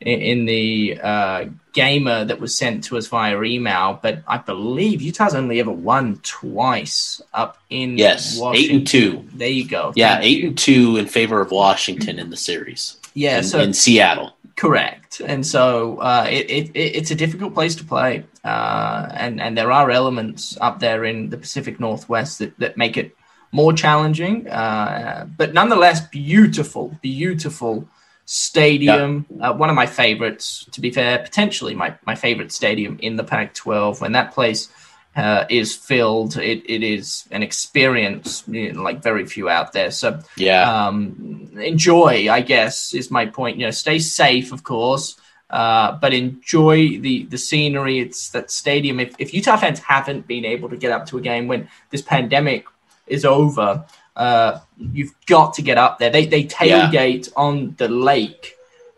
in 0.00 0.44
the 0.44 1.00
uh, 1.02 1.44
gamer 1.72 2.24
that 2.24 2.38
was 2.38 2.56
sent 2.56 2.84
to 2.84 2.98
us 2.98 3.06
via 3.06 3.40
email, 3.42 3.98
but 4.02 4.22
I 4.26 4.38
believe 4.38 5.00
Utah's 5.00 5.34
only 5.34 5.58
ever 5.60 5.70
won 5.70 6.20
twice 6.22 7.20
up 7.32 7.58
in 7.70 7.96
yes, 7.96 8.38
Washington. 8.38 8.70
eight 8.70 8.76
and 8.76 8.86
two. 8.86 9.28
There 9.34 9.48
you 9.48 9.66
go. 9.66 9.92
Yeah, 9.96 10.14
Thank 10.14 10.24
eight 10.24 10.40
you. 10.40 10.48
and 10.48 10.58
two 10.58 10.96
in 10.96 11.06
favor 11.06 11.40
of 11.40 11.50
Washington 11.50 12.18
in 12.18 12.30
the 12.30 12.36
series. 12.36 12.98
Yeah, 13.14 13.38
in, 13.38 13.44
so 13.44 13.60
in 13.60 13.72
Seattle. 13.72 14.32
Correct, 14.56 15.20
and 15.20 15.46
so 15.46 15.98
uh, 15.98 16.26
it, 16.30 16.50
it, 16.50 16.70
it's 16.74 17.10
a 17.10 17.14
difficult 17.14 17.52
place 17.52 17.74
to 17.76 17.84
play, 17.84 18.24
uh, 18.44 19.08
and 19.12 19.40
and 19.40 19.56
there 19.56 19.70
are 19.70 19.90
elements 19.90 20.56
up 20.60 20.80
there 20.80 21.04
in 21.04 21.28
the 21.30 21.36
Pacific 21.36 21.78
Northwest 21.78 22.38
that, 22.38 22.58
that 22.58 22.76
make 22.76 22.96
it 22.96 23.14
more 23.52 23.72
challenging, 23.72 24.48
uh, 24.48 25.26
but 25.36 25.54
nonetheless 25.54 26.06
beautiful, 26.08 26.96
beautiful 27.02 27.86
Stadium, 28.28 29.24
uh, 29.40 29.52
one 29.54 29.70
of 29.70 29.76
my 29.76 29.86
favorites, 29.86 30.66
to 30.72 30.80
be 30.80 30.90
fair, 30.90 31.18
potentially 31.20 31.74
my, 31.74 31.96
my 32.04 32.16
favorite 32.16 32.50
stadium 32.50 32.98
in 33.00 33.14
the 33.14 33.22
Pac 33.22 33.54
12. 33.54 34.00
When 34.00 34.12
that 34.12 34.34
place 34.34 34.68
uh, 35.14 35.44
is 35.48 35.76
filled, 35.76 36.36
it, 36.36 36.68
it 36.68 36.82
is 36.82 37.28
an 37.30 37.44
experience 37.44 38.42
you 38.48 38.72
know, 38.72 38.82
like 38.82 39.00
very 39.00 39.24
few 39.26 39.48
out 39.48 39.72
there. 39.72 39.92
So, 39.92 40.20
yeah, 40.36 40.86
um, 40.86 41.52
enjoy, 41.56 42.28
I 42.28 42.40
guess, 42.40 42.94
is 42.94 43.12
my 43.12 43.26
point. 43.26 43.58
You 43.58 43.66
know, 43.66 43.70
stay 43.70 44.00
safe, 44.00 44.52
of 44.52 44.64
course. 44.64 45.16
Uh, 45.48 45.96
but 46.00 46.12
enjoy 46.12 46.98
the 46.98 47.24
the 47.26 47.38
scenery. 47.38 48.00
It's 48.00 48.30
that 48.30 48.50
stadium. 48.50 48.98
If, 48.98 49.14
if 49.20 49.32
Utah 49.32 49.56
fans 49.56 49.78
haven't 49.78 50.26
been 50.26 50.44
able 50.44 50.68
to 50.68 50.76
get 50.76 50.90
up 50.90 51.06
to 51.06 51.18
a 51.18 51.20
game 51.20 51.46
when 51.46 51.68
this 51.90 52.02
pandemic 52.02 52.66
is 53.06 53.24
over, 53.24 53.84
uh, 54.16 54.60
you've 54.78 55.14
got 55.26 55.54
to 55.54 55.62
get 55.62 55.78
up 55.78 55.98
there. 55.98 56.10
They 56.10 56.26
they 56.26 56.44
tailgate 56.44 57.28
yeah. 57.28 57.32
on 57.36 57.74
the 57.78 57.88
lake 57.88 58.56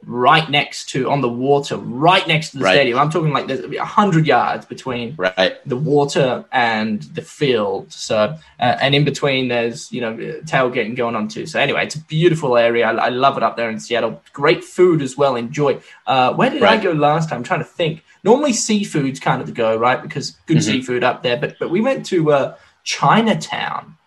right 0.08 0.48
next 0.48 0.88
to 0.88 1.10
on 1.10 1.20
the 1.20 1.28
water 1.28 1.76
right 1.76 2.26
next 2.28 2.50
to 2.50 2.58
the 2.58 2.64
right. 2.64 2.74
stadium 2.74 2.98
i'm 2.98 3.10
talking 3.10 3.32
like 3.32 3.46
there's 3.48 3.60
a 3.60 3.68
100 3.68 4.26
yards 4.26 4.64
between 4.64 5.14
right. 5.16 5.58
the 5.66 5.76
water 5.76 6.44
and 6.52 7.02
the 7.02 7.20
field 7.20 7.92
so 7.92 8.36
uh, 8.60 8.78
and 8.80 8.94
in 8.94 9.04
between 9.04 9.48
there's 9.48 9.90
you 9.92 10.00
know 10.00 10.14
tailgating 10.44 10.96
going 10.96 11.16
on 11.16 11.26
too 11.26 11.46
so 11.46 11.58
anyway 11.58 11.84
it's 11.84 11.96
a 11.96 12.00
beautiful 12.02 12.56
area 12.56 12.86
i, 12.86 12.92
I 12.92 13.08
love 13.08 13.36
it 13.36 13.42
up 13.42 13.56
there 13.56 13.68
in 13.70 13.80
seattle 13.80 14.22
great 14.32 14.62
food 14.62 15.02
as 15.02 15.16
well 15.16 15.34
enjoy 15.34 15.80
uh, 16.06 16.32
where 16.32 16.48
did 16.48 16.62
right. 16.62 16.78
i 16.78 16.82
go 16.82 16.92
last 16.92 17.28
time 17.28 17.38
i'm 17.38 17.44
trying 17.44 17.60
to 17.60 17.66
think 17.66 18.04
normally 18.22 18.52
seafood's 18.52 19.18
kind 19.18 19.40
of 19.40 19.48
the 19.48 19.52
go 19.52 19.76
right 19.76 20.00
because 20.00 20.30
good 20.46 20.58
mm-hmm. 20.58 20.72
seafood 20.72 21.02
up 21.02 21.22
there 21.22 21.36
but 21.36 21.58
but 21.58 21.70
we 21.70 21.80
went 21.80 22.06
to 22.06 22.32
uh, 22.32 22.56
chinatown 22.84 23.97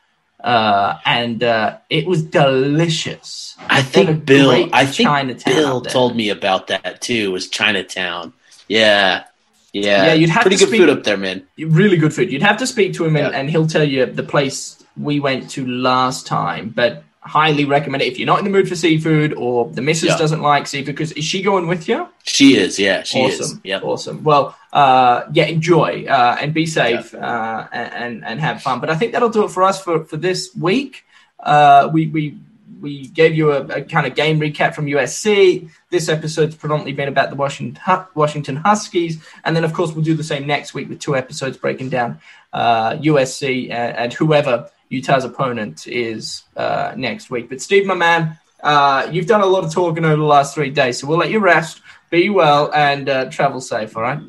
uh, 0.43 0.97
and 1.05 1.43
uh, 1.43 1.77
it 1.89 2.05
was 2.05 2.23
delicious. 2.23 3.55
I 3.67 3.81
think 3.81 4.25
Bill. 4.25 4.69
I 4.73 4.85
think 4.85 5.07
Chinatown 5.07 5.53
Bill 5.53 5.81
told 5.81 6.15
me 6.15 6.29
about 6.29 6.67
that 6.67 7.01
too. 7.01 7.31
Was 7.31 7.49
Chinatown? 7.49 8.33
Yeah, 8.67 9.25
yeah. 9.73 10.05
Yeah, 10.05 10.13
you'd 10.13 10.29
have 10.29 10.41
pretty 10.41 10.57
good 10.57 10.69
speak, 10.69 10.81
food 10.81 10.89
up 10.89 11.03
there, 11.03 11.17
man. 11.17 11.45
Really 11.57 11.97
good 11.97 12.13
food. 12.13 12.31
You'd 12.31 12.41
have 12.41 12.57
to 12.57 12.67
speak 12.67 12.93
to 12.95 13.05
him, 13.05 13.15
and, 13.15 13.33
and 13.33 13.49
he'll 13.49 13.67
tell 13.67 13.83
you 13.83 14.05
the 14.05 14.23
place 14.23 14.83
we 14.97 15.19
went 15.19 15.49
to 15.51 15.65
last 15.65 16.27
time. 16.27 16.69
But 16.69 17.03
highly 17.21 17.65
recommend 17.65 18.01
it 18.01 18.07
if 18.07 18.17
you're 18.17 18.25
not 18.25 18.39
in 18.39 18.45
the 18.45 18.51
mood 18.51 18.67
for 18.67 18.75
seafood 18.75 19.33
or 19.33 19.69
the 19.69 19.81
missus 19.81 20.09
yeah. 20.09 20.17
doesn't 20.17 20.41
like 20.41 20.67
seafood. 20.67 20.95
Because 20.95 21.11
is 21.13 21.23
she 21.23 21.41
going 21.41 21.67
with 21.67 21.87
you? 21.87 22.07
She 22.23 22.57
is. 22.57 22.77
Yeah, 22.79 23.03
she 23.03 23.19
awesome. 23.19 23.57
is. 23.57 23.59
Yeah, 23.63 23.79
awesome. 23.81 24.23
Well, 24.23 24.55
uh, 24.73 25.23
yeah, 25.33 25.45
enjoy 25.45 26.05
uh, 26.05 26.37
and 26.39 26.53
be 26.53 26.65
safe 26.65 27.13
yeah. 27.13 27.19
uh, 27.19 27.67
and 27.71 28.23
and 28.23 28.39
have 28.39 28.61
fun. 28.61 28.79
But 28.79 28.89
I 28.89 28.95
think 28.95 29.13
that'll 29.13 29.29
do 29.29 29.45
it 29.45 29.51
for 29.51 29.63
us 29.63 29.83
for 29.83 30.05
for 30.05 30.17
this 30.17 30.55
week. 30.55 31.03
Uh, 31.39 31.89
we 31.91 32.07
we 32.07 32.37
we 32.79 33.07
gave 33.07 33.35
you 33.35 33.51
a, 33.51 33.61
a, 33.65 33.81
kind 33.83 34.07
of 34.07 34.15
game 34.15 34.39
recap 34.39 34.73
from 34.73 34.87
USC. 34.87 35.69
This 35.89 36.09
episode's 36.09 36.55
predominantly 36.55 36.93
been 36.93 37.09
about 37.09 37.29
the 37.29 37.35
Washington 37.35 37.79
Washington 38.15 38.55
Huskies, 38.55 39.23
and 39.43 39.55
then 39.55 39.63
of 39.63 39.73
course 39.73 39.93
we'll 39.93 40.03
do 40.03 40.15
the 40.15 40.23
same 40.23 40.45
next 40.47 40.73
week 40.73 40.89
with 40.89 40.99
two 40.99 41.15
episodes 41.15 41.57
breaking 41.57 41.89
down 41.89 42.19
USC 42.53 43.69
uh, 43.69 43.73
and, 43.73 43.97
and 43.97 44.13
whoever 44.13 44.69
Utah's 44.91 45.23
opponent 45.23 45.87
is 45.87 46.43
uh, 46.57 46.93
next 46.95 47.31
week. 47.31 47.49
But 47.49 47.61
Steve, 47.61 47.85
my 47.85 47.95
man, 47.95 48.37
uh, 48.61 49.07
you've 49.11 49.25
done 49.25 49.41
a 49.41 49.45
lot 49.45 49.63
of 49.63 49.73
talking 49.73 50.05
over 50.05 50.17
the 50.17 50.23
last 50.23 50.53
three 50.53 50.69
days, 50.69 50.99
so 50.99 51.07
we'll 51.07 51.17
let 51.17 51.31
you 51.31 51.39
rest. 51.39 51.81
Be 52.11 52.29
well 52.29 52.71
and 52.73 53.09
uh, 53.09 53.31
travel 53.31 53.59
safe. 53.61 53.97
All 53.97 54.03
right. 54.03 54.19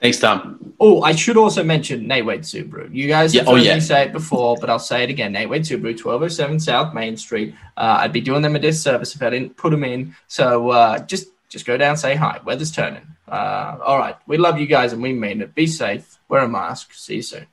Thanks, 0.00 0.20
Tom. 0.20 0.74
Oh, 0.78 1.00
I 1.02 1.14
should 1.14 1.38
also 1.38 1.64
mention 1.64 2.06
Nate 2.06 2.26
Wade 2.26 2.42
Subaru. 2.42 2.94
You 2.94 3.08
guys 3.08 3.32
have 3.32 3.46
yeah, 3.46 3.50
oh, 3.50 3.56
heard 3.56 3.64
yeah. 3.64 3.74
me 3.76 3.80
say 3.80 4.02
it 4.04 4.12
before, 4.12 4.58
but 4.60 4.68
I'll 4.68 4.78
say 4.78 5.02
it 5.02 5.08
again. 5.08 5.32
Nate 5.32 5.48
Wade 5.48 5.62
Subaru, 5.62 5.96
1207 5.96 6.60
South 6.60 6.92
Main 6.92 7.16
Street. 7.16 7.54
Uh, 7.76 7.96
I'd 8.00 8.12
be 8.12 8.20
doing 8.20 8.42
them 8.42 8.54
a 8.54 8.58
disservice 8.58 9.14
if 9.14 9.22
I 9.22 9.30
didn't 9.30 9.56
put 9.56 9.70
them 9.70 9.82
in. 9.82 10.14
So 10.28 10.70
uh, 10.70 10.98
just 11.06 11.28
just 11.48 11.64
go 11.64 11.78
down, 11.78 11.96
say 11.96 12.14
hi. 12.16 12.40
Weather's 12.44 12.70
turning. 12.70 13.06
Uh, 13.26 13.78
all 13.82 13.98
right. 13.98 14.16
We 14.26 14.36
love 14.36 14.58
you 14.58 14.66
guys 14.66 14.92
and 14.92 15.02
we 15.02 15.14
mean 15.14 15.40
it. 15.40 15.54
Be 15.54 15.66
safe. 15.66 16.18
Wear 16.28 16.42
a 16.42 16.48
mask. 16.48 16.92
See 16.92 17.16
you 17.16 17.22
soon. 17.22 17.46